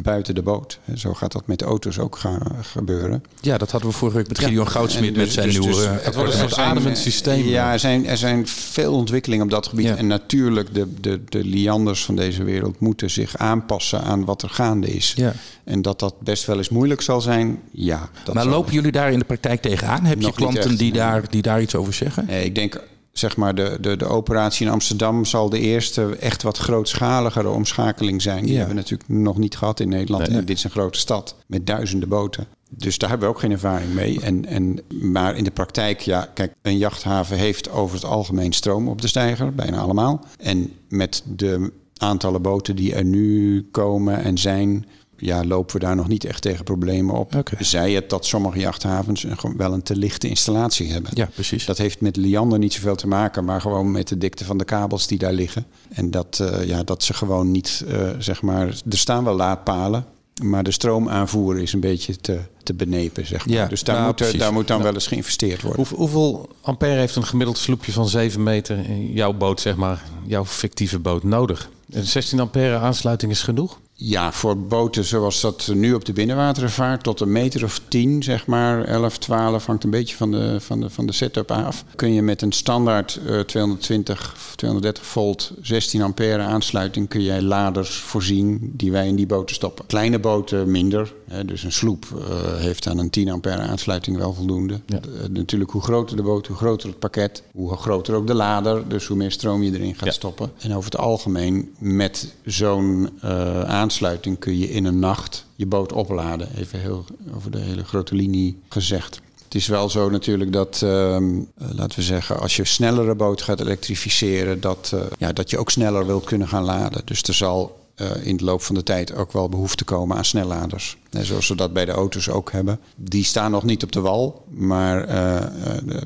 buiten 0.02 0.34
de 0.34 0.42
boot. 0.42 0.78
En 0.84 0.98
zo 0.98 1.14
gaat 1.14 1.32
dat 1.32 1.46
met 1.46 1.58
de 1.58 1.64
auto's 1.64 1.98
ook 1.98 2.16
gaan 2.16 2.40
gebeuren. 2.62 3.24
Ja, 3.40 3.58
dat 3.58 3.70
hadden 3.70 3.90
we 3.90 3.96
vorige 3.96 4.16
week 4.16 4.28
met 4.28 4.38
Gideon 4.38 4.68
Goudsmit 4.68 5.10
En 5.10 5.16
met 5.16 5.24
dus- 5.24 5.34
zijn 5.34 5.46
dus- 5.46 5.58
nieuwe. 5.58 5.74
dus 5.74 5.84
eh, 5.84 5.92
het 6.00 6.14
wordt 6.14 6.40
een 6.40 6.56
ademend 6.56 6.96
eh, 6.96 7.02
systeem. 7.02 7.46
Ja, 7.46 7.72
er 7.72 7.78
zijn, 7.78 8.06
er 8.06 8.16
zijn 8.16 8.46
veel 8.46 8.92
ontwikkelingen 8.92 9.44
op 9.44 9.50
dat 9.50 9.66
gebied. 9.66 9.86
Ja. 9.86 9.96
En 9.96 10.06
natuurlijk, 10.06 10.74
de, 10.74 10.94
de, 11.00 11.20
de 11.28 11.44
lianders 11.44 12.04
van 12.04 12.16
deze 12.16 12.44
wereld 12.44 12.80
moeten 12.80 13.10
zich 13.10 13.36
aanpassen 13.36 14.02
aan 14.02 14.24
wat 14.24 14.42
er 14.42 14.50
gaande 14.50 14.86
is. 14.86 15.12
Ja. 15.16 15.32
En 15.64 15.82
dat 15.82 15.98
dat 15.98 16.20
best 16.20 16.44
wel 16.46 16.56
eens 16.56 16.68
moeilijk 16.68 17.00
zal 17.00 17.20
zijn, 17.20 17.60
ja. 17.70 18.10
Dat 18.24 18.34
maar 18.34 18.46
lopen 18.46 18.72
jullie 18.72 18.92
daar 18.92 19.12
in 19.12 19.18
de 19.18 19.24
praktijk 19.24 19.60
tegenaan? 19.62 20.04
Heb 20.04 20.18
je 20.18 20.26
Nog 20.26 20.34
klanten 20.34 20.62
echt, 20.62 20.78
die, 20.78 20.92
nee. 20.92 21.00
daar, 21.00 21.30
die 21.30 21.42
daar 21.42 21.60
iets 21.60 21.74
over 21.74 21.92
zeggen? 21.92 22.26
Nee, 22.26 22.44
ik 22.44 22.54
denk, 22.54 22.80
zeg 23.12 23.36
maar, 23.36 23.54
de, 23.54 23.78
de, 23.80 23.96
de 23.96 24.04
operatie 24.06 24.66
in 24.66 24.72
Amsterdam 24.72 25.24
zal 25.24 25.48
de 25.48 25.58
eerste 25.58 26.16
echt 26.16 26.42
wat 26.42 26.58
grootschaligere 26.58 27.48
omschakeling 27.48 28.22
zijn. 28.22 28.42
Die 28.42 28.52
Ja. 28.52 28.58
hebben 28.58 28.74
we 28.76 28.80
natuurlijk 28.82 29.08
nog 29.08 29.38
niet 29.38 29.56
gehad 29.56 29.80
in 29.80 29.88
Nederland. 29.88 30.28
Nee. 30.28 30.44
Dit 30.44 30.56
is 30.56 30.64
een 30.64 30.70
grote 30.70 30.98
stad 30.98 31.36
met 31.46 31.66
duizenden 31.66 32.08
boten. 32.08 32.46
Dus 32.76 32.98
daar 32.98 33.08
hebben 33.10 33.28
we 33.28 33.34
ook 33.34 33.40
geen 33.40 33.50
ervaring 33.50 33.94
mee. 33.94 34.20
En, 34.20 34.46
en, 34.46 34.78
maar 35.00 35.36
in 35.36 35.44
de 35.44 35.50
praktijk, 35.50 36.00
ja, 36.00 36.28
kijk, 36.34 36.54
een 36.62 36.78
jachthaven 36.78 37.36
heeft 37.36 37.70
over 37.70 37.94
het 37.96 38.04
algemeen 38.04 38.52
stroom 38.52 38.88
op 38.88 39.00
de 39.00 39.08
steiger, 39.08 39.54
bijna 39.54 39.78
allemaal. 39.78 40.24
En 40.38 40.72
met 40.88 41.22
de 41.26 41.72
aantallen 41.96 42.42
boten 42.42 42.76
die 42.76 42.94
er 42.94 43.04
nu 43.04 43.62
komen 43.70 44.22
en 44.22 44.38
zijn, 44.38 44.86
ja, 45.22 45.44
lopen 45.44 45.74
we 45.74 45.80
daar 45.84 45.96
nog 45.96 46.08
niet 46.08 46.24
echt 46.24 46.42
tegen 46.42 46.64
problemen 46.64 47.14
op. 47.14 47.34
Oké. 47.34 47.64
Zij 47.64 47.92
het 47.92 48.10
dat 48.10 48.26
sommige 48.26 48.58
jachthavens 48.58 49.22
een, 49.24 49.56
wel 49.56 49.72
een 49.72 49.82
te 49.82 49.96
lichte 49.96 50.28
installatie 50.28 50.92
hebben. 50.92 51.10
Ja, 51.14 51.28
precies. 51.34 51.64
Dat 51.66 51.78
heeft 51.78 52.00
met 52.00 52.16
liander 52.16 52.58
niet 52.58 52.72
zoveel 52.72 52.96
te 52.96 53.06
maken, 53.06 53.44
maar 53.44 53.60
gewoon 53.60 53.90
met 53.90 54.08
de 54.08 54.18
dikte 54.18 54.44
van 54.44 54.58
de 54.58 54.64
kabels 54.64 55.06
die 55.06 55.18
daar 55.18 55.32
liggen. 55.32 55.66
En 55.88 56.10
dat, 56.10 56.38
eh, 56.40 56.66
ja, 56.66 56.82
dat 56.82 57.02
ze 57.02 57.14
gewoon 57.14 57.50
niet, 57.50 57.84
eh, 57.88 58.08
zeg 58.18 58.42
maar, 58.42 58.66
er 58.66 58.98
staan 58.98 59.24
wel 59.24 59.36
laadpalen, 59.36 60.04
maar 60.42 60.62
de 60.62 60.70
stroomaanvoer 60.70 61.58
is 61.58 61.72
een 61.72 61.80
beetje 61.80 62.16
te, 62.16 62.38
te 62.62 62.74
benepen, 62.74 63.26
zeg 63.26 63.46
maar. 63.46 63.54
Ja, 63.56 63.66
dus 63.66 63.82
daar, 63.82 63.94
nou, 63.94 64.06
moet, 64.06 64.16
precies. 64.16 64.38
daar 64.38 64.52
moet 64.52 64.68
dan 64.68 64.82
wel 64.82 64.94
eens 64.94 65.06
geïnvesteerd 65.06 65.62
worden. 65.62 65.86
Hoe- 65.88 65.98
hoeveel 65.98 66.48
ampère 66.60 66.98
heeft 66.98 67.16
een 67.16 67.26
gemiddeld 67.26 67.58
sloepje 67.58 67.92
van 67.92 68.08
7 68.08 68.42
meter 68.42 68.78
in 68.88 69.12
jouw 69.12 69.32
boot, 69.32 69.60
zeg 69.60 69.76
maar, 69.76 70.02
jouw 70.26 70.44
fictieve 70.44 70.98
boot 70.98 71.22
nodig? 71.22 71.70
Een 71.90 72.04
16 72.06 72.40
ampère 72.40 72.76
aansluiting 72.78 73.32
is 73.32 73.42
genoeg? 73.42 73.80
Ja, 74.04 74.32
voor 74.32 74.58
boten 74.58 75.04
zoals 75.04 75.40
dat 75.40 75.70
nu 75.74 75.94
op 75.94 76.04
de 76.04 76.12
binnenwateren 76.12 76.70
vaart, 76.70 77.02
tot 77.02 77.20
een 77.20 77.32
meter 77.32 77.64
of 77.64 77.80
10, 77.88 78.22
zeg 78.22 78.46
maar, 78.46 78.84
11, 78.84 79.18
12, 79.18 79.66
hangt 79.66 79.84
een 79.84 79.90
beetje 79.90 80.16
van 80.16 80.30
de, 80.30 80.60
van 80.60 80.80
de, 80.80 80.90
van 80.90 81.06
de 81.06 81.12
setup 81.12 81.50
af. 81.50 81.84
Kun 81.96 82.12
je 82.12 82.22
met 82.22 82.42
een 82.42 82.52
standaard 82.52 83.20
eh, 83.26 83.40
220, 83.40 84.32
of 84.36 84.52
230 84.56 85.06
volt, 85.06 85.52
16 85.62 86.02
ampère 86.02 86.42
aansluiting, 86.42 87.08
kun 87.08 87.22
jij 87.22 87.42
laders 87.42 87.96
voorzien 87.96 88.72
die 88.76 88.92
wij 88.92 89.06
in 89.06 89.16
die 89.16 89.26
boten 89.26 89.54
stoppen. 89.54 89.86
Kleine 89.86 90.18
boten 90.18 90.70
minder, 90.70 91.12
hè, 91.28 91.44
dus 91.44 91.62
een 91.62 91.72
sloep 91.72 92.06
eh, 92.28 92.56
heeft 92.60 92.86
aan 92.86 92.98
een 92.98 93.10
10 93.10 93.30
ampère 93.30 93.60
aansluiting 93.62 94.16
wel 94.16 94.34
voldoende. 94.34 94.80
Ja. 94.86 94.96
Eh, 95.00 95.28
natuurlijk, 95.28 95.70
hoe 95.70 95.82
groter 95.82 96.16
de 96.16 96.22
boot, 96.22 96.46
hoe 96.46 96.56
groter 96.56 96.88
het 96.88 96.98
pakket, 96.98 97.42
hoe 97.52 97.76
groter 97.76 98.14
ook 98.14 98.26
de 98.26 98.34
lader, 98.34 98.88
dus 98.88 99.06
hoe 99.06 99.16
meer 99.16 99.30
stroom 99.32 99.62
je 99.62 99.72
erin 99.72 99.94
gaat 99.94 100.04
Ja. 100.04 100.10
stoppen. 100.12 100.52
En 100.60 100.70
over 100.74 100.90
het 100.90 101.00
algemeen, 101.00 101.70
met 101.78 102.34
zo'n 102.44 103.10
eh, 103.20 103.62
aansluiting 103.92 104.38
kun 104.38 104.58
je 104.58 104.70
in 104.70 104.84
een 104.84 104.98
nacht 104.98 105.44
je 105.56 105.66
boot 105.66 105.92
opladen. 105.92 106.48
Even 106.56 106.80
heel 106.80 107.04
over 107.34 107.50
de 107.50 107.58
hele 107.58 107.84
grote 107.84 108.14
linie 108.14 108.58
gezegd. 108.68 109.20
Het 109.44 109.54
is 109.54 109.66
wel 109.66 109.90
zo 109.90 110.10
natuurlijk 110.10 110.52
dat, 110.52 110.80
ehm, 110.82 111.38
eh, 111.58 111.68
laten 111.74 111.98
we 111.98 112.04
zeggen, 112.04 112.40
als 112.40 112.56
je 112.56 112.64
snellere 112.64 113.14
boot 113.14 113.42
gaat 113.42 113.60
elektrificeren, 113.60 114.60
dat, 114.60 114.90
eh, 114.94 115.00
ja, 115.18 115.32
dat 115.32 115.50
je 115.50 115.58
ook 115.58 115.70
sneller 115.70 116.06
wilt 116.06 116.24
kunnen 116.24 116.48
gaan 116.48 116.64
laden. 116.64 117.02
Dus 117.04 117.22
er 117.22 117.34
zal 117.34 117.80
eh, 117.94 118.26
in 118.26 118.36
de 118.36 118.44
loop 118.44 118.62
van 118.62 118.74
de 118.74 118.82
tijd 118.82 119.14
ook 119.14 119.32
wel 119.32 119.48
behoefte 119.48 119.84
komen 119.84 120.16
aan 120.16 120.24
snelladers. 120.24 120.96
Zoals 121.20 121.48
we 121.48 121.54
dat 121.54 121.72
bij 121.72 121.84
de 121.84 121.92
auto's 121.92 122.28
ook 122.28 122.52
hebben. 122.52 122.80
Die 122.96 123.24
staan 123.24 123.50
nog 123.50 123.62
niet 123.62 123.82
op 123.82 123.92
de 123.92 124.00
wal, 124.00 124.44
maar 124.48 125.04
eh, 125.04 125.36
eh, 125.36 125.42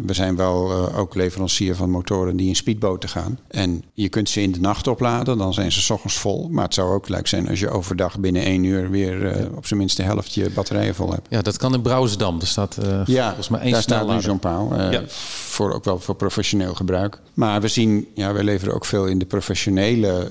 we 0.07 0.15
zijn 0.15 0.37
wel 0.37 0.71
eh, 0.71 0.99
ook 0.99 1.15
leverancier 1.15 1.75
van 1.75 1.91
motoren 1.91 2.37
die 2.37 2.49
in 2.49 2.57
speedboten 2.57 3.09
gaan. 3.09 3.39
En 3.49 3.83
je 3.95 4.09
kunt 4.09 4.29
ze 4.29 4.43
in 4.43 4.53
de 4.53 4.61
nacht 4.61 4.87
opladen, 4.87 5.39
dan 5.39 5.55
zijn 5.55 5.73
ze 5.73 5.81
's 5.81 5.91
ochtends 5.91 6.19
vol. 6.19 6.49
Maar 6.51 6.65
het 6.65 6.75
zou 6.75 6.95
ook 6.95 7.09
leuk 7.09 7.27
zijn 7.27 7.49
als 7.49 7.61
je 7.61 7.69
overdag 7.69 8.19
binnen 8.19 8.43
één 8.43 8.65
uur 8.65 8.91
weer 8.91 9.49
op 9.57 9.67
zijn 9.67 9.79
minst 9.79 9.97
de 9.97 10.03
helft 10.03 10.35
je 10.35 10.51
batterijen 10.51 10.95
vol 10.95 11.11
hebt. 11.11 11.27
Ja, 11.31 11.43
dat 11.43 11.57
kan 11.57 11.75
in 11.75 11.83
Brouwersdam. 11.83 12.41
Er 12.41 12.47
staat 12.47 12.79
Ja, 13.07 13.27
volgens 13.27 13.49
mij 13.49 13.61
één 13.61 13.73
daar 13.73 13.83
staat 13.83 14.09
nu 14.09 14.21
zo'n 14.21 14.39
paal. 14.39 14.75
Ja. 14.91 15.03
voor, 15.09 15.73
ook 15.73 15.85
wel 15.85 15.99
voor 15.99 16.15
professioneel 16.15 16.75
gebruik. 16.75 17.21
Maar 17.35 17.61
we 17.61 17.69
zien, 17.69 18.09
ja, 18.15 18.33
wij 18.33 18.43
leveren 18.43 18.75
ook 18.75 18.85
veel 18.85 19.07
in 19.07 19.19
de 19.19 19.27
professionele 19.27 20.31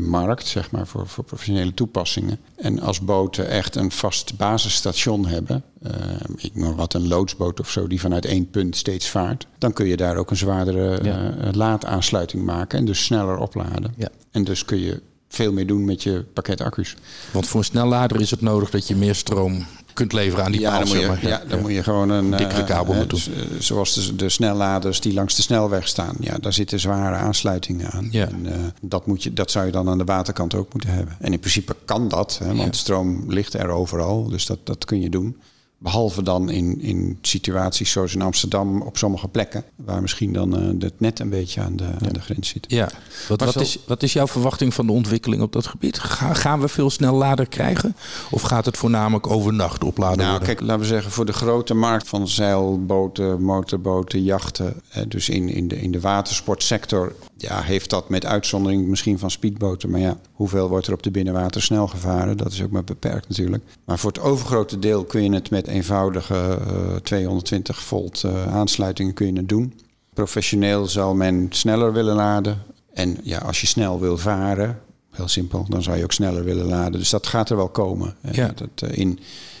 markt, 0.00 0.46
zeg 0.46 0.70
maar, 0.70 0.86
voor, 0.86 1.06
voor 1.06 1.24
professionele 1.24 1.74
toepassingen. 1.74 2.38
En 2.56 2.80
als 2.80 3.00
boten 3.00 3.48
echt 3.48 3.76
een 3.76 3.90
vast 3.90 4.11
basisstation 4.36 5.26
hebben, 5.26 5.62
eh, 5.82 5.92
ik 6.36 6.54
noem 6.54 6.76
wat 6.76 6.94
een 6.94 7.08
loodsboot 7.08 7.60
of 7.60 7.70
zo, 7.70 7.86
die 7.86 8.00
vanuit 8.00 8.24
één 8.24 8.50
punt 8.50 8.76
steeds 8.76 9.08
vaart, 9.08 9.46
dan 9.58 9.72
kun 9.72 9.86
je 9.86 9.96
daar 9.96 10.16
ook 10.16 10.30
een 10.30 10.36
zwaardere 10.36 11.04
Ja. 11.04 11.34
eh, 11.36 11.52
laadaansluiting 11.52 12.44
maken 12.44 12.78
en 12.78 12.84
dus 12.84 13.04
sneller 13.04 13.36
opladen. 13.38 13.94
Ja. 13.96 14.08
En 14.30 14.44
dus 14.44 14.64
kun 14.64 14.78
je 14.78 15.00
veel 15.28 15.52
meer 15.52 15.66
doen 15.66 15.84
met 15.84 16.02
je 16.02 16.24
pakket 16.32 16.60
accu's. 16.60 16.96
Want 17.32 17.46
voor 17.46 17.60
een 17.60 17.66
snellader 17.66 18.20
is 18.20 18.30
het 18.30 18.40
nodig 18.40 18.70
dat 18.70 18.88
je 18.88 18.96
meer 18.96 19.14
stroom 19.14 19.66
kunt 19.94 20.12
leveren 20.12 20.44
aan 20.44 20.52
die 20.52 20.60
ja, 20.60 20.70
paal. 20.70 20.78
dan 20.78 20.88
moet 20.88 20.96
je, 20.96 21.04
zeg 21.04 21.22
maar. 21.22 21.30
ja, 21.30 21.42
dan 21.48 21.60
moet 21.60 21.72
je 21.72 21.82
gewoon 21.82 22.10
een 22.10 22.30
Dikkere 22.30 22.60
eh, 22.60 22.66
kabel 22.66 22.94
naartoe. 22.94 23.18
dus, 23.18 23.28
eh, 23.28 23.42
zoals 23.58 23.94
de, 23.94 24.16
de 24.16 24.28
snelladers 24.28 25.00
die 25.00 25.12
langs 25.12 25.36
de 25.36 25.42
snelweg 25.42 25.88
staan. 25.88 26.14
Ja, 26.20 26.38
daar 26.38 26.52
zitten 26.52 26.80
zware 26.80 27.16
aansluitingen 27.16 27.90
aan. 27.90 28.08
Ja. 28.10 28.28
En, 28.28 28.46
eh, 28.46 28.58
dat, 28.80 29.06
moet 29.06 29.22
je, 29.22 29.32
dat 29.32 29.50
zou 29.50 29.66
je 29.66 29.72
dan 29.72 29.88
aan 29.88 29.98
de 29.98 30.04
waterkant 30.04 30.54
ook 30.54 30.72
moeten 30.72 30.90
hebben. 30.90 31.16
En 31.20 31.32
in 31.32 31.38
principe 31.38 31.76
kan 31.84 32.08
dat, 32.08 32.40
hè, 32.44 32.54
want 32.54 32.76
stroom 32.76 33.24
ligt 33.28 33.54
er 33.54 33.68
overal. 33.68 34.28
Dus 34.28 34.46
dat, 34.46 34.58
dat 34.64 34.84
kun 34.84 35.00
je 35.00 35.10
doen. 35.10 35.36
Behalve 35.82 36.22
dan 36.22 36.50
in, 36.50 36.80
in 36.80 37.18
situaties 37.22 37.90
zoals 37.90 38.14
in 38.14 38.22
Amsterdam 38.22 38.82
op 38.82 38.96
sommige 38.96 39.28
plekken. 39.28 39.64
Waar 39.76 40.00
misschien 40.02 40.32
dan 40.32 40.56
eh, 40.56 40.68
het 40.78 41.00
net 41.00 41.18
een 41.20 41.30
beetje 41.30 41.60
aan 41.60 41.76
de, 41.76 41.84
aan 41.84 42.12
de 42.12 42.20
grens 42.20 42.48
zit. 42.48 42.64
Ja. 42.68 42.88
Wat, 43.28 43.40
wat, 43.44 43.60
is, 43.60 43.78
wat 43.86 44.02
is 44.02 44.12
jouw 44.12 44.26
verwachting 44.26 44.74
van 44.74 44.86
de 44.86 44.92
ontwikkeling 44.92 45.42
op 45.42 45.52
dat 45.52 45.66
gebied? 45.66 45.98
Ga- 45.98 46.34
gaan 46.34 46.60
we 46.60 46.68
veel 46.68 46.90
snellader 46.90 47.46
krijgen? 47.48 47.96
Of 48.30 48.42
gaat 48.42 48.64
het 48.64 48.76
voornamelijk 48.76 49.26
overnacht 49.26 49.84
opladen 49.84 50.16
Nou, 50.18 50.30
worden? 50.30 50.48
kijk, 50.48 50.60
laten 50.60 50.80
we 50.80 50.86
zeggen, 50.86 51.10
voor 51.12 51.26
de 51.26 51.32
grote 51.32 51.74
markt 51.74 52.08
van 52.08 52.28
zeilboten, 52.28 53.42
motorboten, 53.42 54.22
jachten, 54.22 54.74
hè, 54.88 55.08
dus 55.08 55.28
in, 55.28 55.48
in, 55.48 55.68
de, 55.68 55.80
in 55.80 55.90
de 55.90 56.00
watersportsector, 56.00 57.14
ja, 57.42 57.62
heeft 57.62 57.90
dat 57.90 58.08
met 58.08 58.26
uitzondering 58.26 58.86
misschien 58.86 59.18
van 59.18 59.30
speedboten. 59.30 59.90
Maar 59.90 60.00
ja, 60.00 60.16
hoeveel 60.32 60.68
wordt 60.68 60.86
er 60.86 60.92
op 60.92 61.02
de 61.02 61.10
binnenwater 61.10 61.62
snel 61.62 61.86
gevaren? 61.86 62.36
Dat 62.36 62.52
is 62.52 62.62
ook 62.62 62.70
maar 62.70 62.84
beperkt 62.84 63.28
natuurlijk. 63.28 63.64
Maar 63.84 63.98
voor 63.98 64.10
het 64.12 64.20
overgrote 64.20 64.78
deel 64.78 65.04
kun 65.04 65.22
je 65.22 65.32
het 65.32 65.50
met 65.50 65.66
eenvoudige 65.66 66.58
eh, 66.66 66.96
220 66.96 67.82
volt 67.82 68.22
eh, 68.24 68.54
aansluitingen 68.54 69.14
kun 69.14 69.26
je 69.26 69.32
het 69.32 69.48
doen. 69.48 69.80
Professioneel 70.14 70.86
zal 70.86 71.14
men 71.14 71.46
sneller 71.50 71.92
willen 71.92 72.14
laden. 72.14 72.62
En 72.92 73.18
ja, 73.22 73.38
als 73.38 73.60
je 73.60 73.66
snel 73.66 74.00
wil 74.00 74.18
varen, 74.18 74.80
heel 75.10 75.28
simpel, 75.28 75.66
dan 75.68 75.82
zou 75.82 75.96
je 75.96 76.02
ook 76.04 76.12
sneller 76.12 76.44
willen 76.44 76.66
laden. 76.66 76.98
Dus 76.98 77.10
dat 77.10 77.26
gaat 77.26 77.50
er 77.50 77.56
wel 77.56 77.68
komen. 77.68 78.14
Eh, 78.20 78.32
Ja. 78.34 78.52
Dat, 78.54 78.90
eh, 78.90 78.98
in, 78.98 79.18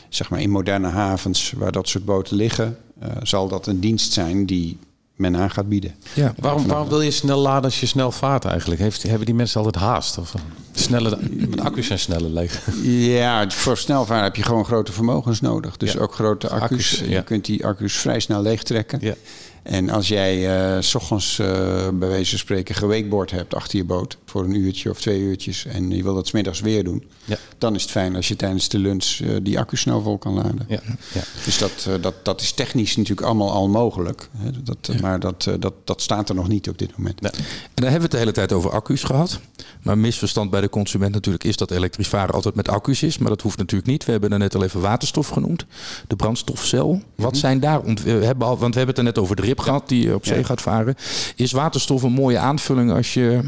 zeg 0.08 0.30
maar, 0.30 0.40
in 0.40 0.50
moderne 0.50 0.88
havens 0.88 1.52
waar 1.56 1.72
dat 1.72 1.88
soort 1.88 2.04
boten 2.04 2.36
liggen, 2.36 2.76
eh, 2.98 3.08
zal 3.22 3.48
dat 3.48 3.66
een 3.66 3.80
dienst 3.80 4.12
zijn 4.12 4.46
die 4.46 4.78
men 5.22 5.36
aan 5.36 5.50
gaat 5.50 5.68
bieden. 5.68 5.94
ja. 6.14 6.34
Waarom, 6.38 6.66
waarom 6.66 6.88
wil 6.88 7.00
je 7.00 7.10
snel 7.10 7.38
laden 7.38 7.64
als 7.64 7.80
je 7.80 7.86
snel 7.86 8.10
vaart 8.12 8.44
eigenlijk? 8.44 8.80
Heeft, 8.80 9.02
hebben 9.02 9.26
die 9.26 9.34
mensen 9.34 9.56
altijd 9.64 9.84
haast? 9.84 10.18
Of, 10.18 10.34
snelle, 10.72 11.18
de 11.50 11.62
accu's 11.62 11.86
zijn 11.86 11.98
sneller 11.98 12.30
leeg. 12.30 12.60
Ja, 12.82 13.50
voor 13.50 13.76
snelvaren 13.76 14.24
heb 14.24 14.36
je 14.36 14.42
gewoon 14.42 14.64
grote 14.64 14.92
vermogens 14.92 15.40
nodig. 15.40 15.76
Dus 15.76 15.92
Ja. 15.92 16.00
ook 16.00 16.14
grote 16.14 16.48
accu's. 16.48 16.62
Accu's, 16.62 16.98
ja. 16.98 17.06
Je 17.16 17.22
kunt 17.22 17.44
die 17.44 17.66
accu's 17.66 17.94
vrij 17.96 18.20
snel 18.20 18.42
leegtrekken. 18.42 18.98
Ja. 19.02 19.14
En 19.62 19.90
als 19.90 20.08
jij 20.08 20.56
eh, 20.76 20.80
s 20.82 20.94
ochtends 20.94 21.38
eh, 21.38 21.46
bij 21.92 22.08
wijze 22.08 22.30
van 22.30 22.38
spreken 22.38 22.74
gewakeboard 22.74 23.30
hebt 23.30 23.54
achter 23.54 23.78
je 23.78 23.84
boot 23.84 24.16
voor 24.26 24.44
een 24.44 24.54
uurtje 24.54 24.90
of 24.90 25.00
twee 25.00 25.20
uurtjes 25.20 25.66
en 25.66 25.90
je 25.90 26.02
wil 26.02 26.14
dat 26.14 26.26
's 26.26 26.30
middags 26.30 26.60
weer 26.60 26.84
doen, 26.84 27.04
Ja. 27.24 27.36
dan 27.58 27.74
is 27.74 27.82
het 27.82 27.90
fijn 27.90 28.16
als 28.16 28.28
je 28.28 28.36
tijdens 28.36 28.68
de 28.68 28.78
lunch 28.78 29.18
eh, 29.22 29.28
die 29.42 29.58
accu 29.58 29.76
snel 29.76 30.02
vol 30.02 30.18
kan 30.18 30.34
laden. 30.34 30.64
Ja. 30.68 30.80
Ja. 31.14 31.22
Dus 31.44 31.58
dat, 31.58 31.88
dat, 32.00 32.14
dat 32.24 32.40
is 32.40 32.52
technisch 32.52 32.96
natuurlijk 32.96 33.26
allemaal 33.26 33.50
al 33.50 33.68
mogelijk. 33.68 34.28
Hè? 34.36 34.50
Dat, 34.62 34.90
Maar 35.00 35.20
dat, 35.20 35.48
dat, 35.58 35.74
dat 35.84 36.00
staat 36.02 36.28
er 36.28 36.34
nog 36.34 36.48
niet 36.48 36.68
op 36.68 36.78
dit 36.78 36.96
moment. 36.96 37.20
En 37.20 37.30
daar 37.74 37.90
hebben 37.90 37.94
we 37.94 38.02
het 38.02 38.10
de 38.10 38.18
hele 38.18 38.32
tijd 38.32 38.52
over 38.52 38.70
accu's 38.70 39.02
gehad. 39.02 39.40
Maar 39.82 39.98
misverstand 39.98 40.50
bij 40.50 40.60
de 40.60 40.68
consument 40.68 41.12
natuurlijk 41.12 41.44
is 41.44 41.56
dat 41.56 41.70
elektrisch 41.70 42.08
varen 42.08 42.34
altijd 42.34 42.54
met 42.54 42.68
accu's 42.68 43.02
is. 43.02 43.18
Maar 43.18 43.28
dat 43.28 43.40
hoeft 43.42 43.58
natuurlijk 43.58 43.90
niet. 43.90 44.04
We 44.04 44.10
hebben 44.12 44.32
er 44.32 44.38
net 44.38 44.54
al 44.54 44.62
even 44.64 44.80
waterstof 44.80 45.28
genoemd. 45.28 45.64
De 46.06 46.16
brandstofcel. 46.16 47.02
Wat 47.14 47.36
zijn 47.36 47.60
daar... 47.60 47.84
want 47.84 48.02
we 48.02 48.10
hebben 48.10 48.86
het 48.86 48.98
er 48.98 49.04
net 49.04 49.18
over 49.18 49.36
de 49.36 49.42
rib 49.52 49.60
gehad 49.60 49.88
die 49.88 50.14
op 50.14 50.26
zee 50.26 50.44
gaat 50.44 50.62
varen. 50.62 50.94
Is 51.36 51.52
waterstof 51.52 52.02
een 52.02 52.12
mooie 52.12 52.38
aanvulling 52.38 52.92
als 52.92 53.14
je 53.14 53.40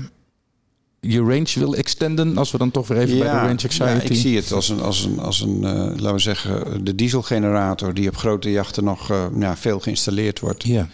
je 1.00 1.18
range 1.18 1.52
wil 1.54 1.74
extenden? 1.74 2.38
Als 2.38 2.50
we 2.50 2.58
dan 2.58 2.70
toch 2.70 2.88
weer 2.88 2.98
even 2.98 3.18
bij 3.18 3.30
de 3.30 3.36
range 3.36 3.50
anxiety... 3.50 3.84
ja, 3.84 4.00
ik 4.00 4.14
zie 4.14 4.36
het 4.36 4.52
als 4.52 4.68
een, 4.68 4.80
als 4.80 5.04
een, 5.04 5.18
als 5.18 5.40
een 5.40 5.64
eh, 5.64 5.74
laten 5.74 6.12
we 6.12 6.18
zeggen, 6.18 6.84
de 6.84 6.94
dieselgenerator 6.94 7.94
die 7.94 8.08
op 8.08 8.16
grote 8.16 8.50
jachten 8.50 8.84
nog 8.84 9.10
eh, 9.10 9.24
ja, 9.38 9.56
veel 9.56 9.80
geïnstalleerd 9.80 10.40
wordt. 10.40 10.64
Ja. 10.64 10.88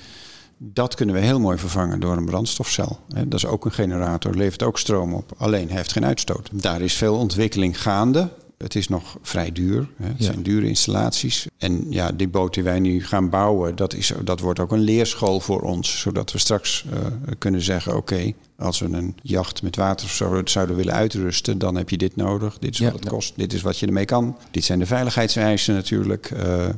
Dat 0.63 0.95
kunnen 0.95 1.15
we 1.15 1.21
heel 1.21 1.41
mooi 1.41 1.59
vervangen 1.59 2.01
door 2.01 2.17
een 2.17 2.25
brandstofcel. 2.25 2.99
Dat 3.09 3.35
is 3.35 3.47
ook 3.47 3.65
een 3.65 3.73
generator, 3.73 4.35
levert 4.35 4.63
ook 4.63 4.79
stroom 4.79 5.15
op. 5.15 5.33
Alleen 5.37 5.69
heeft 5.69 5.93
geen 5.93 6.05
uitstoot. 6.05 6.49
Daar 6.53 6.81
is 6.81 6.95
veel 6.95 7.17
ontwikkeling 7.17 7.83
gaande. 7.83 8.29
Het 8.65 8.75
is 8.75 8.89
nog 8.89 9.17
vrij 9.23 9.53
duur. 9.53 9.89
Hè. 9.97 10.07
Het 10.07 10.15
Ja. 10.19 10.25
zijn 10.25 10.43
dure 10.43 10.67
installaties. 10.69 11.47
En 11.59 11.87
ja, 11.91 12.13
die 12.13 12.29
boot 12.29 12.55
die 12.55 12.63
wij 12.63 12.79
nu 12.81 13.05
gaan 13.05 13.31
bouwen, 13.31 13.77
dat, 13.77 13.95
is, 13.95 14.13
dat 14.25 14.41
wordt 14.41 14.59
ook 14.61 14.73
een 14.73 14.81
leerschool 14.81 15.41
voor 15.41 15.61
ons. 15.61 16.01
Zodat 16.01 16.33
we 16.33 16.39
straks 16.39 16.85
eh, 16.93 16.99
kunnen 17.39 17.61
zeggen, 17.63 17.97
oké, 17.97 18.33
als 18.59 18.79
we 18.79 18.87
een 18.87 19.15
jacht 19.23 19.63
met 19.63 19.77
water 19.77 20.09
zo 20.09 20.41
zouden 20.45 20.77
willen 20.77 20.95
uitrusten, 20.95 21.59
dan 21.59 21.77
heb 21.77 21.91
je 21.91 21.97
dit 21.97 22.17
nodig. 22.17 22.59
Dit 22.59 22.73
is 22.73 22.79
Ja. 22.79 22.91
wat 22.91 23.01
het 23.01 23.09
kost. 23.09 23.33
Dit 23.37 23.53
is 23.53 23.63
wat 23.63 23.79
je 23.79 23.87
ermee 23.87 24.05
kan. 24.05 24.37
Dit 24.51 24.65
zijn 24.65 24.79
de 24.79 24.87
veiligheidseisen 24.87 25.75
natuurlijk. 25.75 26.31
Eh, 26.31 26.69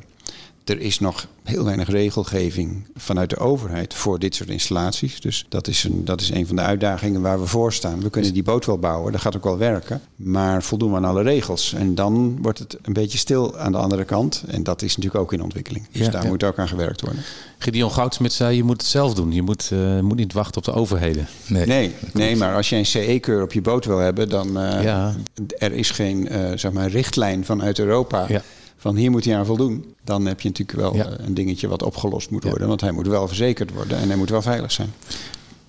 er 0.64 0.80
is 0.80 0.98
nog 0.98 1.26
heel 1.42 1.64
weinig 1.64 1.88
regelgeving 1.88 2.86
vanuit 2.96 3.30
de 3.30 3.36
overheid 3.36 3.94
voor 3.94 4.18
dit 4.18 4.34
soort 4.34 4.48
installaties. 4.48 5.20
Dus 5.20 5.46
dat 5.48 5.68
is, 5.68 5.84
een, 5.84 6.04
dat 6.04 6.20
is 6.20 6.30
een 6.30 6.46
van 6.46 6.56
de 6.56 6.62
uitdagingen 6.62 7.20
waar 7.20 7.40
we 7.40 7.46
voor 7.46 7.72
staan. 7.72 8.00
We 8.02 8.10
kunnen 8.10 8.32
die 8.32 8.42
boot 8.42 8.66
wel 8.66 8.78
bouwen, 8.78 9.12
dat 9.12 9.20
gaat 9.20 9.36
ook 9.36 9.44
wel 9.44 9.58
werken. 9.58 10.00
Maar 10.16 10.62
voldoen 10.62 10.90
we 10.90 10.96
aan 10.96 11.04
alle 11.04 11.22
regels? 11.22 11.72
En 11.72 11.94
dan 11.94 12.38
wordt 12.42 12.58
het 12.58 12.76
een 12.82 12.92
beetje 12.92 13.18
stil 13.18 13.58
aan 13.58 13.72
de 13.72 13.78
andere 13.78 14.04
kant. 14.04 14.44
En 14.48 14.62
dat 14.62 14.82
is 14.82 14.96
natuurlijk 14.96 15.22
ook 15.24 15.32
in 15.32 15.42
ontwikkeling. 15.42 15.86
Dus 15.92 16.06
Ja, 16.06 16.10
daar 16.10 16.22
ja. 16.22 16.28
moet 16.28 16.44
ook 16.44 16.58
aan 16.58 16.68
gewerkt 16.68 17.00
worden. 17.00 17.22
Gideon 17.58 17.90
Goudsmit 17.90 18.32
zei, 18.32 18.56
je 18.56 18.64
moet 18.64 18.80
het 18.80 18.90
zelf 18.90 19.14
doen. 19.14 19.32
Je 19.32 19.42
moet, 19.42 19.68
eh, 19.72 20.00
moet 20.00 20.16
niet 20.16 20.32
wachten 20.32 20.56
op 20.56 20.64
de 20.64 20.72
overheden. 20.72 21.26
Nee. 21.46 21.66
Nee, 21.66 21.94
nee 22.12 22.36
maar 22.36 22.54
als 22.54 22.68
je 22.68 22.76
een 22.76 22.86
CE-keur 22.86 23.42
op 23.42 23.52
je 23.52 23.60
boot 23.60 23.84
wil 23.84 23.98
hebben, 23.98 24.28
dan 24.28 24.46
uh, 24.62 24.82
Ja. 24.82 25.14
er 25.58 25.72
is 25.72 25.90
geen 25.90 26.32
uh, 26.32 26.50
zeg 26.54 26.72
maar, 26.72 26.88
richtlijn 26.88 27.44
vanuit 27.44 27.78
Europa. 27.78 28.24
Ja. 28.28 28.42
Van 28.82 28.96
hier 28.96 29.10
moet 29.10 29.24
hij 29.24 29.36
aan 29.36 29.46
voldoen. 29.46 29.94
Dan 30.04 30.26
heb 30.26 30.40
je 30.40 30.48
natuurlijk 30.48 30.78
wel 30.78 30.94
Ja. 30.96 31.06
uh, 31.06 31.26
een 31.26 31.34
dingetje 31.34 31.68
wat 31.68 31.82
opgelost 31.82 32.30
moet 32.30 32.42
Ja. 32.42 32.48
worden. 32.50 32.68
Want 32.68 32.80
hij 32.80 32.90
moet 32.92 33.06
wel 33.06 33.26
verzekerd 33.26 33.72
worden 33.72 33.98
en 33.98 34.08
hij 34.08 34.16
moet 34.16 34.30
wel 34.30 34.42
veilig 34.42 34.72
zijn. 34.72 34.92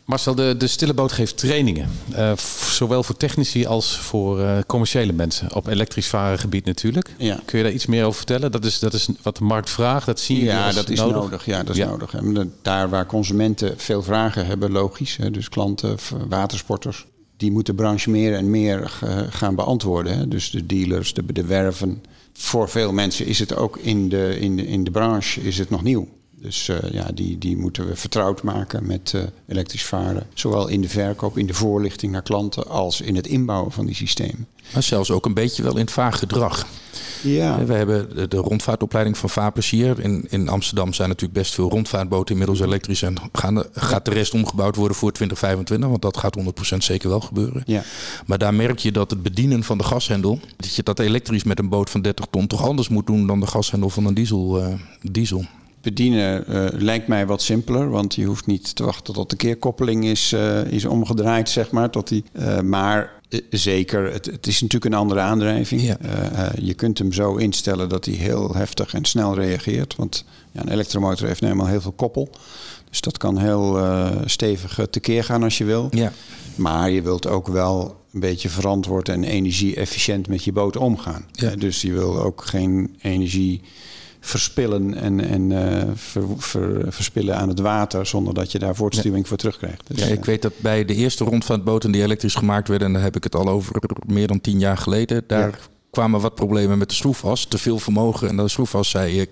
Marcel, 0.05 0.35
de, 0.35 0.55
de 0.57 0.67
stille 0.67 0.93
boot 0.93 1.11
geeft 1.11 1.37
trainingen. 1.37 1.89
Eh, 2.11 2.37
zowel 2.71 3.03
voor 3.03 3.17
technici 3.17 3.65
als 3.65 3.97
voor 3.99 4.39
eh, 4.41 4.57
commerciële 4.67 5.13
mensen. 5.13 5.55
Op 5.55 5.67
elektrisch 5.67 6.07
varen 6.07 6.39
gebied 6.39 6.65
natuurlijk. 6.65 7.09
Ja. 7.17 7.39
Kun 7.45 7.57
je 7.57 7.63
daar 7.63 7.73
iets 7.73 7.85
meer 7.85 8.03
over 8.05 8.17
vertellen? 8.17 8.51
Dat 8.51 8.65
is, 8.65 8.79
dat 8.79 8.93
is 8.93 9.07
wat 9.21 9.37
de 9.37 9.43
markt 9.43 9.69
vraagt. 9.69 10.05
Dat 10.05 10.19
zie 10.19 10.37
je 10.39 10.43
Ja, 10.45 10.71
dat 10.71 10.89
is 10.89 10.99
nodig. 10.99 11.45
Ja, 11.45 11.57
dat 11.63 11.69
is 11.75 11.77
Ja. 11.81 11.89
nodig. 11.89 12.13
En 12.13 12.33
de- 12.33 12.47
daar 12.61 12.89
waar 12.89 13.05
consumenten 13.05 13.73
veel 13.77 14.03
vragen 14.03 14.45
hebben, 14.45 14.71
logisch. 14.71 15.15
Hè, 15.17 15.31
dus 15.31 15.49
klanten, 15.49 15.97
watersporters, 16.29 17.05
die 17.37 17.51
moeten 17.51 17.75
branche 17.75 18.09
meer 18.09 18.33
en 18.35 18.49
meer 18.49 18.91
eh, 19.03 19.17
gaan 19.29 19.55
beantwoorden. 19.55 20.17
Hè. 20.17 20.27
Dus 20.27 20.51
de 20.51 20.65
dealers, 20.65 21.13
de, 21.13 21.23
de 21.33 21.45
werven. 21.45 22.03
Voor 22.33 22.69
veel 22.69 22.93
mensen 22.93 23.25
is 23.25 23.39
het 23.39 23.55
ook 23.55 23.77
in 23.77 24.09
de, 24.09 24.39
in 24.39 24.55
de, 24.55 24.67
in 24.67 24.83
de 24.83 24.91
branche 24.91 25.41
is 25.41 25.57
het 25.57 25.69
nog 25.69 25.83
nieuw. 25.83 26.07
Dus 26.43 26.69
eh, 26.69 26.91
ja, 26.91 27.07
die, 27.13 27.37
die 27.37 27.57
moeten 27.57 27.87
we 27.87 27.95
vertrouwd 27.95 28.43
maken 28.43 28.85
met 28.85 29.11
eh, 29.15 29.21
elektrisch 29.47 29.85
varen. 29.85 30.27
Zowel 30.33 30.67
in 30.67 30.81
de 30.81 30.89
verkoop, 30.89 31.37
in 31.37 31.45
de 31.47 31.53
voorlichting 31.53 32.11
naar 32.11 32.21
klanten, 32.21 32.67
als 32.67 33.01
in 33.01 33.15
het 33.15 33.27
inbouwen 33.27 33.71
van 33.71 33.85
die 33.85 33.95
systemen. 33.95 34.47
Maar 34.73 34.83
zelfs 34.83 35.11
ook 35.11 35.25
een 35.25 35.33
beetje 35.33 35.63
wel 35.63 35.73
in 35.73 35.81
het 35.81 35.91
vaag 35.91 36.19
gedrag. 36.19 36.67
Ja, 37.23 37.65
We 37.65 37.73
hebben 37.73 38.29
de, 38.29 38.37
rondvaartopleiding 38.37 39.17
van 39.17 39.29
Vaarplezier. 39.29 39.99
In, 39.99 40.25
in 40.29 40.49
Amsterdam 40.49 40.93
zijn 40.93 41.07
natuurlijk 41.09 41.39
best 41.39 41.53
veel 41.53 41.69
rondvaartboten 41.69 42.31
inmiddels 42.31 42.59
elektrisch. 42.59 43.01
En 43.01 43.15
gaan 43.31 43.55
de- 43.55 43.69
gaat 43.73 44.05
de 44.05 44.11
rest 44.11 44.33
omgebouwd 44.33 44.75
worden 44.75 44.97
voor 44.97 45.11
2025? 45.11 45.89
Want 45.89 46.01
dat 46.01 46.17
gaat 46.17 46.37
100% 46.73 46.77
zeker 46.77 47.09
wel 47.09 47.19
gebeuren. 47.19 47.61
ja. 47.65 47.83
Maar 48.25 48.37
daar 48.37 48.53
merk 48.53 48.79
je 48.79 48.91
dat 48.91 49.09
het 49.09 49.23
bedienen 49.23 49.63
van 49.63 49.77
de 49.77 49.83
gashendel... 49.83 50.39
dat 50.57 50.75
je 50.75 50.83
dat 50.83 50.99
elektrisch 50.99 51.43
met 51.43 51.59
een 51.59 51.69
boot 51.69 51.89
van 51.89 52.01
30 52.01 52.25
ton 52.29 52.47
toch 52.47 52.63
anders 52.67 52.89
moet 52.89 53.07
doen... 53.07 53.27
dan 53.27 53.39
de 53.39 53.47
gashendel 53.47 53.89
van 53.89 54.05
een 54.05 54.13
diesel. 54.13 54.61
eh, 54.61 54.73
diesel. 55.11 55.45
Bedienen 55.83 56.47
eh, 56.47 56.65
lijkt 56.71 57.07
mij 57.07 57.25
wat 57.25 57.41
simpeler, 57.41 57.89
want 57.89 58.15
je 58.15 58.25
hoeft 58.25 58.45
niet 58.45 58.75
te 58.75 58.83
wachten 58.83 59.13
tot 59.13 59.29
de 59.29 59.35
keerkoppeling 59.35 60.05
is, 60.05 60.31
eh, 60.33 60.63
is 60.65 60.85
omgedraaid, 60.85 61.49
zeg 61.49 61.71
maar. 61.71 61.89
Tot 61.89 62.07
die, 62.07 62.23
eh, 62.31 62.59
maar 62.59 63.11
zeker, 63.49 64.11
het, 64.11 64.25
het 64.25 64.47
is 64.47 64.61
natuurlijk 64.61 64.93
een 64.93 64.99
andere 64.99 65.19
aandrijving. 65.19 65.81
Ja. 65.81 65.97
Je 66.61 66.73
kunt 66.73 66.97
hem 66.97 67.13
zo 67.13 67.35
instellen 67.35 67.89
dat 67.89 68.05
hij 68.05 68.13
heel 68.13 68.55
heftig 68.55 68.93
en 68.93 69.05
snel 69.05 69.35
reageert. 69.35 69.95
Want 69.95 70.25
ja, 70.51 70.61
een 70.61 70.69
elektromotor 70.69 71.27
heeft 71.27 71.41
nu 71.41 71.49
eenmaal 71.49 71.67
heel 71.67 71.81
veel 71.81 71.91
koppel. 71.91 72.29
Dus 72.89 73.01
dat 73.01 73.17
kan 73.17 73.37
heel 73.37 73.79
stevig 74.25 74.79
tekeer 74.89 75.23
gaan 75.23 75.43
als 75.43 75.57
je 75.57 75.63
wil. 75.63 75.87
Ja. 75.91 76.11
Maar 76.55 76.91
je 76.91 77.01
wilt 77.01 77.27
ook 77.27 77.47
wel 77.47 78.01
een 78.13 78.19
beetje 78.19 78.49
verantwoord 78.49 79.09
en 79.09 79.23
energie-efficiënt 79.23 80.27
met 80.27 80.43
je 80.43 80.51
boot 80.51 80.77
omgaan. 80.77 81.25
Ja. 81.31 81.55
Dus 81.55 81.81
je 81.81 81.91
wil 81.91 82.21
ook 82.21 82.45
geen 82.45 82.95
energie 83.01 83.61
verspillen 84.25 84.93
en, 84.95 85.19
en 85.19 85.51
eh, 85.51 85.83
ver- 85.95 86.23
ver- 86.37 86.93
verspillen 86.93 87.37
aan 87.37 87.47
het 87.49 87.59
water 87.59 88.05
zonder 88.05 88.33
dat 88.33 88.51
je 88.51 88.59
daar 88.59 88.75
voortstuwing 88.75 89.27
voor 89.27 89.37
terugkrijgt. 89.37 89.81
Dus, 89.87 89.99
Ja, 89.99 90.05
ik 90.05 90.25
weet 90.25 90.41
dat 90.41 90.53
bij 90.57 90.85
de 90.85 90.95
eerste 90.95 91.23
rondvaartboten 91.23 91.91
die 91.91 92.01
elektrisch 92.03 92.35
gemaakt 92.35 92.67
werden... 92.67 92.87
en 92.87 92.93
daar 92.93 93.03
heb 93.03 93.15
ik 93.15 93.23
het 93.23 93.35
al 93.35 93.47
over 93.49 93.75
meer 94.07 94.27
dan 94.27 94.41
tien 94.41 94.59
jaar 94.59 94.77
geleden... 94.77 95.23
daar 95.27 95.59
kwamen 95.91 96.21
wat 96.21 96.35
problemen 96.35 96.77
met 96.77 96.89
de 96.89 96.95
schroefas. 96.95 97.45
Te 97.45 97.57
veel 97.57 97.79
vermogen 97.79 98.29
en 98.29 98.37
de 98.37 98.47
schroefas 98.47 98.89
zei... 98.89 99.19
eh, 99.19 99.25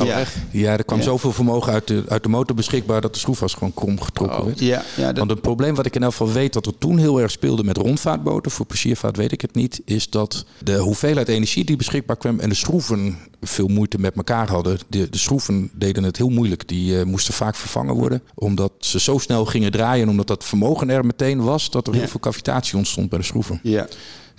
Oh, 0.00 0.06
ja, 0.06 0.18
echt? 0.18 0.36
ja, 0.50 0.72
er 0.76 0.84
kwam 0.84 0.98
Ja. 0.98 1.04
zoveel 1.04 1.32
vermogen 1.32 1.72
uit 1.72 1.86
de, 1.86 2.04
uit 2.08 2.22
de 2.22 2.28
motor 2.28 2.56
beschikbaar... 2.56 3.00
dat 3.00 3.12
de 3.14 3.20
schroefas 3.20 3.54
gewoon 3.54 3.74
krom 3.74 4.00
getrokken 4.00 4.44
werd. 4.44 4.58
ja, 4.58 4.82
ja, 4.96 5.06
dat, 5.06 5.18
Want 5.18 5.30
een 5.30 5.40
probleem 5.40 5.74
wat 5.74 5.86
ik 5.86 5.94
in 5.94 6.02
elk 6.02 6.10
geval 6.10 6.32
weet 6.32 6.52
dat 6.52 6.66
er 6.66 6.78
toen 6.78 6.98
heel 6.98 7.20
erg 7.20 7.30
speelde 7.30 7.64
met 7.64 7.76
rondvaartboten, 7.76 8.50
voor 8.50 8.66
pleziervaart 8.66 9.16
weet 9.16 9.32
ik 9.32 9.40
het 9.40 9.54
niet, 9.54 9.80
is 9.84 10.10
dat 10.10 10.44
de 10.62 10.76
hoeveelheid 10.76 11.28
energie 11.28 11.64
die 11.64 11.76
beschikbaar 11.76 12.16
kwam 12.16 12.40
en 12.40 12.48
de 12.48 12.54
schroeven 12.54 13.18
veel 13.40 13.68
moeite 13.68 13.98
met 13.98 14.16
elkaar 14.16 14.48
hadden. 14.48 14.78
De, 14.88 15.10
de 15.10 15.18
schroeven 15.18 15.70
deden 15.74 16.02
het 16.04 16.16
heel 16.16 16.28
moeilijk. 16.28 16.68
Die 16.68 16.98
eh, 16.98 17.04
moesten 17.04 17.34
vaak 17.34 17.54
vervangen 17.56 17.94
worden, 17.94 18.22
omdat 18.34 18.72
ze 18.78 19.00
zo 19.00 19.18
snel 19.18 19.44
gingen 19.44 19.72
draaien, 19.72 20.08
omdat 20.08 20.26
dat 20.26 20.44
vermogen 20.44 20.90
er 20.90 21.04
meteen 21.06 21.42
was, 21.42 21.70
dat 21.70 21.86
er 21.86 21.94
heel 21.94 22.08
veel 22.08 22.20
cavitatie 22.20 22.76
ontstond 22.76 23.08
bij 23.08 23.18
de 23.18 23.24
schroeven. 23.24 23.60
ja. 23.62 23.86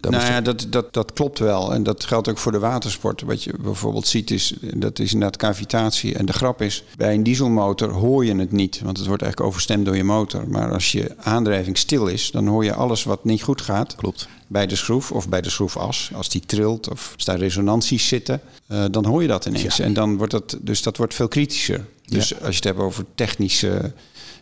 Nou 0.02 0.26
ja, 0.26 0.42
dat, 0.42 0.66
dat, 0.70 0.94
dat 0.94 1.14
klopt 1.14 1.40
wel. 1.40 1.74
En 1.74 1.84
dat 1.84 2.04
geldt 2.04 2.28
ook 2.28 2.38
voor 2.38 2.52
de 2.52 2.60
watersport. 2.60 3.22
Wat 3.22 3.44
je 3.44 3.54
bijvoorbeeld 3.60 4.08
ziet 4.08 4.32
is, 4.32 4.54
dat 4.62 5.00
is 5.00 5.14
inderdaad 5.14 5.38
cavitatie. 5.38 6.16
En 6.16 6.26
de 6.26 6.34
grap 6.34 6.62
is, 6.62 6.84
bij 6.98 7.14
een 7.14 7.24
dieselmotor 7.24 7.92
hoor 7.92 8.26
je 8.26 8.36
het 8.36 8.52
niet. 8.52 8.82
Want 8.84 8.98
het 8.98 9.08
wordt 9.08 9.22
eigenlijk 9.22 9.52
overstemd 9.52 9.86
door 9.86 9.96
je 9.96 10.04
motor. 10.04 10.50
Maar 10.50 10.72
als 10.72 10.92
je 10.92 11.16
aandrijving 11.18 11.78
stil 11.78 12.08
is, 12.08 12.32
dan 12.32 12.48
hoor 12.48 12.64
je 12.64 12.74
alles 12.74 13.04
wat 13.04 13.24
niet 13.24 13.44
goed 13.44 13.62
gaat. 13.62 13.96
Klopt. 13.96 14.28
bij 14.48 14.68
de 14.68 14.76
schroef 14.76 15.12
of 15.12 15.30
bij 15.30 15.42
de 15.42 15.50
schroefas. 15.50 16.12
Als 16.14 16.30
die 16.30 16.42
trilt 16.46 16.90
of 16.90 17.12
als 17.16 17.26
daar 17.26 17.38
resonanties 17.38 18.08
zitten, 18.08 18.42
eh, 18.68 18.86
dan 18.92 19.06
hoor 19.06 19.22
je 19.22 19.28
dat 19.28 19.46
ineens. 19.46 19.80
En 19.80 19.94
dan 19.94 20.18
wordt 20.18 20.32
dat, 20.32 20.58
dus 20.62 20.82
dat 20.82 20.98
wordt 20.98 21.14
veel 21.14 21.28
kritischer. 21.28 21.86
Dus 22.06 22.34
als 22.34 22.50
je 22.50 22.56
het 22.56 22.64
hebt 22.64 22.80
over 22.80 23.06
technische 23.16 23.94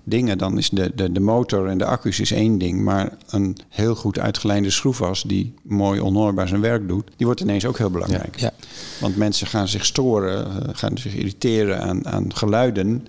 dingen, 0.06 0.38
dan 0.38 0.58
is 0.58 0.70
de, 0.70 0.92
de, 0.96 1.12
de 1.12 1.20
motor 1.20 1.68
en 1.68 1.78
de 1.78 1.86
accu's 1.86 2.20
is 2.20 2.32
één 2.32 2.58
ding. 2.58 2.82
Maar 2.82 3.18
een 3.30 3.58
heel 3.70 3.96
goed 3.96 4.20
uitgelijnde 4.20 4.70
schroefas 4.70 5.24
die 5.24 5.54
mooi 5.62 6.00
onhoorbaar 6.00 6.48
zijn 6.48 6.62
werk 6.62 6.88
doet, 6.88 7.12
die 7.18 7.26
wordt 7.26 7.42
ineens 7.42 7.66
ook 7.66 7.78
heel 7.78 7.90
belangrijk. 7.90 8.40
Ja. 8.40 8.52
Want 9.00 9.16
mensen 9.18 9.48
gaan 9.48 9.68
zich 9.68 9.86
storen, 9.86 10.46
eh, 10.46 10.70
gaan 10.72 10.98
zich 10.98 11.16
irriteren 11.16 11.82
aan, 11.82 12.08
aan 12.08 12.36
geluiden. 12.36 13.08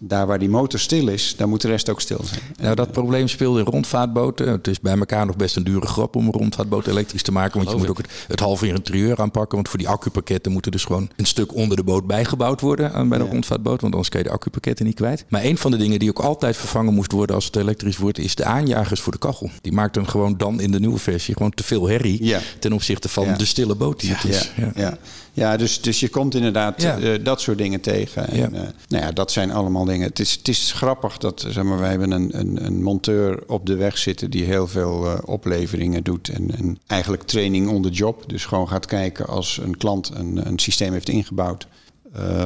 Daar 0.00 0.26
waar 0.26 0.38
die 0.38 0.48
motor 0.48 0.78
stil 0.80 1.08
is, 1.08 1.34
daar 1.36 1.48
moet 1.48 1.60
de 1.60 1.68
rest 1.68 1.88
ook 1.88 2.00
stil 2.00 2.20
zijn. 2.24 2.40
Nou, 2.60 2.74
dat 2.74 2.92
probleem 2.92 3.28
speelde 3.28 3.58
in 3.60 3.64
rondvaartboten. 3.66 4.48
Het 4.50 4.66
is 4.68 4.80
bij 4.80 4.98
elkaar 4.98 5.26
nog 5.26 5.36
best 5.36 5.56
een 5.56 5.64
dure 5.64 5.86
grap 5.86 6.16
om 6.16 6.26
een 6.26 6.32
rondvaartboot 6.32 6.86
elektrisch 6.86 7.22
te 7.22 7.32
maken. 7.32 7.58
Want 7.58 7.70
je 7.70 7.76
moet 7.76 7.88
ook 7.88 7.96
het, 7.96 8.10
het 8.28 8.40
halve 8.40 8.66
interieur 8.66 9.18
aanpakken. 9.20 9.54
Want 9.54 9.68
voor 9.68 9.78
die 9.78 9.88
accupakketten 9.88 10.52
moeten 10.52 10.70
dus 10.72 10.84
gewoon 10.84 11.10
een 11.16 11.26
stuk 11.26 11.54
onder 11.54 11.76
de 11.76 11.82
boot 11.84 12.06
bijgebouwd 12.06 12.60
worden 12.60 12.92
aan 12.92 13.08
bij 13.08 13.18
de 13.18 13.24
Ja. 13.24 13.30
rondvaartboot. 13.30 13.80
Want 13.80 13.92
anders 13.92 14.08
kan 14.10 14.20
je 14.22 14.26
de 14.26 14.32
accupakketten 14.32 14.86
niet 14.86 14.94
kwijt. 14.94 15.24
Maar 15.28 15.44
een 15.44 15.58
van 15.58 15.70
de 15.70 15.76
dingen 15.76 15.98
die 15.98 16.08
ook 16.08 16.18
altijd 16.18 16.56
vervangen 16.56 16.94
moest 16.94 17.12
worden 17.12 17.34
als 17.34 17.44
het 17.44 17.56
elektrisch 17.56 17.96
wordt, 17.96 18.18
is 18.18 18.34
de 18.34 18.44
aanjagers 18.44 19.00
voor 19.00 19.12
de 19.12 19.18
kachel. 19.18 19.50
Die 19.60 19.72
maakten 19.72 20.08
gewoon 20.08 20.36
dan 20.36 20.60
in 20.60 20.70
de 20.70 20.80
nieuwe 20.80 20.98
versie 20.98 21.34
gewoon 21.34 21.50
te 21.50 21.64
veel 21.64 21.88
herrie 21.88 22.24
Ja. 22.24 22.40
ten 22.60 22.72
opzichte 22.72 23.08
van 23.08 23.24
Ja. 23.24 23.36
de 23.36 23.44
stille 23.44 23.74
boot 23.74 24.00
die 24.00 24.10
het 24.10 24.22
Ja, 24.22 24.28
is. 24.28 24.52
ja. 24.74 24.98
Ja. 25.38 25.56
Dus, 25.56 25.80
dus 25.80 26.00
je 26.00 26.08
komt 26.08 26.34
inderdaad 26.34 26.82
Ja. 26.82 26.98
eh, 26.98 27.24
dat 27.24 27.40
soort 27.40 27.58
dingen 27.58 27.80
tegen. 27.80 28.28
En, 28.28 28.36
Ja. 28.36 28.44
eh, 28.50 28.60
nou 28.88 29.04
ja, 29.04 29.12
dat 29.12 29.32
zijn 29.32 29.50
allemaal 29.52 29.84
dingen. 29.84 30.08
Het 30.08 30.18
is, 30.18 30.32
het 30.32 30.48
is 30.48 30.72
grappig 30.72 31.18
dat 31.18 31.46
zeg 31.48 31.64
maar, 31.64 31.78
wij 31.78 31.90
hebben 31.90 32.10
een, 32.10 32.38
een, 32.38 32.64
een 32.64 32.82
monteur 32.82 33.42
op 33.46 33.66
de 33.66 33.76
weg 33.76 33.98
zitten 33.98 34.30
die 34.30 34.44
heel 34.44 34.66
veel 34.68 35.06
eh, 35.06 35.18
opleveringen 35.24 36.02
doet. 36.04 36.28
En, 36.28 36.56
en 36.56 36.78
eigenlijk 36.86 37.22
training 37.22 37.68
on 37.68 37.82
the 37.82 37.90
job. 37.90 38.24
Dus 38.26 38.44
gewoon 38.44 38.68
gaat 38.68 38.86
kijken 38.86 39.26
als 39.26 39.58
een 39.62 39.76
klant 39.76 40.10
een, 40.14 40.46
een 40.46 40.58
systeem 40.58 40.92
heeft 40.92 41.08
ingebouwd. 41.08 41.66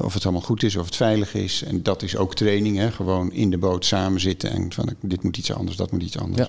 of 0.03 0.14
het 0.14 0.22
allemaal 0.24 0.43
goed 0.43 0.62
is, 0.62 0.76
of 0.76 0.84
het 0.86 0.97
veilig 0.97 1.34
is. 1.34 1.62
En 1.66 1.82
dat 1.82 2.03
is 2.03 2.16
ook 2.16 2.34
training. 2.34 2.76
Hè? 2.76 2.90
Gewoon 2.90 3.32
in 3.32 3.51
de 3.51 3.59
boot 3.59 3.84
samen 3.84 4.20
zitten 4.20 4.51
en 4.51 4.72
van 4.72 4.95
dit 5.01 5.22
moet 5.22 5.36
iets 5.36 5.53
anders, 5.53 5.76
dat 5.76 5.90
moet 5.93 6.03
iets 6.03 6.18
anders. 6.18 6.49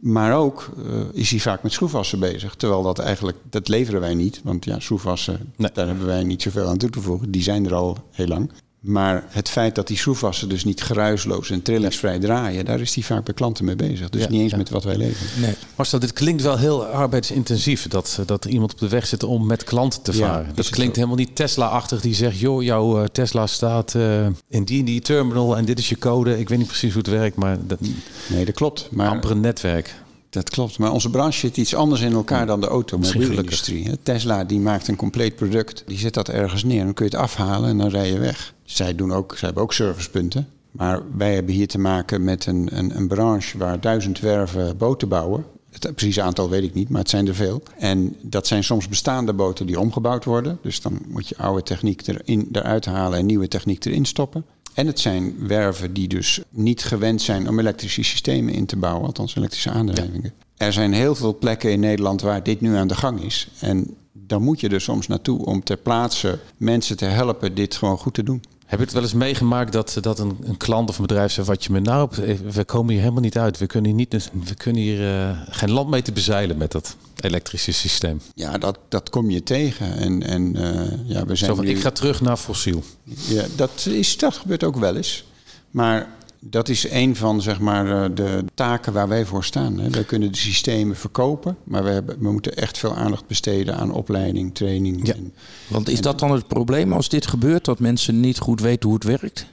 Maar 0.00 0.36
ook 0.36 0.70
eh, 0.86 1.00
is 1.12 1.30
hij 1.30 1.40
vaak 1.40 1.62
met 1.62 1.72
schroefwassen 1.72 2.20
bezig. 2.20 2.54
Terwijl 2.54 2.82
dat 2.82 2.98
eigenlijk, 2.98 3.36
dat 3.50 3.68
leveren 3.68 4.00
wij 4.00 4.14
niet. 4.14 4.40
Want 4.44 4.64
ja, 4.64 4.80
schroefwassen, 4.80 5.52
Nee. 5.56 5.70
daar 5.72 5.86
hebben 5.86 6.06
wij 6.06 6.24
niet 6.24 6.42
zoveel 6.42 6.66
aan 6.68 6.76
toe 6.78 6.90
te 6.90 7.00
voegen. 7.00 7.30
Die 7.30 7.42
zijn 7.42 7.66
er 7.66 7.74
al 7.74 7.96
heel 8.10 8.26
lang. 8.26 8.50
Maar 8.80 9.24
het 9.28 9.48
feit 9.48 9.74
dat 9.74 9.86
die 9.86 9.96
schroefwassen 9.96 10.48
dus 10.48 10.64
niet 10.64 10.82
geruisloos 10.82 11.50
en 11.50 11.62
trillingsvrij 11.62 12.18
draaien... 12.18 12.64
daar 12.64 12.80
is 12.80 12.94
hij 12.94 13.04
vaak 13.04 13.24
bij 13.24 13.34
klanten 13.34 13.64
mee 13.64 13.76
bezig. 13.76 14.08
Dus 14.10 14.22
Ja, 14.22 14.28
niet 14.28 14.40
eens 14.40 14.50
ja. 14.50 14.56
met 14.56 14.70
wat 14.70 14.84
wij 14.84 14.96
leveren. 14.96 15.40
Nee. 15.40 15.54
Marcel, 15.76 15.98
dit 15.98 16.12
klinkt 16.12 16.42
wel 16.42 16.58
heel 16.58 16.84
arbeidsintensief. 16.84 17.88
Dat, 17.88 18.18
dat 18.26 18.44
er 18.44 18.50
iemand 18.50 18.72
op 18.72 18.78
de 18.78 18.88
weg 18.88 19.06
zit 19.06 19.22
om 19.22 19.46
met 19.46 19.64
klanten 19.64 20.02
te 20.02 20.12
varen. 20.12 20.54
dat 20.54 20.68
klinkt 20.68 20.90
ook. 20.90 20.96
helemaal 20.96 21.16
niet 21.16 21.36
Tesla-achtig. 21.36 22.00
Die 22.00 22.14
zegt, 22.14 22.38
joh, 22.38 22.62
jouw 22.62 23.02
eh, 23.02 23.04
Tesla 23.04 23.46
staat 23.46 23.94
eh, 23.94 24.26
in 24.48 24.64
die 24.64 24.78
en 24.78 24.84
die 24.84 25.00
terminal 25.00 25.56
en 25.56 25.64
dit 25.64 25.78
is 25.78 25.88
je 25.88 25.98
code. 25.98 26.38
Ik 26.38 26.48
weet 26.48 26.58
niet 26.58 26.66
precies 26.66 26.92
hoe 26.92 27.02
het 27.02 27.10
werkt, 27.10 27.36
maar 27.36 27.58
dat, 27.66 27.78
Nee, 28.26 28.44
dat 28.44 28.54
klopt. 28.54 28.88
Maar 28.90 29.08
amper 29.08 29.30
een 29.30 29.40
netwerk. 29.40 29.94
Dat 30.30 30.50
klopt, 30.50 30.78
maar 30.78 30.92
onze 30.92 31.10
branche 31.10 31.38
zit 31.38 31.56
iets 31.56 31.74
anders 31.74 32.00
in 32.00 32.12
elkaar 32.12 32.46
dan 32.46 32.60
de 32.60 32.66
automobielindustrie. 32.66 33.98
Tesla 34.02 34.44
die 34.44 34.60
maakt 34.60 34.88
een 34.88 34.96
compleet 34.96 35.36
product, 35.36 35.82
die 35.86 35.98
zet 35.98 36.14
dat 36.14 36.28
ergens 36.28 36.64
neer, 36.64 36.84
dan 36.84 36.94
kun 36.94 37.04
je 37.04 37.10
het 37.10 37.20
afhalen 37.20 37.68
en 37.70 37.78
dan 37.78 37.88
rij 37.88 38.08
je 38.12 38.18
weg. 38.18 38.54
Zij, 38.70 38.94
doen 38.94 39.12
ook, 39.12 39.30
zij 39.30 39.46
hebben 39.46 39.62
ook 39.62 39.72
servicepunten, 39.72 40.48
maar 40.70 41.02
wij 41.16 41.34
hebben 41.34 41.54
hier 41.54 41.68
te 41.68 41.78
maken 41.78 42.24
met 42.24 42.46
een, 42.46 42.68
een, 42.72 42.96
een 42.96 43.08
branche 43.08 43.58
waar 43.58 43.80
duizend 43.80 44.20
werven 44.20 44.76
boten 44.76 45.08
bouwen. 45.08 45.44
Het 45.70 45.94
precieze 45.94 46.22
aantal 46.22 46.48
weet 46.48 46.62
ik 46.62 46.74
niet, 46.74 46.88
maar 46.88 47.00
het 47.00 47.10
zijn 47.10 47.28
er 47.28 47.34
veel. 47.34 47.62
En 47.78 48.16
dat 48.22 48.46
zijn 48.46 48.64
soms 48.64 48.88
bestaande 48.88 49.32
boten 49.32 49.66
die 49.66 49.80
omgebouwd 49.80 50.24
worden. 50.24 50.58
Dus 50.62 50.80
dan 50.80 50.98
moet 51.06 51.28
je 51.28 51.36
oude 51.36 51.62
techniek 51.62 52.06
erin, 52.06 52.48
eruit 52.52 52.84
halen 52.84 53.18
en 53.18 53.26
nieuwe 53.26 53.48
techniek 53.48 53.84
erin 53.84 54.04
stoppen. 54.04 54.44
En 54.74 54.86
het 54.86 55.00
zijn 55.00 55.46
werven 55.46 55.92
die 55.92 56.08
dus 56.08 56.40
niet 56.50 56.84
gewend 56.84 57.22
zijn 57.22 57.48
om 57.48 57.58
elektrische 57.58 58.02
systemen 58.02 58.54
in 58.54 58.66
te 58.66 58.76
bouwen, 58.76 59.06
althans 59.06 59.36
elektrische 59.36 59.70
aandrijvingen. 59.70 60.32
Er 60.56 60.72
zijn 60.72 60.92
heel 60.92 61.14
veel 61.14 61.38
plekken 61.38 61.70
in 61.70 61.80
Nederland 61.80 62.20
waar 62.20 62.42
dit 62.42 62.60
nu 62.60 62.74
aan 62.74 62.88
de 62.88 62.96
gang 62.96 63.22
is. 63.22 63.48
En 63.60 63.96
dan 64.12 64.42
moet 64.42 64.60
je 64.60 64.68
er 64.68 64.80
soms 64.80 65.06
naartoe 65.06 65.44
om 65.44 65.64
ter 65.64 65.76
plaatse 65.76 66.38
mensen 66.56 66.96
te 66.96 67.04
helpen 67.04 67.54
dit 67.54 67.76
gewoon 67.76 67.98
goed 67.98 68.14
te 68.14 68.22
doen. 68.22 68.42
Heb 68.68 68.78
je 68.78 68.84
het 68.84 68.94
wel 68.94 69.02
eens 69.02 69.12
meegemaakt 69.12 69.72
dat, 69.72 69.98
dat 70.00 70.18
een, 70.18 70.38
een 70.42 70.56
klant 70.56 70.88
of 70.88 70.98
een 70.98 71.06
bedrijf 71.06 71.32
zegt... 71.32 71.48
wat 71.48 71.64
je 71.64 71.72
me 71.72 71.80
nou, 71.80 72.10
eh, 72.22 72.36
we 72.50 72.64
komen 72.64 72.90
hier 72.92 73.00
helemaal 73.00 73.22
niet 73.22 73.38
uit. 73.38 73.58
We 73.58 73.66
kunnen 73.66 73.90
hier, 73.96 73.98
niet, 73.98 74.30
we 74.44 74.54
kunnen 74.54 74.82
hier 74.82 75.18
eh, 75.20 75.38
geen 75.48 75.70
land 75.70 75.90
mee 75.90 76.02
te 76.02 76.12
bezeilen 76.12 76.56
met 76.56 76.72
dat 76.72 76.96
elektrische 77.16 77.72
systeem. 77.72 78.20
Ja, 78.34 78.58
dat, 78.58 78.78
dat 78.88 79.10
kom 79.10 79.30
je 79.30 79.42
tegen. 79.42 79.96
En, 79.96 80.22
en 80.22 80.56
eh, 80.56 80.90
ja, 81.04 81.24
we 81.26 81.36
zijn 81.36 81.50
Zo 81.50 81.54
van, 81.54 81.64
nu- 81.64 81.70
ik 81.70 81.80
ga 81.80 81.90
terug 81.90 82.20
naar 82.20 82.36
fossiel. 82.36 82.82
Ja, 83.28 83.44
dat, 83.56 83.86
is, 83.90 84.16
dat 84.16 84.34
gebeurt 84.34 84.64
ook 84.64 84.76
wel 84.76 84.96
eens. 84.96 85.24
Maar 85.70 86.08
dat 86.40 86.68
is 86.68 86.90
een 86.90 87.16
van 87.16 87.42
zeg 87.42 87.60
maar, 87.60 88.02
eh, 88.04 88.10
de 88.14 88.44
taken 88.54 88.92
waar 88.92 89.08
wij 89.08 89.24
voor 89.26 89.44
staan. 89.44 89.78
Hè. 89.78 89.90
Wij 89.90 90.04
kunnen 90.04 90.32
de 90.32 90.38
systemen 90.38 90.96
verkopen, 90.96 91.56
maar 91.64 91.84
we, 91.84 91.90
hebben, 91.90 92.18
we 92.20 92.32
moeten 92.32 92.56
echt 92.56 92.78
veel 92.78 92.94
aandacht 92.94 93.26
besteden 93.26 93.76
aan 93.76 93.92
opleiding, 93.92 94.54
training. 94.54 95.06
Ja. 95.06 95.14
En, 95.14 95.34
Want 95.68 95.88
is 95.88 96.00
dat 96.00 96.18
dan 96.18 96.30
het 96.30 96.46
probleem 96.48 96.92
als 96.92 97.08
dit 97.08 97.26
gebeurt? 97.26 97.64
Dat 97.64 97.78
mensen 97.78 98.20
niet 98.20 98.38
goed 98.38 98.60
weten 98.60 98.88
hoe 98.88 98.98
het 98.98 99.06
werkt? 99.20 99.46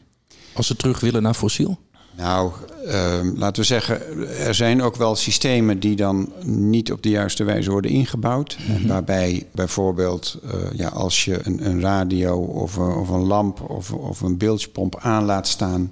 Als 0.53 0.67
ze 0.67 0.75
terug 0.75 0.99
willen 0.99 1.21
naar 1.21 1.33
fossiel? 1.33 1.77
nou, 2.17 2.51
ehm, 2.87 3.31
laten 3.35 3.61
we 3.61 3.67
zeggen, 3.67 4.27
er 4.39 4.55
zijn 4.55 4.81
ook 4.81 4.95
wel 4.95 5.15
systemen 5.15 5.79
die 5.79 5.95
dan 5.95 6.31
niet 6.43 6.91
op 6.91 7.01
de 7.03 7.09
juiste 7.09 7.43
wijze 7.43 7.71
worden 7.71 7.91
ingebouwd. 7.91 8.57
Waarbij 8.87 9.47
bijvoorbeeld, 9.53 10.39
eh, 10.43 10.51
ja, 10.75 10.87
als 10.87 11.25
je 11.25 11.39
een, 11.43 11.65
een 11.65 11.81
radio 11.81 12.37
of, 12.37 12.75
een- 12.75 12.93
of 12.95 13.09
een 13.09 13.23
lamp 13.25 13.69
of, 13.69 13.91
of 13.91 14.21
een 14.21 14.37
beeldspomp 14.37 14.97
aan 14.99 15.23
laat 15.25 15.47
staan. 15.47 15.91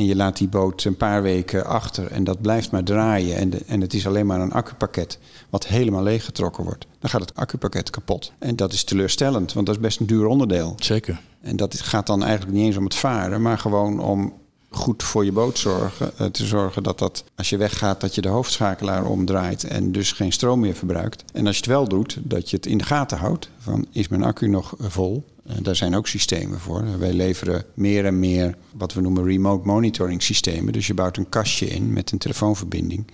En 0.00 0.06
je 0.06 0.16
laat 0.16 0.36
die 0.36 0.48
boot 0.48 0.84
een 0.84 0.96
paar 0.96 1.22
weken 1.22 1.66
achter 1.66 2.06
en 2.06 2.24
dat 2.24 2.40
blijft 2.40 2.70
maar 2.70 2.82
draaien. 2.84 3.36
En, 3.36 3.50
de, 3.50 3.62
en 3.66 3.80
het 3.80 3.94
is 3.94 4.06
alleen 4.06 4.26
maar 4.26 4.40
een 4.40 4.52
accupakket 4.52 5.18
wat 5.50 5.66
helemaal 5.66 6.02
leeggetrokken 6.02 6.64
wordt. 6.64 6.86
Dan 6.98 7.10
gaat 7.10 7.20
het 7.20 7.34
accupakket 7.34 7.90
kapot. 7.90 8.32
En 8.38 8.56
dat 8.56 8.72
is 8.72 8.84
teleurstellend, 8.84 9.52
want 9.52 9.66
dat 9.66 9.74
is 9.74 9.80
best 9.80 10.00
een 10.00 10.06
duur 10.06 10.26
onderdeel. 10.26 10.74
Zeker. 10.78 11.20
En 11.40 11.56
dat 11.56 11.80
gaat 11.80 12.06
dan 12.06 12.22
eigenlijk 12.22 12.52
niet 12.52 12.66
eens 12.66 12.76
om 12.76 12.84
het 12.84 12.94
varen, 12.94 13.42
maar 13.42 13.58
gewoon 13.58 14.00
om 14.00 14.32
goed 14.70 15.02
voor 15.02 15.24
je 15.24 15.32
boot 15.32 15.58
zorgen. 15.58 16.12
eh, 16.18 16.26
te 16.26 16.46
zorgen 16.46 16.82
dat 16.82 16.98
dat, 16.98 17.24
als 17.36 17.50
je 17.50 17.56
weggaat, 17.56 18.00
dat 18.00 18.14
je 18.14 18.20
de 18.20 18.28
hoofdschakelaar 18.28 19.04
omdraait 19.04 19.64
en 19.64 19.92
dus 19.92 20.12
geen 20.12 20.32
stroom 20.32 20.60
meer 20.60 20.74
verbruikt. 20.74 21.24
En 21.32 21.46
als 21.46 21.56
je 21.56 21.62
het 21.62 21.70
wel 21.70 21.88
doet, 21.88 22.18
dat 22.22 22.50
je 22.50 22.56
het 22.56 22.66
in 22.66 22.78
de 22.78 22.84
gaten 22.84 23.18
houdt. 23.18 23.50
Van 23.58 23.86
is 23.92 24.08
mijn 24.08 24.22
accu 24.22 24.48
nog 24.48 24.74
vol? 24.78 25.24
Eh, 25.50 25.56
daar 25.62 25.76
zijn 25.76 25.94
ook 25.96 26.06
systemen 26.08 26.60
voor. 26.60 26.98
Wij 26.98 27.12
leveren 27.12 27.64
meer 27.74 28.04
en 28.06 28.18
meer 28.18 28.56
wat 28.72 28.92
we 28.94 29.00
noemen 29.00 29.24
remote 29.24 29.66
monitoring 29.66 30.22
systemen. 30.22 30.72
Dus 30.72 30.86
je 30.86 30.94
bouwt 30.94 31.16
een 31.16 31.28
kastje 31.28 31.66
in 31.66 31.92
met 31.92 32.12
een 32.12 32.18
telefoonverbinding 32.18 33.04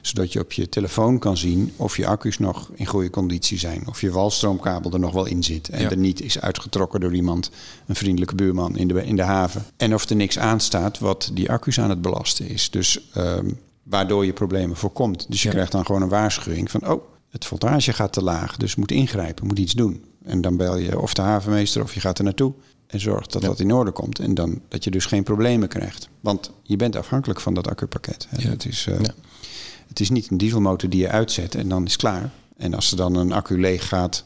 zodat 0.00 0.32
je 0.32 0.40
op 0.40 0.52
je 0.52 0.68
telefoon 0.68 1.18
kan 1.18 1.36
zien 1.36 1.72
of 1.76 1.96
je 1.96 2.06
accu's 2.06 2.38
nog 2.38 2.70
in 2.74 2.86
goede 2.86 3.10
conditie 3.10 3.58
zijn. 3.58 3.88
Of 3.88 4.00
je 4.00 4.10
walstroomkabel 4.10 4.92
er 4.92 4.98
nog 5.00 5.12
wel 5.12 5.26
in 5.26 5.42
zit. 5.42 5.68
En 5.68 5.80
Ja. 5.80 5.90
er 5.90 5.96
niet 5.96 6.22
is 6.22 6.40
uitgetrokken 6.40 7.00
door 7.00 7.14
iemand, 7.14 7.50
een 7.86 7.94
vriendelijke 7.94 8.34
buurman 8.34 8.76
in 8.76 8.88
de, 8.88 9.04
in 9.04 9.16
de 9.16 9.22
haven. 9.22 9.64
En 9.76 9.94
of 9.94 10.08
er 10.10 10.16
niks 10.16 10.38
aanstaat 10.38 10.98
wat 10.98 11.30
die 11.34 11.50
accu's 11.50 11.78
aan 11.78 11.90
het 11.90 12.02
belasten 12.02 12.48
is. 12.48 12.70
Dus 12.70 13.08
ehm, 13.12 13.50
waardoor 13.82 14.24
je 14.26 14.32
problemen 14.32 14.76
voorkomt. 14.76 15.26
Dus 15.28 15.40
je 15.42 15.48
Ja. 15.48 15.54
krijgt 15.54 15.72
dan 15.72 15.86
gewoon 15.86 16.02
een 16.02 16.08
waarschuwing 16.08 16.70
van... 16.70 16.88
oh, 16.90 17.02
het 17.30 17.44
voltage 17.44 17.92
gaat 17.92 18.12
te 18.12 18.22
laag, 18.22 18.56
dus 18.56 18.74
moet 18.74 18.90
ingrijpen, 18.90 19.46
moet 19.46 19.58
iets 19.58 19.72
doen. 19.74 20.04
En 20.24 20.40
dan 20.40 20.56
bel 20.56 20.76
je 20.76 20.98
of 21.00 21.14
de 21.14 21.22
havenmeester 21.22 21.82
of 21.82 21.94
je 21.94 22.00
gaat 22.00 22.18
er 22.18 22.24
naartoe... 22.24 22.52
en 22.86 23.00
zorgt 23.00 23.32
dat 23.32 23.42
dat 23.42 23.60
in 23.60 23.72
orde 23.72 23.90
komt. 23.90 24.18
En 24.18 24.34
dan 24.34 24.60
dat 24.68 24.84
je 24.84 24.90
dus 24.90 25.06
geen 25.06 25.22
problemen 25.22 25.68
krijgt. 25.68 26.08
Want 26.20 26.50
je 26.62 26.76
bent 26.76 26.96
afhankelijk 26.96 27.40
van 27.40 27.54
dat 27.54 27.68
accupakket. 27.68 28.26
hè. 28.30 28.42
Ja. 28.42 28.48
Het 28.48 28.66
is... 28.66 28.86
eh, 28.88 29.00
Ja. 29.00 29.14
het 29.88 30.00
is 30.00 30.10
niet 30.10 30.30
een 30.30 30.38
dieselmotor 30.38 30.88
die 30.90 31.00
je 31.00 31.08
uitzet 31.08 31.54
en 31.54 31.68
dan 31.68 31.84
is 31.84 31.92
het 31.92 32.00
klaar. 32.00 32.30
En 32.56 32.74
als 32.74 32.90
er 32.90 32.96
dan 32.96 33.14
een 33.14 33.32
accu 33.32 33.60
leeg 33.60 33.88
gaat, 33.88 34.24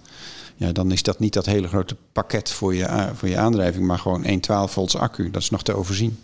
ja, 0.56 0.72
dan 0.72 0.92
is 0.92 1.02
dat 1.02 1.18
niet 1.18 1.32
dat 1.32 1.46
hele 1.46 1.68
grote 1.68 1.96
pakket 2.12 2.50
voor 2.50 2.74
je, 2.74 3.10
voor 3.14 3.28
je 3.28 3.36
aandrijving, 3.38 3.86
maar 3.86 3.98
gewoon 3.98 4.24
een 4.26 4.40
12 4.40 4.72
volts 4.72 4.96
accu. 4.96 5.30
Dat 5.30 5.42
is 5.42 5.50
nog 5.50 5.62
te 5.62 5.74
overzien. 5.74 6.18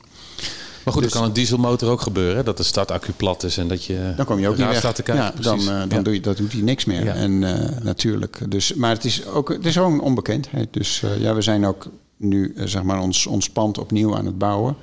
Maar 0.84 0.94
goed, 0.94 1.02
Dus- 1.02 1.12
dan 1.12 1.20
kan 1.20 1.30
een 1.30 1.36
dieselmotor 1.36 1.90
ook 1.90 2.00
gebeuren. 2.00 2.36
hè? 2.36 2.42
Dat 2.42 2.56
de 2.56 2.62
startaccu 2.62 3.12
plat 3.12 3.42
is 3.42 3.56
en 3.58 3.68
dat 3.68 3.84
je 3.84 4.12
Dan 4.16 4.26
kom 4.26 4.38
je 4.38 4.48
ook 4.48 4.56
niet 4.56 4.66
weg. 4.66 4.76
staat 4.76 4.94
te 4.94 5.02
kijken. 5.02 5.24
ja, 5.24 5.30
precies. 5.30 5.64
dan, 5.66 5.74
eh, 5.74 5.80
dan 5.88 5.98
Ja. 5.98 6.02
doe 6.04 6.14
je, 6.14 6.20
dat 6.20 6.36
doet 6.36 6.52
hij 6.52 6.60
niks 6.62 6.84
meer. 6.84 7.04
Ja. 7.04 7.14
En 7.14 7.44
eh, 7.44 7.82
natuurlijk. 7.82 8.38
Dus, 8.48 8.74
maar 8.74 8.90
het 8.90 9.04
is 9.04 9.26
ook 9.26 9.48
het 9.48 9.66
is 9.66 9.78
ook 9.78 9.92
een 9.92 10.00
onbekendheid. 10.00 10.68
Dus 10.70 11.02
eh, 11.02 11.20
ja, 11.20 11.34
we 11.34 11.42
zijn 11.42 11.66
ook 11.66 11.86
nu 12.16 12.52
zeg 12.56 12.82
maar 12.82 13.00
ons, 13.00 13.26
ons 13.26 13.50
pand 13.50 13.78
opnieuw 13.78 14.16
aan 14.16 14.26
het 14.26 14.38
bouwen. 14.38 14.76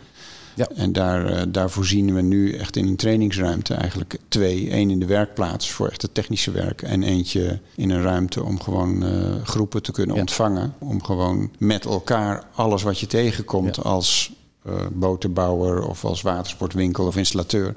Ja. 0.55 0.67
En 0.75 0.93
daar, 0.93 1.51
daar 1.51 1.69
voorzien 1.69 2.13
we 2.15 2.21
nu 2.21 2.53
echt 2.53 2.75
in 2.75 2.87
een 2.87 2.95
trainingsruimte 2.95 3.73
eigenlijk 3.73 4.17
twee. 4.27 4.73
Eén 4.73 4.89
in 4.89 4.99
de 4.99 5.05
werkplaats 5.05 5.71
voor 5.71 5.87
echt 5.87 6.01
het 6.01 6.13
technische 6.13 6.51
werk. 6.51 6.81
En 6.81 7.03
eentje 7.03 7.59
in 7.75 7.89
een 7.89 8.01
ruimte 8.01 8.43
om 8.43 8.61
gewoon 8.61 9.03
groepen 9.43 9.81
te 9.83 9.91
kunnen 9.91 10.15
Ja. 10.15 10.21
ontvangen. 10.21 10.73
Om 10.79 11.03
gewoon 11.03 11.51
met 11.57 11.85
elkaar 11.85 12.43
alles 12.55 12.83
wat 12.83 12.99
je 12.99 13.07
tegenkomt 13.07 13.75
Ja. 13.75 13.81
als 13.81 14.31
botenbouwer 14.91 15.87
of 15.87 16.05
als 16.05 16.21
watersportwinkel 16.21 17.05
of 17.05 17.15
installateur. 17.17 17.71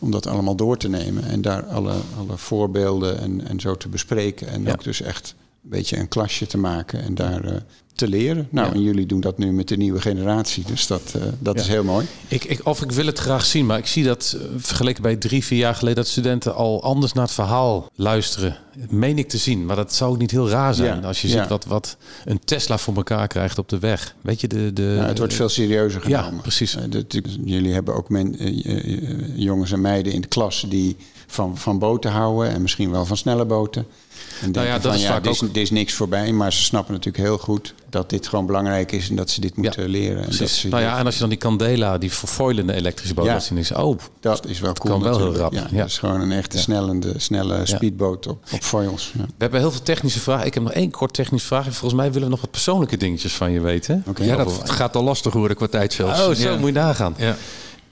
Om 0.00 0.10
dat 0.10 0.26
allemaal 0.26 0.54
door 0.56 0.76
te 0.76 0.88
nemen 0.88 1.24
en 1.24 1.42
daar 1.42 1.64
alle, 1.64 1.94
alle 2.18 2.36
voorbeelden 2.36 3.18
en, 3.18 3.46
en 3.48 3.60
zo 3.60 3.74
te 3.74 3.88
bespreken. 3.88 4.48
En 4.48 4.62
Ja. 4.62 4.72
ook 4.72 4.84
dus 4.84 5.00
echt 5.00 5.34
beetje 5.68 5.96
een 5.98 6.08
klasje 6.08 6.46
te 6.46 6.58
maken 6.58 7.02
en 7.02 7.14
daar 7.14 7.44
eh, 7.44 7.56
te 7.94 8.08
leren. 8.08 8.48
Nou, 8.50 8.68
Ja. 8.68 8.74
en 8.74 8.82
jullie 8.82 9.06
doen 9.06 9.20
dat 9.20 9.38
nu 9.38 9.52
met 9.52 9.68
de 9.68 9.76
nieuwe 9.76 10.00
generatie. 10.00 10.64
Dus 10.66 10.86
dat, 10.86 11.12
eh, 11.16 11.22
dat 11.38 11.54
Ja. 11.54 11.60
is 11.60 11.68
heel 11.68 11.84
mooi. 11.84 12.06
Ik, 12.28 12.44
ik, 12.44 12.60
of 12.66 12.82
ik 12.82 12.92
wil 12.92 13.06
het 13.06 13.18
graag 13.18 13.44
zien, 13.46 13.66
maar 13.66 13.78
ik 13.78 13.86
zie 13.86 14.04
dat 14.04 14.36
eh, 14.40 14.46
vergeleken 14.56 15.02
bij 15.02 15.16
drie, 15.16 15.44
vier 15.44 15.58
jaar 15.58 15.74
geleden... 15.74 15.96
dat 16.02 16.06
studenten 16.12 16.54
al 16.54 16.82
anders 16.82 17.12
naar 17.12 17.24
het 17.24 17.32
verhaal 17.32 17.90
luisteren. 17.94 18.56
Meen 18.88 19.18
ik 19.18 19.28
te 19.28 19.38
zien, 19.38 19.66
maar 19.66 19.76
dat 19.76 19.94
zou 19.94 20.10
ook 20.12 20.18
niet 20.18 20.30
heel 20.30 20.48
raar 20.48 20.74
zijn... 20.74 21.00
Ja, 21.00 21.06
als 21.06 21.22
je 21.22 21.28
ja. 21.28 21.40
ziet 21.40 21.48
wat, 21.48 21.64
wat 21.64 21.96
een 22.24 22.40
Tesla 22.44 22.78
voor 22.78 22.94
elkaar 22.96 23.26
krijgt 23.28 23.58
op 23.58 23.68
de 23.68 23.78
weg. 23.78 24.14
Weet 24.20 24.40
je, 24.40 24.48
de... 24.48 24.72
de 24.72 24.82
Ja, 24.82 25.06
het 25.06 25.18
wordt 25.18 25.34
veel 25.34 25.48
serieuzer 25.48 26.08
Ja, 26.08 26.18
genomen. 26.22 26.42
precies. 26.42 26.76
Eh, 26.76 26.82
dat- 26.88 27.20
jullie 27.44 27.72
hebben 27.72 27.94
ook 27.94 28.08
men, 28.08 28.36
jongens 29.36 29.72
en 29.72 29.80
meiden 29.80 30.12
in 30.12 30.20
de 30.20 30.28
klas 30.28 30.64
die 30.68 30.96
van, 31.26 31.58
van 31.58 31.78
boten 31.78 32.10
houden 32.10 32.52
en 32.52 32.62
misschien 32.62 32.90
wel 32.90 33.04
van 33.06 33.16
snelle 33.16 33.44
boten. 33.44 33.86
En 34.42 34.50
Nou 34.50 34.66
ja, 34.66 34.72
dat 34.72 34.82
van, 34.82 34.94
is 34.94 35.02
ja, 35.02 35.08
vaak 35.08 35.22
dit 35.22 35.32
is, 35.34 35.42
ook- 35.42 35.54
dit 35.54 35.62
is 35.62 35.70
niks 35.70 35.92
voorbij, 35.92 36.32
maar 36.32 36.52
ze 36.52 36.62
snappen 36.62 36.94
natuurlijk 36.94 37.24
heel 37.24 37.38
goed 37.38 37.74
dat 37.90 38.10
dit 38.10 38.26
gewoon 38.28 38.46
belangrijk 38.46 38.92
is 38.92 39.08
en 39.08 39.16
dat 39.16 39.30
ze 39.30 39.40
dit 39.40 39.56
moeten 39.56 39.88
leren. 39.88 40.16
En 40.22 40.26
dat, 40.28 40.36
Precies. 40.36 40.60
ze, 40.60 40.68
Nou 40.68 40.82
ja, 40.82 40.98
en 40.98 41.04
als 41.04 41.14
je 41.14 41.20
dan 41.20 41.28
die 41.28 41.38
Candela, 41.38 41.98
die 41.98 42.12
verfoilende 42.12 42.72
elektrische 42.74 43.14
boot, 43.14 43.24
Ja. 43.26 43.32
dat 43.32 43.42
zien 43.44 43.58
is, 43.58 43.72
oh, 43.72 43.98
dat 44.20 44.46
is 44.46 44.60
wel 44.60 44.72
cool. 44.72 44.92
kan 44.94 45.02
wel 45.02 45.16
heel 45.18 45.26
natuurlijk. 45.30 45.54
rap, 45.54 45.70
Ja, 45.70 45.76
ja. 45.76 45.78
Dat 45.82 45.88
is 45.90 45.98
gewoon 45.98 46.20
een 46.20 46.32
echte 46.32 46.58
snellende, 46.58 47.12
snelle 47.16 47.60
speedboot 47.66 48.26
op, 48.26 48.44
op 48.52 48.60
foils. 48.62 49.12
Ja. 49.18 49.22
we 49.24 49.32
hebben 49.38 49.60
heel 49.60 49.70
veel 49.70 49.82
technische 49.82 50.20
vragen. 50.20 50.46
Ik 50.46 50.54
heb 50.54 50.62
nog 50.62 50.72
één 50.72 50.90
kort 50.90 51.12
technische 51.14 51.46
vraag. 51.46 51.66
En 51.66 51.72
volgens 51.72 52.00
mij 52.00 52.06
willen 52.12 52.22
we 52.24 52.30
nog 52.30 52.40
wat 52.40 52.50
persoonlijke 52.50 52.96
dingetjes 52.96 53.32
van 53.34 53.52
je 53.52 53.60
weten. 53.60 54.04
Ja, 54.20 54.36
dat 54.36 54.60
gaat 54.70 54.96
al 54.96 55.02
lastig 55.02 55.32
worden 55.32 55.56
qua 55.56 55.66
tijd 55.66 55.92
zelfs. 55.92 56.20
Oh, 56.20 56.34
zo 56.34 56.50
Ja. 56.50 56.56
moet 56.56 56.66
je 56.68 56.72
nagaan. 56.74 57.14
Ja. 57.18 57.36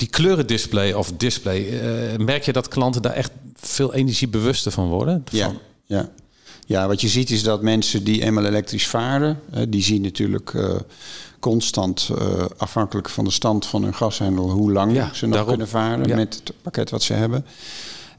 Die 0.05 0.13
kleurendisplay 0.13 0.93
of 0.93 1.13
display, 1.17 1.81
eh, 1.81 2.19
merk 2.19 2.43
je 2.45 2.53
dat 2.53 2.69
klanten 2.69 3.03
daar 3.03 3.13
echt 3.13 3.31
veel 3.57 3.95
energiebewuster 3.95 4.73
van 4.73 4.89
worden? 4.89 5.25
Ja, 5.31 5.45
Van- 5.47 5.59
ja. 5.87 6.09
ja, 6.67 6.87
wat 6.87 7.01
je 7.01 7.09
ziet 7.09 7.31
is 7.31 7.43
dat 7.43 7.63
mensen 7.63 8.05
die 8.05 8.23
eenmaal 8.23 8.45
elektrisch 8.45 8.87
varen, 8.87 9.41
eh, 9.53 9.63
die 9.69 9.83
zien 9.83 10.03
natuurlijk 10.03 10.55
eh, 10.55 10.75
constant 11.41 12.11
afhankelijk 12.57 13.09
van 13.09 13.25
de 13.25 13.31
stand 13.31 13.67
van 13.67 13.83
hun 13.83 13.95
gashendel 13.95 14.51
hoe 14.51 14.73
lang 14.73 14.93
Ja, 14.95 15.15
ze 15.15 15.25
nog 15.25 15.31
daarom. 15.35 15.49
kunnen 15.51 15.69
varen 15.69 16.07
Ja. 16.09 16.17
met 16.17 16.35
het 16.35 16.53
pakket 16.63 16.91
wat 16.91 17.03
ze 17.03 17.13
hebben. 17.13 17.45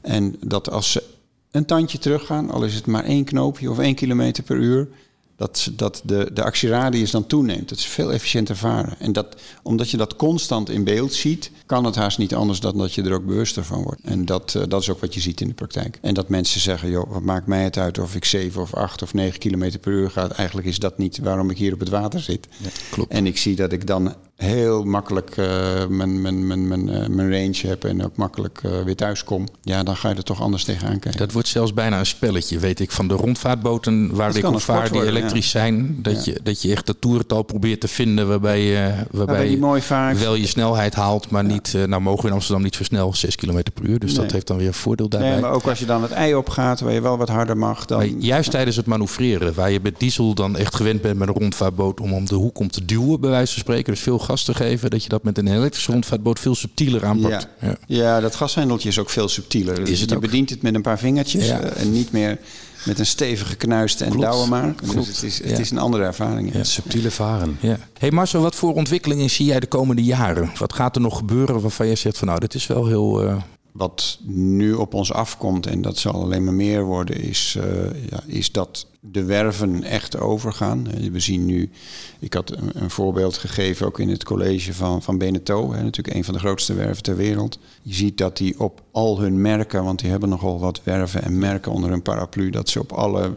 En 0.00 0.36
dat 0.40 0.70
als 0.70 0.92
ze 0.92 1.02
een 1.50 1.64
tandje 1.66 1.98
teruggaan, 1.98 2.50
al 2.50 2.64
is 2.64 2.74
het 2.74 2.86
maar 2.86 3.04
één 3.04 3.24
knoopje 3.24 3.70
of 3.70 3.78
één 3.78 3.94
kilometer 3.94 4.42
per 4.42 4.56
uur, 4.56 4.88
dat, 5.36 5.70
dat 5.72 6.02
de, 6.04 6.30
de 6.32 6.42
actieradius 6.42 7.10
dan 7.10 7.26
toeneemt. 7.26 7.68
Dat 7.68 7.78
ze 7.78 7.88
veel 7.88 8.12
efficiënter 8.12 8.56
varen. 8.56 8.94
En 8.98 9.12
dat, 9.12 9.36
omdat 9.62 9.90
je 9.90 9.96
dat 9.96 10.16
constant 10.16 10.70
in 10.70 10.84
beeld 10.84 11.14
ziet, 11.14 11.50
kan 11.66 11.84
het 11.84 11.94
haast 11.94 12.18
niet 12.18 12.34
anders 12.34 12.60
dan 12.60 12.78
dat 12.78 12.94
je 12.94 13.02
er 13.02 13.12
ook 13.12 13.26
bewuster 13.26 13.64
van 13.64 13.82
wordt. 13.82 14.00
En 14.04 14.24
dat, 14.24 14.54
eh, 14.54 14.62
dat 14.68 14.80
is 14.80 14.90
ook 14.90 15.00
wat 15.00 15.14
je 15.14 15.20
ziet 15.20 15.40
in 15.40 15.48
de 15.48 15.54
praktijk. 15.54 15.98
En 16.00 16.14
dat 16.14 16.28
mensen 16.28 16.60
zeggen, 16.60 16.90
joh, 16.90 17.12
wat 17.12 17.22
maakt 17.22 17.46
mij 17.46 17.64
het 17.64 17.78
uit 17.78 17.98
of 17.98 18.14
ik 18.14 18.24
7 18.24 18.62
of 18.62 18.74
8 18.74 19.02
of 19.02 19.14
9 19.14 19.38
kilometer 19.38 19.78
per 19.78 19.92
uur 19.92 20.10
ga. 20.10 20.28
Eigenlijk 20.28 20.66
is 20.66 20.78
dat 20.78 20.98
niet 20.98 21.18
waarom 21.18 21.50
ik 21.50 21.58
hier 21.58 21.72
op 21.72 21.80
het 21.80 21.88
water 21.88 22.20
zit. 22.20 22.48
klopt. 22.90 23.12
En 23.12 23.26
ik 23.26 23.38
zie 23.38 23.56
dat 23.56 23.72
ik 23.72 23.86
dan 23.86 24.14
heel 24.36 24.84
makkelijk 24.84 25.36
eh, 25.36 25.86
mijn, 25.88 26.20
mijn, 26.20 26.46
mijn, 26.46 26.68
mijn, 26.68 26.88
eh, 26.88 27.08
mijn 27.08 27.30
range 27.30 27.66
heb 27.66 27.84
en 27.84 28.04
ook 28.04 28.16
makkelijk 28.16 28.60
eh, 28.62 28.82
weer 28.84 28.96
thuis 28.96 29.24
kom. 29.24 29.46
Ja, 29.62 29.82
dan 29.82 29.96
ga 29.96 30.08
je 30.08 30.14
er 30.14 30.22
toch 30.22 30.40
anders 30.40 30.64
tegenaan 30.64 30.98
kijken. 30.98 31.20
Dat 31.20 31.32
wordt 31.32 31.48
zelfs 31.48 31.74
bijna 31.74 31.98
een 31.98 32.06
spelletje, 32.06 32.58
weet 32.58 32.80
ik, 32.80 32.90
van 32.90 33.08
de 33.08 33.14
rondvaartboten 33.14 34.14
waar 34.14 34.26
Dat 34.28 34.36
ik 34.36 34.46
op 34.48 34.60
vaar 34.60 34.92
die 34.92 35.04
elektrisch 35.06 35.50
zijn. 35.50 35.98
Dat, 36.02 36.24
Ja. 36.24 36.32
je, 36.32 36.40
dat 36.42 36.62
je 36.62 36.70
echt 36.70 36.86
dat 36.86 36.96
toerental 37.00 37.42
probeert 37.42 37.80
te 37.80 37.88
vinden 37.88 38.28
waarbij 38.28 38.60
je, 38.60 38.92
waarbij 39.10 39.56
mooi 39.56 39.82
je 39.88 40.14
wel 40.18 40.34
je 40.34 40.46
snelheid 40.46 40.94
haalt, 40.94 41.30
maar 41.30 41.44
niet, 41.44 41.74
nou 41.86 42.02
mogen 42.02 42.22
we 42.22 42.28
in 42.28 42.34
Amsterdam 42.34 42.62
niet 42.62 42.74
zo 42.74 42.84
snel, 42.84 43.14
6 43.14 43.36
km 43.36 43.62
per 43.74 43.84
uur. 43.84 43.98
Dus 43.98 44.12
Nee. 44.12 44.20
dat 44.20 44.32
heeft 44.32 44.46
dan 44.46 44.56
weer 44.56 44.66
een 44.66 44.74
voordeel 44.74 45.08
daarbij. 45.08 45.30
Nee, 45.30 45.40
maar 45.40 45.50
ook 45.50 45.66
als 45.66 45.78
je 45.78 45.86
dan 45.86 46.02
het 46.02 46.10
ei 46.10 46.34
opgaat, 46.34 46.80
waar 46.80 46.92
je 46.92 47.00
wel 47.00 47.18
wat 47.18 47.28
harder 47.28 47.56
mag, 47.56 47.84
dan... 47.84 47.98
Maar 47.98 48.06
juist 48.06 48.50
tijdens 48.50 48.76
het 48.76 48.86
manoeuvreren, 48.86 49.54
waar 49.54 49.70
je 49.70 49.80
met 49.82 50.00
diesel 50.00 50.34
dan 50.34 50.56
echt 50.56 50.74
gewend 50.74 51.00
bent 51.02 51.18
met 51.18 51.28
een 51.28 51.34
rondvaartboot 51.34 52.00
om 52.00 52.12
om 52.12 52.24
de 52.26 52.34
hoek 52.34 52.58
om 52.58 52.70
te 52.70 52.84
duwen, 52.84 53.20
bij 53.20 53.30
wijze 53.30 53.52
van 53.52 53.62
spreken, 53.62 53.92
dus 53.92 54.02
veel 54.02 54.18
gas 54.26 54.44
te 54.44 54.54
geven, 54.54 54.90
dat 54.90 55.02
je 55.02 55.08
dat 55.08 55.22
met 55.22 55.38
een 55.38 55.48
elektrische 55.48 55.92
rondvaartboot 55.92 56.38
veel 56.40 56.54
subtieler 56.54 57.04
aanpakt. 57.04 57.48
Ja. 57.60 57.68
Ja. 57.68 57.76
Ja, 57.86 58.20
dat 58.20 58.34
gashendeltje 58.34 58.88
is 58.88 58.98
ook 58.98 59.10
veel 59.10 59.28
subtieler. 59.28 59.74
Dus 59.74 59.90
Is 59.90 60.00
het 60.00 60.10
je 60.10 60.16
ook? 60.16 60.22
bedient 60.22 60.50
het 60.50 60.62
met 60.62 60.74
een 60.74 60.82
paar 60.82 60.98
vingertjes 60.98 61.46
Ja. 61.46 61.60
eh, 61.60 61.82
en 61.82 61.92
niet 61.92 62.12
meer 62.12 62.38
met 62.84 62.98
een 62.98 63.06
stevige 63.06 63.56
knuist 63.56 64.00
en 64.00 64.18
douwen 64.20 64.48
maar. 64.48 64.72
Klopt. 64.74 64.94
Dus 64.94 65.06
het 65.06 65.22
is, 65.22 65.38
het 65.38 65.50
Ja. 65.50 65.58
is 65.58 65.70
een 65.70 65.78
andere 65.78 66.04
ervaring. 66.04 66.52
ja. 66.54 66.64
Subtiele 66.64 67.10
varen. 67.10 67.56
Ja. 67.60 67.78
Hey 67.98 68.10
Marcel, 68.10 68.40
wat 68.42 68.54
voor 68.54 68.74
ontwikkelingen 68.74 69.30
zie 69.30 69.46
jij 69.46 69.60
de 69.60 69.66
komende 69.66 70.04
jaren? 70.04 70.50
Wat 70.58 70.72
gaat 70.72 70.94
er 70.96 71.02
nog 71.02 71.16
gebeuren 71.18 71.60
waarvan 71.60 71.86
jij 71.86 71.96
zegt 71.96 72.18
van 72.18 72.28
nou, 72.28 72.40
dit 72.40 72.54
is 72.54 72.66
wel 72.66 72.86
heel... 72.86 73.22
eh, 73.22 73.36
Wat 73.76 74.18
nu 74.22 74.72
op 74.72 74.94
ons 74.94 75.12
afkomt, 75.12 75.66
en 75.66 75.82
dat 75.82 75.98
zal 75.98 76.22
alleen 76.22 76.44
maar 76.44 76.54
meer 76.54 76.84
worden, 76.84 77.20
is, 77.20 77.56
eh, 77.60 78.08
ja, 78.10 78.20
is 78.26 78.52
dat 78.52 78.86
de 79.00 79.24
werven 79.24 79.82
echt 79.82 80.18
overgaan. 80.18 80.86
We 81.12 81.20
zien 81.20 81.46
nu, 81.46 81.70
ik 82.18 82.34
had 82.34 82.52
een, 82.74 82.90
voorbeeld 82.90 83.36
gegeven 83.36 83.86
ook 83.86 83.98
in 83.98 84.08
het 84.08 84.24
college 84.24 84.74
van, 84.74 85.02
van 85.02 85.18
Beneteau, 85.18 85.76
hè, 85.76 85.82
natuurlijk 85.82 86.16
een 86.16 86.24
van 86.24 86.34
de 86.34 86.40
grootste 86.40 86.74
werven 86.74 87.02
ter 87.02 87.16
wereld. 87.16 87.58
Je 87.82 87.94
ziet 87.94 88.18
dat 88.18 88.36
die 88.36 88.60
op 88.60 88.82
al 88.90 89.20
hun 89.20 89.40
merken, 89.40 89.84
want 89.84 89.98
die 89.98 90.10
hebben 90.10 90.28
nogal 90.28 90.60
wat 90.60 90.80
werven 90.84 91.22
en 91.22 91.38
merken 91.38 91.72
onder 91.72 91.90
hun 91.90 92.02
paraplu, 92.02 92.50
dat 92.50 92.68
ze 92.68 92.80
op 92.80 92.92
alle, 92.92 93.32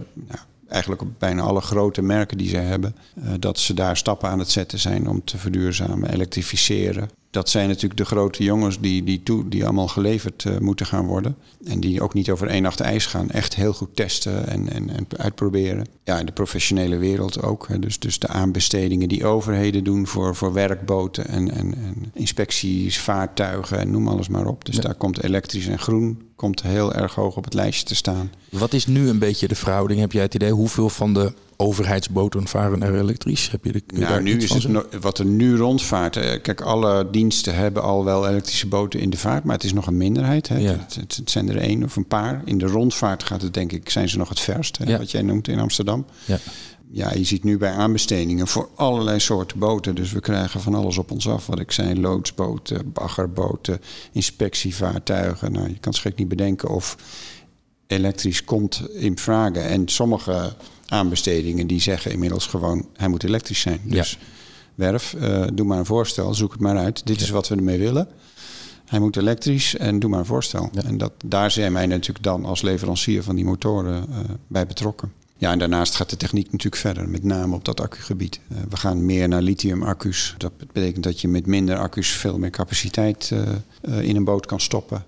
eigenlijk 0.67 1.01
op 1.01 1.07
bijna 1.17 1.41
alle 1.41 1.61
grote 1.61 2.01
merken 2.01 2.37
die 2.37 2.49
ze 2.49 2.57
hebben, 2.57 2.95
eh, 3.15 3.31
dat 3.39 3.59
ze 3.59 3.73
daar 3.73 3.97
stappen 3.97 4.29
aan 4.29 4.39
het 4.39 4.51
zetten 4.51 4.79
zijn 4.79 5.09
om 5.09 5.23
te 5.23 5.37
verduurzamen, 5.37 6.13
elektrificeren. 6.13 7.09
Dat 7.31 7.49
zijn 7.49 7.67
natuurlijk 7.67 7.97
de 7.97 8.05
grote 8.05 8.43
jongens 8.43 8.79
die, 8.79 9.03
die, 9.03 9.23
toe, 9.23 9.47
die 9.49 9.63
allemaal 9.63 9.87
geleverd 9.87 10.45
eh, 10.45 10.57
moeten 10.57 10.85
gaan 10.85 11.05
worden. 11.05 11.35
En 11.65 11.79
die 11.79 12.01
ook 12.01 12.13
niet 12.13 12.29
over 12.29 12.47
één 12.47 12.61
nacht 12.61 12.79
ijs 12.79 13.05
gaan. 13.05 13.29
Echt 13.29 13.55
heel 13.55 13.73
goed 13.73 13.95
testen 13.95 14.47
en, 14.47 14.69
en, 14.69 14.89
en 14.89 15.07
uitproberen. 15.17 15.87
Ja, 16.03 16.19
in 16.19 16.25
de 16.25 16.31
professionele 16.31 16.97
wereld 16.97 17.41
ook. 17.41 17.67
Hè. 17.67 17.79
Dus, 17.79 17.99
dus 17.99 18.19
de 18.19 18.27
aanbestedingen 18.27 19.09
die 19.09 19.25
overheden 19.25 19.83
doen 19.83 20.07
voor, 20.07 20.35
voor 20.35 20.53
werkboten 20.53 21.27
en, 21.27 21.51
en, 21.51 21.73
en 21.73 22.11
inspecties, 22.13 22.99
vaartuigen 22.99 23.79
en 23.79 23.91
noem 23.91 24.07
alles 24.07 24.27
maar 24.27 24.45
op. 24.45 24.65
Dus 24.65 24.75
daar 24.75 24.95
komt 24.95 25.23
elektrisch 25.23 25.67
en 25.67 25.79
groen 25.79 26.27
komt 26.39 26.61
heel 26.61 26.93
erg 26.93 27.15
hoog 27.15 27.37
op 27.37 27.43
het 27.43 27.53
lijstje 27.53 27.85
te 27.85 27.95
staan. 27.95 28.31
wat 28.49 28.73
is 28.73 28.85
nu 28.85 29.09
een 29.09 29.19
beetje 29.19 29.47
de 29.47 29.55
verhouding? 29.55 29.99
Heb 29.99 30.11
jij 30.11 30.21
het 30.21 30.33
idee 30.33 30.51
hoeveel 30.51 30.89
van 30.89 31.13
de 31.13 31.33
overheidsboten 31.61 32.47
varen 32.47 32.83
er 32.83 32.99
elektrisch? 32.99 33.51
Heb 33.51 33.65
je 33.65 33.71
de, 33.71 33.83
Nou, 33.93 34.21
nu 34.21 34.37
is 34.37 34.49
het 34.53 34.67
no- 34.67 34.85
wat 35.01 35.17
er 35.19 35.25
nu 35.25 35.55
rondvaart. 35.57 36.15
eh, 36.15 36.41
Kijk, 36.41 36.61
alle 36.61 37.07
diensten 37.11 37.55
hebben 37.55 37.83
al 37.83 38.05
wel 38.05 38.27
elektrische 38.27 38.67
boten 38.67 38.99
in 38.99 39.09
de 39.09 39.17
vaart, 39.17 39.43
maar 39.43 39.55
het 39.55 39.63
is 39.63 39.73
nog 39.73 39.87
een 39.87 39.97
minderheid. 39.97 40.47
Hè. 40.47 40.57
Ja. 40.57 40.71
Het, 40.71 40.95
het, 40.95 41.15
het 41.15 41.31
zijn 41.31 41.49
er 41.49 41.57
één 41.57 41.83
of 41.83 41.95
een 41.95 42.07
paar. 42.07 42.41
In 42.45 42.57
de 42.57 42.65
rondvaart 42.65 43.23
gaat 43.23 43.41
het 43.41 43.53
denk 43.53 43.71
ik, 43.71 43.89
zijn 43.89 44.09
ze 44.09 44.17
nog 44.17 44.29
het 44.29 44.39
verst, 44.39 44.77
hè, 44.77 44.85
Ja. 44.89 44.97
wat 44.97 45.11
jij 45.11 45.21
noemt 45.21 45.47
in 45.47 45.59
Amsterdam. 45.59 46.05
Ja. 46.25 46.37
Ja, 46.91 47.13
je 47.13 47.23
ziet 47.23 47.43
nu 47.43 47.57
bij 47.57 47.71
aanbestedingen 47.71 48.47
voor 48.47 48.69
allerlei 48.75 49.19
soorten 49.19 49.59
boten. 49.59 49.95
Dus 49.95 50.11
we 50.11 50.19
krijgen 50.19 50.61
van 50.61 50.73
alles 50.75 50.97
op 50.97 51.11
ons 51.11 51.27
af. 51.27 51.45
Wat 51.47 51.59
ik 51.59 51.71
zei, 51.71 51.99
loodsboten, 51.99 52.91
baggerboten, 52.93 53.81
inspectievaartuigen. 54.11 55.51
Nou, 55.51 55.67
je 55.67 55.79
kan 55.79 55.91
het 55.91 56.01
gek 56.01 56.15
niet 56.17 56.27
bedenken 56.27 56.69
of 56.69 56.95
elektrisch 57.87 58.43
komt 58.43 58.81
in 58.93 59.17
vragen. 59.17 59.63
En 59.63 59.87
sommige 59.87 60.53
aanbestedingen 60.89 61.67
die 61.67 61.81
zeggen 61.81 62.11
inmiddels 62.11 62.47
gewoon... 62.47 62.87
hij 62.95 63.07
moet 63.07 63.23
elektrisch 63.23 63.61
zijn. 63.61 63.79
Ja. 63.83 63.95
Dus 63.95 64.17
werf, 64.75 65.13
eh, 65.13 65.43
doe 65.53 65.65
maar 65.65 65.77
een 65.77 65.85
voorstel, 65.85 66.33
zoek 66.33 66.51
het 66.51 66.61
maar 66.61 66.77
uit. 66.77 67.05
Dit 67.05 67.21
is 67.21 67.29
wat 67.29 67.47
we 67.47 67.55
ermee 67.55 67.79
willen. 67.79 68.07
Hij 68.85 68.99
moet 68.99 69.17
elektrisch 69.17 69.75
en 69.75 69.99
doe 69.99 70.09
maar 70.09 70.19
een 70.19 70.25
voorstel. 70.25 70.69
En 70.85 70.97
dat, 70.97 71.11
daar 71.25 71.51
zijn 71.51 71.73
wij 71.73 71.85
natuurlijk 71.85 72.23
dan 72.23 72.45
als 72.45 72.61
leverancier 72.61 73.23
van 73.23 73.35
die 73.35 73.45
motoren 73.45 74.05
eh, 74.09 74.17
bij 74.47 74.65
betrokken. 74.67 75.11
Ja, 75.37 75.51
en 75.51 75.59
daarnaast 75.59 75.95
gaat 75.95 76.09
de 76.09 76.17
techniek 76.17 76.51
natuurlijk 76.51 76.81
verder, 76.81 77.09
met 77.09 77.23
name 77.23 77.55
op 77.55 77.65
dat 77.65 77.81
accugebied. 77.81 78.39
Eh, 78.49 78.57
we 78.69 78.77
gaan 78.77 79.05
meer 79.05 79.27
naar 79.27 79.41
lithium-accu's. 79.41 80.35
Dat 80.37 80.51
betekent 80.57 81.03
dat 81.03 81.21
je 81.21 81.27
met 81.27 81.45
minder 81.45 81.77
accu's 81.77 82.09
veel 82.09 82.37
meer 82.37 82.49
capaciteit 82.49 83.33
in 83.81 84.15
een 84.15 84.23
boot 84.23 84.45
kan 84.45 84.59
stoppen. 84.59 85.03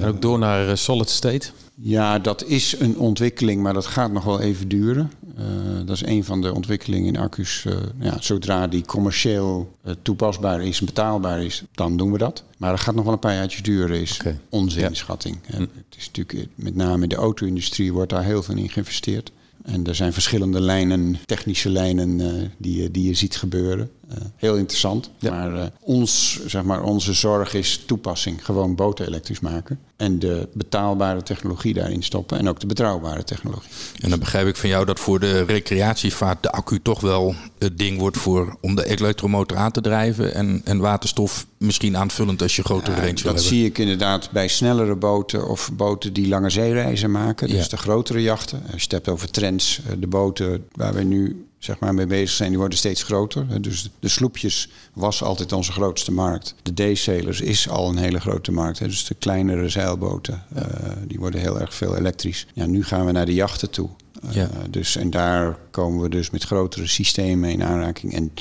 En 0.00 0.04
ook 0.04 0.22
door 0.22 0.38
naar 0.38 0.78
solid 0.78 1.10
state. 1.10 1.50
Ja, 1.74 2.18
dat 2.18 2.44
is 2.44 2.74
een 2.78 2.98
ontwikkeling, 2.98 3.62
maar 3.62 3.72
dat 3.74 3.86
gaat 3.86 4.12
nog 4.12 4.24
wel 4.24 4.40
even 4.40 4.68
duren. 4.68 5.10
Eh, 5.36 5.44
dat 5.86 5.96
is 5.96 6.04
een 6.06 6.24
van 6.24 6.40
de 6.42 6.54
ontwikkelingen 6.54 7.06
in 7.06 7.16
accu's. 7.16 7.64
eh, 7.64 7.76
ja, 8.00 8.16
zodra 8.20 8.66
die 8.66 8.84
commercieel 8.84 9.74
eh, 9.82 9.92
toepasbaar 10.02 10.62
is 10.62 10.80
en 10.80 10.86
betaalbaar 10.86 11.44
is, 11.44 11.62
dan 11.72 11.96
doen 11.96 12.12
we 12.12 12.18
dat. 12.18 12.44
Maar 12.58 12.70
dat 12.70 12.80
gaat 12.80 12.94
nog 12.94 13.04
wel 13.04 13.12
een 13.12 13.18
paar 13.18 13.34
jaartjes 13.34 13.62
duren, 13.62 14.00
is 14.00 14.12
Oké. 14.20 14.38
onze 14.48 14.80
Ja. 14.80 14.88
inschatting. 14.88 15.38
En 15.46 15.60
het 15.60 15.96
is 15.98 16.06
natuurlijk, 16.12 16.48
met 16.54 16.74
name 16.74 17.02
in 17.02 17.08
de 17.08 17.14
auto-industrie 17.16 17.92
wordt 17.92 18.10
daar 18.10 18.24
heel 18.24 18.42
veel 18.42 18.56
in 18.56 18.70
geïnvesteerd. 18.70 19.32
En 19.62 19.86
er 19.86 19.94
zijn 19.94 20.12
verschillende 20.12 20.60
lijnen, 20.60 21.16
technische 21.24 21.70
lijnen, 21.70 22.20
die, 22.58 22.90
die 22.90 23.04
je 23.06 23.14
ziet 23.14 23.36
gebeuren. 23.36 23.90
Eh, 24.08 24.16
heel 24.36 24.56
interessant. 24.56 25.10
Maar, 25.20 25.54
eh, 25.54 25.66
ons, 25.80 26.40
zeg 26.46 26.62
maar 26.62 26.82
onze 26.82 27.12
zorg 27.12 27.54
is 27.54 27.82
toepassing. 27.86 28.44
Gewoon 28.44 28.74
boten 28.74 29.06
elektrisch 29.06 29.40
maken. 29.40 29.78
En 29.96 30.18
de 30.18 30.48
betaalbare 30.54 31.22
technologie 31.22 31.74
daarin 31.74 32.02
stoppen. 32.02 32.38
En 32.38 32.48
ook 32.48 32.60
de 32.60 32.66
betrouwbare 32.66 33.24
technologie. 33.24 33.70
En 34.00 34.10
dan 34.10 34.18
begrijp 34.18 34.46
ik 34.46 34.56
van 34.56 34.68
jou 34.68 34.84
dat 34.84 35.00
voor 35.00 35.20
de 35.20 35.42
recreatievaart 35.42 36.42
de 36.42 36.50
accu 36.52 36.82
toch 36.82 37.00
wel 37.00 37.34
het 37.58 37.78
ding 37.78 37.98
wordt 37.98 38.16
voor 38.16 38.56
om 38.60 38.74
de 38.74 38.86
elektromotor 38.88 39.56
aan 39.56 39.70
te 39.70 39.80
drijven. 39.80 40.34
En, 40.34 40.60
en 40.64 40.78
waterstof 40.78 41.46
misschien 41.58 41.96
aanvullend 41.96 42.42
als 42.42 42.56
je 42.56 42.62
grotere 42.62 42.96
Ja, 42.96 43.02
range 43.02 43.12
wil 43.14 43.22
dat 43.22 43.24
hebben. 43.24 43.42
zie 43.42 43.64
ik 43.66 43.78
inderdaad 43.78 44.30
bij 44.30 44.48
snellere 44.48 44.96
boten 44.96 45.48
of 45.48 45.70
boten 45.72 46.12
die 46.12 46.28
lange 46.28 46.50
zeereizen 46.50 47.10
maken. 47.10 47.48
Dus 47.48 47.62
Ja. 47.62 47.68
de 47.68 47.76
grotere 47.76 48.22
jachten. 48.22 48.62
Als 48.62 48.72
je 48.74 48.82
het 48.82 48.92
hebt 48.92 49.08
over 49.08 49.30
trends, 49.30 49.80
eh, 49.86 49.92
de 49.98 50.06
boten 50.06 50.64
waar 50.72 50.94
we 50.94 51.02
nu 51.02 51.46
zeg 51.64 51.78
maar, 51.78 51.94
mee 51.94 52.06
bezig 52.06 52.30
zijn, 52.36 52.48
die 52.48 52.58
worden 52.58 52.78
steeds 52.78 53.02
groter. 53.02 53.62
Dus 53.62 53.90
de 54.00 54.08
sloepjes 54.08 54.68
was 54.92 55.22
altijd 55.22 55.52
onze 55.52 55.72
grootste 55.72 56.12
markt. 56.12 56.54
De 56.62 56.92
D-sailors 56.92 57.40
is 57.40 57.68
al 57.68 57.88
een 57.88 57.96
hele 57.96 58.20
grote 58.20 58.52
markt. 58.52 58.78
Dus 58.78 59.04
de 59.04 59.14
kleinere 59.14 59.68
zeilboten, 59.68 60.42
eh, 60.54 60.64
die 61.06 61.18
worden 61.18 61.40
heel 61.40 61.60
erg 61.60 61.74
veel 61.74 61.96
elektrisch. 61.96 62.46
Ja, 62.54 62.66
nu 62.66 62.84
gaan 62.84 63.06
we 63.06 63.12
naar 63.12 63.26
de 63.26 63.34
jachten 63.34 63.70
toe. 63.70 63.88
Eh, 64.22 64.32
Ja. 64.34 64.48
dus, 64.70 64.96
en 64.96 65.10
daar 65.10 65.58
komen 65.70 66.02
we 66.02 66.08
dus 66.08 66.30
met 66.30 66.44
grotere 66.44 66.86
systemen 66.86 67.50
in 67.50 67.64
aanraking. 67.64 68.14
En 68.14 68.32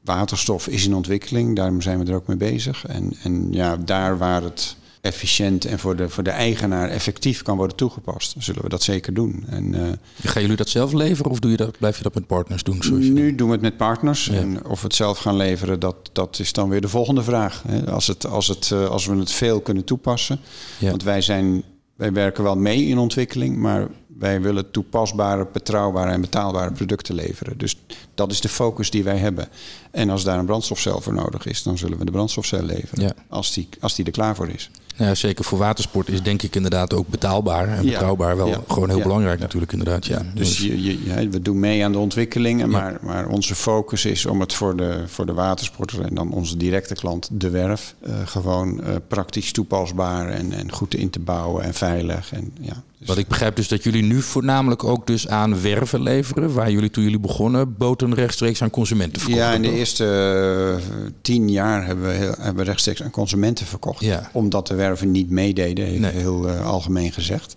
waterstof 0.00 0.68
is 0.68 0.84
in 0.86 0.94
ontwikkeling, 0.94 1.56
daarom 1.56 1.80
zijn 1.82 1.98
we 2.04 2.10
er 2.10 2.16
ook 2.16 2.26
mee 2.26 2.36
bezig. 2.36 2.86
En, 2.86 3.12
en 3.22 3.52
ja, 3.52 3.76
daar 3.76 4.18
waar 4.18 4.42
het 4.42 4.76
efficiënt 5.04 5.64
en 5.64 5.78
voor 5.78 5.96
de, 5.96 6.08
voor 6.08 6.22
de 6.22 6.30
eigenaar 6.30 6.88
effectief 6.88 7.42
kan 7.42 7.56
worden 7.56 7.76
toegepast, 7.76 8.34
zullen 8.38 8.62
we 8.62 8.68
dat 8.68 8.82
zeker 8.82 9.14
doen. 9.14 9.44
En, 9.48 9.74
uh, 9.74 9.82
Gaan 10.22 10.42
jullie 10.42 10.56
dat 10.56 10.68
zelf 10.68 10.92
leveren 10.92 11.30
of 11.30 11.38
doe 11.38 11.50
je 11.50 11.56
dat, 11.56 11.78
blijf 11.78 11.96
je 11.96 12.02
dat 12.02 12.14
met 12.14 12.26
partners 12.26 12.62
doen? 12.62 12.82
Zoals 12.82 13.04
nu 13.04 13.34
doen 13.34 13.46
we 13.46 13.52
het 13.52 13.62
met 13.62 13.76
partners. 13.76 14.28
En 14.28 14.66
of 14.66 14.80
we 14.80 14.86
het 14.86 14.94
zelf 14.94 15.18
gaan 15.18 15.36
leveren, 15.36 15.80
dat, 15.80 16.10
dat 16.12 16.38
is 16.38 16.52
dan 16.52 16.68
weer 16.68 16.80
de 16.80 16.88
volgende 16.88 17.22
vraag. 17.22 17.62
Als, 17.88 18.06
het, 18.06 18.26
als, 18.26 18.48
het, 18.48 18.70
eh, 18.70 18.88
als 18.88 19.06
we 19.06 19.16
het 19.16 19.32
veel 19.32 19.60
kunnen 19.60 19.84
toepassen. 19.84 20.38
Want 20.80 21.02
wij, 21.02 21.20
zijn, 21.20 21.62
wij 21.96 22.12
werken 22.12 22.44
wel 22.44 22.56
mee 22.56 22.86
in 22.86 22.98
ontwikkeling, 22.98 23.56
maar 23.56 23.88
wij 24.18 24.40
willen 24.40 24.70
toepasbare, 24.70 25.46
betrouwbare 25.52 26.10
en 26.10 26.20
betaalbare 26.20 26.72
producten 26.72 27.14
leveren. 27.14 27.58
Dus 27.58 27.76
dat 28.14 28.30
is 28.30 28.40
de 28.40 28.48
focus 28.48 28.90
die 28.90 29.04
wij 29.04 29.16
hebben. 29.16 29.48
En 29.90 30.10
als 30.10 30.24
daar 30.24 30.38
een 30.38 30.46
brandstofcel 30.46 31.00
voor 31.00 31.14
nodig 31.14 31.46
is, 31.46 31.62
dan 31.62 31.78
zullen 31.78 31.98
we 31.98 32.04
de 32.04 32.10
brandstofcel 32.10 32.62
leveren. 32.62 33.14
Als, 33.28 33.52
die, 33.52 33.68
als 33.80 33.94
die 33.94 34.04
er 34.04 34.12
klaar 34.12 34.34
voor 34.36 34.48
is. 34.48 34.70
Ja, 34.96 35.14
zeker 35.14 35.44
voor 35.44 35.58
watersport 35.58 36.08
is 36.08 36.22
denk 36.22 36.42
ik 36.42 36.56
inderdaad 36.56 36.94
ook 36.94 37.08
betaalbaar 37.08 37.68
en 37.68 37.84
betrouwbaar 37.84 38.36
wel 38.36 38.64
gewoon 38.68 38.88
heel 38.88 39.02
belangrijk 39.02 39.40
natuurlijk 39.40 39.72
inderdaad. 39.72 40.06
Ja. 40.06 40.22
Dus, 40.34 40.48
dus 40.48 40.58
je, 40.58 41.04
je, 41.04 41.28
we 41.28 41.42
doen 41.42 41.58
mee 41.58 41.84
aan 41.84 41.92
de 41.92 41.98
ontwikkelingen, 41.98 42.70
maar, 42.70 42.98
maar 43.02 43.28
onze 43.28 43.54
focus 43.54 44.04
is 44.04 44.26
om 44.26 44.40
het 44.40 44.54
voor 44.54 44.76
de, 44.76 45.02
voor 45.06 45.26
de 45.26 45.32
watersporter 45.32 46.00
en 46.00 46.14
dan 46.14 46.32
onze 46.32 46.56
directe 46.56 46.94
klant, 46.94 47.28
de 47.32 47.50
werf, 47.50 47.94
uh, 48.06 48.14
gewoon 48.24 48.80
uh, 48.80 48.88
praktisch 49.08 49.52
toepasbaar 49.52 50.28
en, 50.28 50.52
en 50.52 50.72
goed 50.72 50.94
in 50.94 51.10
te 51.10 51.20
bouwen 51.20 51.62
en 51.62 51.74
veilig. 51.74 52.32
En, 52.32 52.52
ja, 52.60 52.82
Wat 53.04 53.18
ik 53.18 53.28
begrijp 53.28 53.56
dus 53.56 53.68
dat 53.68 53.82
jullie 53.82 54.02
nu 54.02 54.22
voornamelijk 54.22 54.84
ook 54.84 55.06
dus 55.06 55.28
aan 55.28 55.62
werven 55.62 56.02
leveren, 56.02 56.52
waar 56.52 56.70
jullie 56.70 56.90
toen 56.90 57.04
jullie 57.04 57.18
begonnen 57.18 57.76
boten 57.76 58.14
rechtstreeks 58.14 58.62
aan 58.62 58.70
consumenten 58.70 59.20
verkochten. 59.20 59.46
Ja, 59.48 59.54
in 59.54 59.62
de 59.62 59.72
eerste 59.72 60.78
uh, 60.78 61.10
tien 61.22 61.50
jaar 61.50 61.86
hebben 61.86 62.06
we, 62.06 62.12
heel, 62.12 62.34
hebben 62.38 62.56
we 62.56 62.70
rechtstreeks 62.70 63.02
aan 63.02 63.10
consumenten 63.10 63.66
verkocht. 63.66 64.00
Ja. 64.00 64.30
Omdat 64.32 64.66
de 64.66 64.74
werven 64.74 65.10
niet 65.10 65.30
meededen, 65.30 65.86
heel, 65.86 66.02
heel 66.02 66.48
uh, 66.48 66.66
algemeen 66.66 67.12
gezegd. 67.12 67.56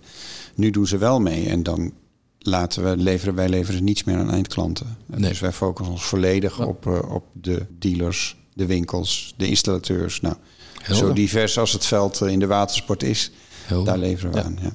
Nu 0.54 0.70
doen 0.70 0.86
ze 0.86 0.98
wel 0.98 1.20
mee 1.20 1.48
en 1.48 1.62
dan 1.62 1.92
laten 2.38 2.84
we 2.84 2.96
leveren, 2.96 3.34
wij 3.34 3.48
leveren 3.48 3.84
niets 3.84 4.04
meer 4.04 4.16
aan 4.16 4.30
eindklanten. 4.30 4.96
Nee. 5.06 5.28
Dus 5.28 5.40
wij 5.40 5.52
focussen 5.52 5.94
ons 5.94 6.04
volledig 6.04 6.66
op, 6.66 6.86
uh, 6.86 6.98
op 7.14 7.24
de 7.32 7.66
dealers, 7.78 8.36
de 8.54 8.66
winkels, 8.66 9.34
de 9.36 9.46
installateurs. 9.46 10.20
Nou, 10.20 10.34
zo 10.92 11.12
divers 11.12 11.58
als 11.58 11.72
het 11.72 11.86
veld 11.86 12.20
in 12.20 12.38
de 12.38 12.46
watersport 12.46 13.02
is, 13.02 13.30
Helder. 13.64 13.86
daar 13.86 13.98
leveren 13.98 14.32
we 14.32 14.38
ja. 14.38 14.44
aan. 14.44 14.58
Ja. 14.62 14.72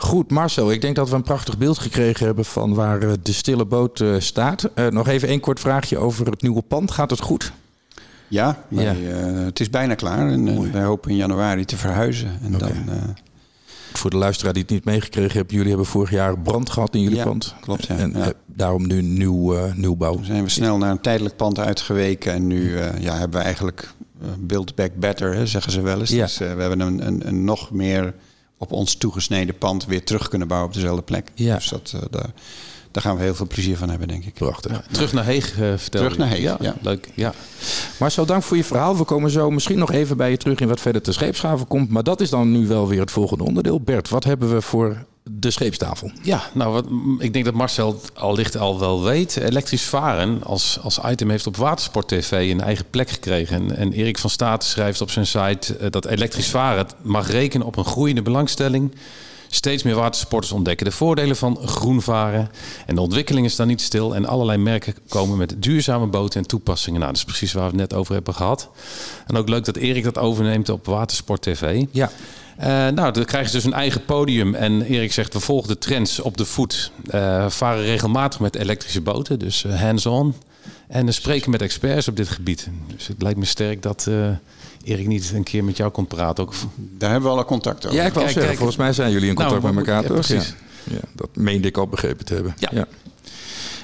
Goed, 0.00 0.30
Marcel, 0.30 0.72
ik 0.72 0.80
denk 0.80 0.96
dat 0.96 1.08
we 1.08 1.16
een 1.16 1.22
prachtig 1.22 1.58
beeld 1.58 1.78
gekregen 1.78 2.26
hebben 2.26 2.44
van 2.44 2.74
waar 2.74 3.02
eh, 3.02 3.12
de 3.22 3.32
stille 3.32 3.64
boot 3.64 4.00
uh, 4.00 4.14
staat. 4.18 4.70
Uh, 4.74 4.86
nog 4.86 5.08
even 5.08 5.28
één 5.28 5.40
kort 5.40 5.60
vraagje 5.60 5.98
over 5.98 6.26
het 6.26 6.42
nieuwe 6.42 6.62
pand. 6.62 6.90
Gaat 6.90 7.10
het 7.10 7.20
goed? 7.20 7.52
Ja, 8.28 8.64
wij, 8.68 8.84
ja. 8.84 8.94
Uh, 8.94 9.44
het 9.44 9.60
is 9.60 9.70
bijna 9.70 9.94
klaar 9.94 10.28
en 10.28 10.72
wij 10.72 10.82
hopen 10.82 11.10
in 11.10 11.16
januari 11.16 11.64
te 11.64 11.76
verhuizen. 11.76 12.38
En 12.42 12.54
okay. 12.54 12.72
dan, 12.86 13.16
Voor 13.92 14.10
de 14.10 14.16
luisteraar 14.16 14.52
die 14.52 14.62
het 14.62 14.70
niet 14.70 14.84
meegekregen 14.84 15.32
heeft, 15.32 15.50
jullie 15.50 15.68
hebben 15.68 15.86
vorig 15.86 16.10
jaar 16.10 16.38
brand 16.38 16.70
gehad 16.70 16.94
in 16.94 17.00
jullie 17.00 17.18
ja, 17.18 17.24
pand. 17.24 17.54
Klopt, 17.60 17.86
ja. 17.86 17.96
En 17.96 18.12
ja. 18.16 18.32
daarom 18.46 18.86
nu 18.86 19.02
nieuw, 19.02 19.56
nieuwbouw. 19.74 20.14
Dan 20.14 20.24
zijn 20.24 20.42
we 20.42 20.48
snel 20.48 20.78
naar 20.78 20.90
een 20.90 21.00
tijdelijk 21.00 21.36
pand 21.36 21.58
uitgeweken 21.58 22.32
en 22.32 22.46
nu 22.46 22.78
ja, 22.98 23.18
hebben 23.18 23.38
we 23.38 23.44
eigenlijk 23.44 23.94
build 24.38 24.74
back 24.74 24.90
better, 24.96 25.34
hè, 25.34 25.46
zeggen 25.46 25.72
ze 25.72 25.80
wel 25.80 26.00
eens. 26.00 26.10
Dus 26.10 26.38
we 26.38 26.44
hebben 26.44 26.80
een, 26.80 27.06
een, 27.06 27.26
een 27.26 27.44
nog 27.44 27.70
meer 27.70 28.14
op 28.60 28.72
ons 28.72 28.94
toegesneden 28.94 29.58
pand 29.58 29.86
weer 29.86 30.04
terug 30.04 30.28
kunnen 30.28 30.48
bouwen 30.48 30.68
op 30.70 30.74
dezelfde 30.74 31.02
plek. 31.02 31.30
Ja. 31.34 31.54
Dus 31.54 31.68
dat, 31.68 31.92
uh, 31.94 32.00
daar, 32.10 32.30
daar 32.90 33.02
gaan 33.02 33.16
we 33.16 33.22
heel 33.22 33.34
veel 33.34 33.46
plezier 33.46 33.76
van 33.76 33.90
hebben, 33.90 34.08
denk 34.08 34.24
ik. 34.24 34.34
Prachtig. 34.34 34.70
Ja, 34.70 34.82
terug 34.92 35.12
naar 35.12 35.24
Heeg, 35.24 35.58
uh, 35.58 35.58
vertel 35.76 36.00
Terug 36.00 36.18
naar 36.18 36.28
Heeg, 36.28 36.40
ja. 36.40 36.56
ja. 36.60 36.76
Leuk, 36.80 37.10
ja. 37.14 37.32
Marcel, 37.98 38.26
dank 38.26 38.42
voor 38.42 38.56
je 38.56 38.64
verhaal. 38.64 38.96
We 38.96 39.04
komen 39.04 39.30
zo 39.30 39.50
misschien 39.50 39.78
nog 39.78 39.92
even 39.92 40.16
bij 40.16 40.30
je 40.30 40.36
terug 40.36 40.60
in 40.60 40.68
wat 40.68 40.80
verder 40.80 41.02
te 41.02 41.12
scheepshaven 41.12 41.66
komt. 41.66 41.90
Maar 41.90 42.02
dat 42.02 42.20
is 42.20 42.30
dan 42.30 42.50
nu 42.50 42.66
wel 42.66 42.88
weer 42.88 43.00
het 43.00 43.10
volgende 43.10 43.44
onderdeel. 43.44 43.80
Bert, 43.80 44.08
wat 44.08 44.24
hebben 44.24 44.54
we 44.54 44.60
voor 44.62 45.04
de 45.38 45.50
scheepstafel. 45.50 46.10
Ja, 46.22 46.42
nou, 46.52 46.72
wat, 46.72 46.86
ik 47.18 47.32
denk 47.32 47.44
dat 47.44 47.54
Marcel 47.54 48.00
al 48.14 48.34
licht 48.34 48.56
al 48.56 48.78
wel 48.78 49.02
weet. 49.02 49.36
Elektrisch 49.36 49.84
varen 49.84 50.42
als, 50.42 50.78
als 50.82 51.00
item 51.06 51.30
heeft 51.30 51.46
op 51.46 51.56
Watersport 51.56 52.08
TV 52.08 52.50
een 52.50 52.60
eigen 52.60 52.84
plek 52.90 53.10
gekregen. 53.10 53.56
En, 53.56 53.76
en 53.76 53.92
Erik 53.92 54.18
van 54.18 54.30
Staten 54.30 54.68
schrijft 54.68 55.00
op 55.00 55.10
zijn 55.10 55.26
site 55.26 55.78
uh, 55.80 55.86
dat 55.90 56.06
elektrisch 56.06 56.50
varen 56.50 56.86
mag 57.02 57.30
rekenen 57.30 57.66
op 57.66 57.76
een 57.76 57.84
groeiende 57.84 58.22
belangstelling. 58.22 58.94
Steeds 59.52 59.82
meer 59.82 59.94
watersporters 59.94 60.52
ontdekken 60.52 60.86
de 60.86 60.92
voordelen 60.92 61.36
van 61.36 61.58
groen 61.64 62.02
varen. 62.02 62.50
En 62.86 62.94
de 62.94 63.00
ontwikkelingen 63.00 63.50
staan 63.50 63.66
niet 63.66 63.80
stil. 63.80 64.14
En 64.14 64.26
allerlei 64.26 64.58
merken 64.58 64.94
komen 65.08 65.38
met 65.38 65.54
duurzame 65.58 66.06
boten 66.06 66.40
en 66.40 66.46
toepassingen. 66.46 67.00
Nou, 67.00 67.12
dat 67.12 67.20
is 67.20 67.26
precies 67.26 67.52
waar 67.52 67.64
we 67.64 67.70
het 67.70 67.90
net 67.90 67.94
over 67.94 68.14
hebben 68.14 68.34
gehad. 68.34 68.68
En 69.26 69.36
ook 69.36 69.48
leuk 69.48 69.64
dat 69.64 69.76
Erik 69.76 70.04
dat 70.04 70.18
overneemt 70.18 70.68
op 70.68 70.86
Watersport 70.86 71.42
TV. 71.42 71.84
Ja. 71.90 72.10
Uh, 72.60 72.66
nou, 72.66 73.12
dan 73.12 73.24
krijgen 73.24 73.50
ze 73.50 73.56
dus 73.56 73.64
een 73.64 73.72
eigen 73.72 74.04
podium. 74.04 74.54
En 74.54 74.82
Erik 74.82 75.12
zegt, 75.12 75.32
we 75.32 75.40
volgen 75.40 75.68
de 75.68 75.78
trends 75.78 76.20
op 76.20 76.36
de 76.36 76.44
voet. 76.44 76.92
Uh, 77.14 77.50
varen 77.50 77.82
regelmatig 77.82 78.40
met 78.40 78.56
elektrische 78.56 79.00
boten, 79.00 79.38
dus 79.38 79.64
uh, 79.64 79.80
hands-on. 79.80 80.34
En 80.88 81.14
spreken 81.14 81.50
met 81.50 81.62
experts 81.62 82.08
op 82.08 82.16
dit 82.16 82.28
gebied. 82.28 82.68
Dus 82.96 83.06
het 83.06 83.22
lijkt 83.22 83.38
me 83.38 83.44
sterk 83.44 83.82
dat 83.82 84.10
Erik 84.84 85.06
niet 85.06 85.32
een 85.34 85.42
keer 85.42 85.64
met 85.64 85.76
jou 85.76 85.90
komt 85.90 86.08
praten. 86.08 86.44
Ook. 86.44 86.54
Daar 86.76 87.10
hebben 87.10 87.28
we 87.28 87.36
alle 87.36 87.44
contact 87.44 87.86
over. 87.86 87.98
Ja, 87.98 88.04
ik 88.04 88.12
wou 88.12 88.24
zeggen, 88.26 88.44
kijk, 88.44 88.56
volgens 88.56 88.78
mij 88.78 88.92
zijn 88.92 89.12
jullie 89.12 89.28
in 89.28 89.34
contact 89.34 89.62
nou, 89.62 89.74
met 89.74 89.86
elkaar. 89.86 90.02
Ja, 90.02 90.08
precies. 90.08 90.54
Ja. 90.84 90.94
ja, 90.94 91.00
dat 91.14 91.28
meende 91.36 91.68
ik 91.68 91.76
al 91.76 91.86
begrepen 91.86 92.24
te 92.24 92.34
hebben. 92.34 92.54
ja. 92.58 92.86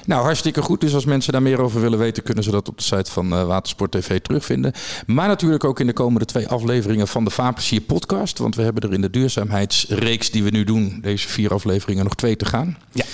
Nou, 0.07 0.23
hartstikke 0.23 0.61
goed. 0.61 0.81
Dus 0.81 0.93
als 0.93 1.05
mensen 1.05 1.31
daar 1.31 1.41
meer 1.41 1.61
over 1.61 1.81
willen 1.81 1.99
weten, 1.99 2.23
kunnen 2.23 2.43
ze 2.43 2.51
dat 2.51 2.69
op 2.69 2.77
de 2.77 2.83
site 2.83 3.11
van 3.11 3.33
uh, 3.33 3.45
Watersport 3.45 3.91
TV 3.91 4.19
terugvinden. 4.19 4.73
Maar 5.05 5.27
natuurlijk 5.27 5.63
ook 5.63 5.79
in 5.79 5.87
de 5.87 5.93
komende 5.93 6.25
twee 6.25 6.47
afleveringen 6.47 7.07
van 7.07 7.23
de 7.23 7.29
Vaarplezier 7.29 7.81
podcast. 7.81 8.37
Want 8.37 8.55
we 8.55 8.61
hebben 8.61 8.83
er 8.83 8.93
in 8.93 9.01
de 9.01 9.09
duurzaamheidsreeks 9.09 10.31
die 10.31 10.43
we 10.43 10.49
nu 10.49 10.63
doen, 10.63 10.99
deze 11.01 11.27
vier 11.27 11.53
afleveringen, 11.53 12.03
nog 12.03 12.15
twee 12.15 12.35
te 12.35 12.45
gaan. 12.45 12.77
Ja. 12.91 13.05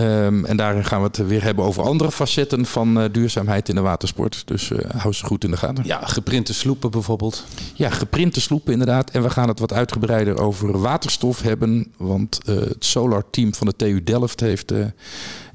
Um, 0.00 0.44
en 0.44 0.56
daarin 0.56 0.84
gaan 0.84 1.00
we 1.00 1.06
het 1.06 1.26
weer 1.26 1.42
hebben 1.42 1.64
over 1.64 1.82
andere 1.82 2.12
facetten 2.12 2.66
van 2.66 2.98
uh, 2.98 3.04
duurzaamheid 3.12 3.68
in 3.68 3.74
de 3.74 3.80
watersport. 3.80 4.42
Dus 4.44 4.70
uh, 4.70 4.78
hou 4.96 5.14
ze 5.14 5.24
goed 5.24 5.44
in 5.44 5.50
de 5.50 5.56
gaten. 5.56 5.84
Ja, 5.84 6.00
geprinte 6.06 6.54
sloepen 6.54 6.90
bijvoorbeeld. 6.90 7.44
Ja, 7.74 7.90
geprinte 7.90 8.40
sloepen 8.40 8.72
inderdaad. 8.72 9.10
En 9.10 9.22
we 9.22 9.30
gaan 9.30 9.48
het 9.48 9.58
wat 9.58 9.72
uitgebreider 9.72 10.40
over 10.40 10.80
waterstof 10.80 11.42
hebben. 11.42 11.92
Want 11.96 12.40
het 12.44 12.84
Solar 12.84 13.22
Team 13.30 13.54
van 13.54 13.66
de 13.66 13.76
TU 13.76 14.02
Delft 14.02 14.40
heeft 14.40 14.72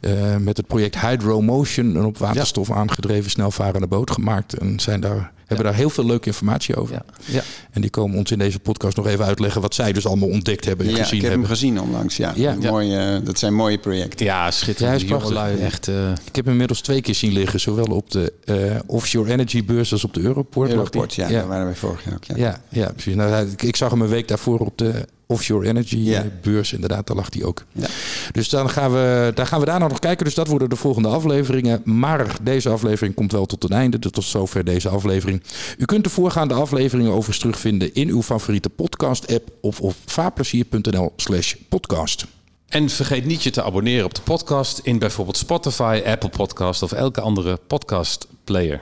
uh, 0.02 0.36
met 0.38 0.58
het 0.58 0.68
project 0.68 1.00
Hydro 1.00 1.42
Motion 1.42 1.96
een 1.96 2.06
op 2.06 2.18
waterstof 2.18 2.68
ja. 2.68 2.74
aangedreven 2.74 3.32
snelvarende 3.32 3.88
boot 3.88 4.12
gemaakt. 4.12 4.54
En 4.54 4.80
zijn 4.80 5.02
daar, 5.02 5.32
hebben 5.46 5.66
daar 5.66 5.76
heel 5.76 5.90
veel 5.90 6.06
leuke 6.06 6.28
informatie 6.28 6.76
over. 6.76 6.94
Ja. 6.94 7.04
Ja. 7.26 7.42
En 7.72 7.82
die 7.82 7.90
komen 7.90 8.18
ons 8.18 8.32
in 8.32 8.38
deze 8.38 8.60
podcast 8.60 8.98
nog 8.98 9.08
even 9.08 9.26
uitleggen 9.26 9.62
wat 9.62 9.76
zij 9.76 9.94
dus 9.94 10.06
allemaal 10.06 10.30
ontdekt 10.30 10.66
hebben 10.66 10.86
en 10.86 10.92
ja, 10.92 10.98
gezien 10.98 11.16
ik 11.16 11.22
heb 11.22 11.32
hebben. 11.32 11.50
hem 11.50 11.58
gezien 11.58 11.82
onlangs. 11.82 12.18
Ja, 12.18 12.34
ja. 12.36 12.56
Mooie, 12.56 13.22
dat 13.24 13.40
zijn 13.40 13.54
mooie 13.54 13.78
projecten. 13.78 14.26
Ja, 14.26 14.52
schitterend. 14.52 15.02
Ja, 15.02 15.18
prachtig. 15.18 15.60
Echt, 15.60 15.88
uh... 15.88 16.10
Ik 16.12 16.36
heb 16.36 16.44
hem 16.44 16.54
inmiddels 16.54 16.82
twee 16.82 17.02
keer 17.02 17.16
zien 17.16 17.32
liggen, 17.32 17.60
zowel 17.60 17.86
op 17.86 18.12
de 18.12 18.34
uh, 18.46 18.56
offshore 18.86 19.32
energy 19.32 19.66
beurs 19.66 19.92
als 19.92 20.04
op 20.04 20.14
de 20.14 20.22
Europort. 20.22 20.70
Europort, 20.70 21.14
ja, 21.14 21.28
daar 21.28 21.48
waren 21.48 21.66
wij 21.66 21.76
vorig 21.76 22.04
jaar 22.04 22.14
ook. 22.14 22.24
Ja, 22.24 22.36
ja, 22.38 22.62
ja 22.70 22.92
precies. 22.92 23.16
Nou, 23.16 23.48
ik, 23.52 23.62
ik 23.62 23.76
zag 23.76 23.92
hem 23.92 24.02
een 24.02 24.08
week 24.08 24.28
daarvoor 24.28 24.60
op 24.60 24.78
de 24.78 25.06
offshore 25.32 25.68
energy 25.68 25.98
yeah. 25.98 26.26
beurs, 26.42 26.74
inderdaad, 26.74 27.08
daar 27.08 27.16
lag 27.16 27.30
die 27.30 27.46
ook. 27.46 27.64
Ja. 27.72 27.88
Dus 28.32 28.50
dan 28.50 28.70
gaan 28.70 28.92
we, 28.92 29.32
daar 29.36 29.48
gaan 29.48 29.60
we 29.60 29.66
daarna 29.66 29.88
nog 29.88 30.00
kijken. 30.00 30.26
Dus 30.26 30.36
dat 30.36 30.48
worden 30.48 30.70
de 30.70 30.76
volgende 30.76 31.08
afleveringen. 31.08 31.82
Maar 31.84 32.36
deze 32.42 32.70
aflevering 32.70 33.16
komt 33.16 33.32
wel 33.32 33.46
tot 33.46 33.64
een 33.64 33.70
einde. 33.70 34.00
Dus 34.00 34.12
tot 34.12 34.24
zover 34.24 34.64
deze 34.64 34.90
aflevering. 34.90 35.44
U 35.78 35.86
kunt 35.86 36.04
de 36.04 36.10
voorgaande 36.10 36.54
afleveringen 36.54 37.12
overigens 37.12 37.40
terugvinden 37.40 37.94
in 37.94 38.10
uw 38.10 38.22
favoriete 38.22 38.70
podcast-app 38.70 39.50
of 39.62 39.82
op 39.82 39.94
vaarplezier.nl 40.06 41.14
slash 41.16 41.54
podcast. 41.70 42.26
En 42.68 42.90
vergeet 42.90 43.26
niet 43.26 43.44
je 43.44 43.50
te 43.50 43.64
abonneren 43.64 44.06
op 44.06 44.16
de 44.16 44.22
podcast 44.22 44.80
in 44.84 45.00
bijvoorbeeld 45.00 45.38
Spotify, 45.38 46.02
Apple 46.06 46.30
Podcast 46.30 46.84
of 46.84 46.92
elke 46.92 47.22
andere 47.22 47.60
podcast 47.68 48.28
player. 48.44 48.82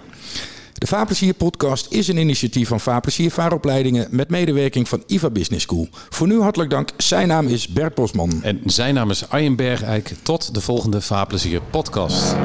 De 0.80 0.88
Vaarplezier 0.88 1.34
podcast 1.34 1.92
is 1.92 2.08
een 2.08 2.18
initiatief 2.18 2.68
van 2.68 2.80
Vaarplezier 2.80 3.32
Vaaropleidingen 3.32 4.08
met 4.12 4.30
medewerking 4.30 4.90
van 4.90 5.04
IVA 5.08 5.30
Business 5.30 5.64
School. 5.64 5.88
Voor 5.92 6.28
nu 6.28 6.42
hartelijk 6.42 6.70
dank. 6.70 6.90
Zijn 6.98 7.28
naam 7.28 7.48
is 7.48 7.68
Bert 7.68 7.96
Bosman. 7.96 8.44
En 8.44 8.62
zijn 8.66 8.94
naam 8.94 9.10
is 9.10 9.30
Arjen 9.30 9.56
Bergijk. 9.56 10.14
Tot 10.24 10.54
de 10.54 10.62
volgende 10.62 11.02
Vaarplezier 11.02 11.62
podcast. 11.62 12.36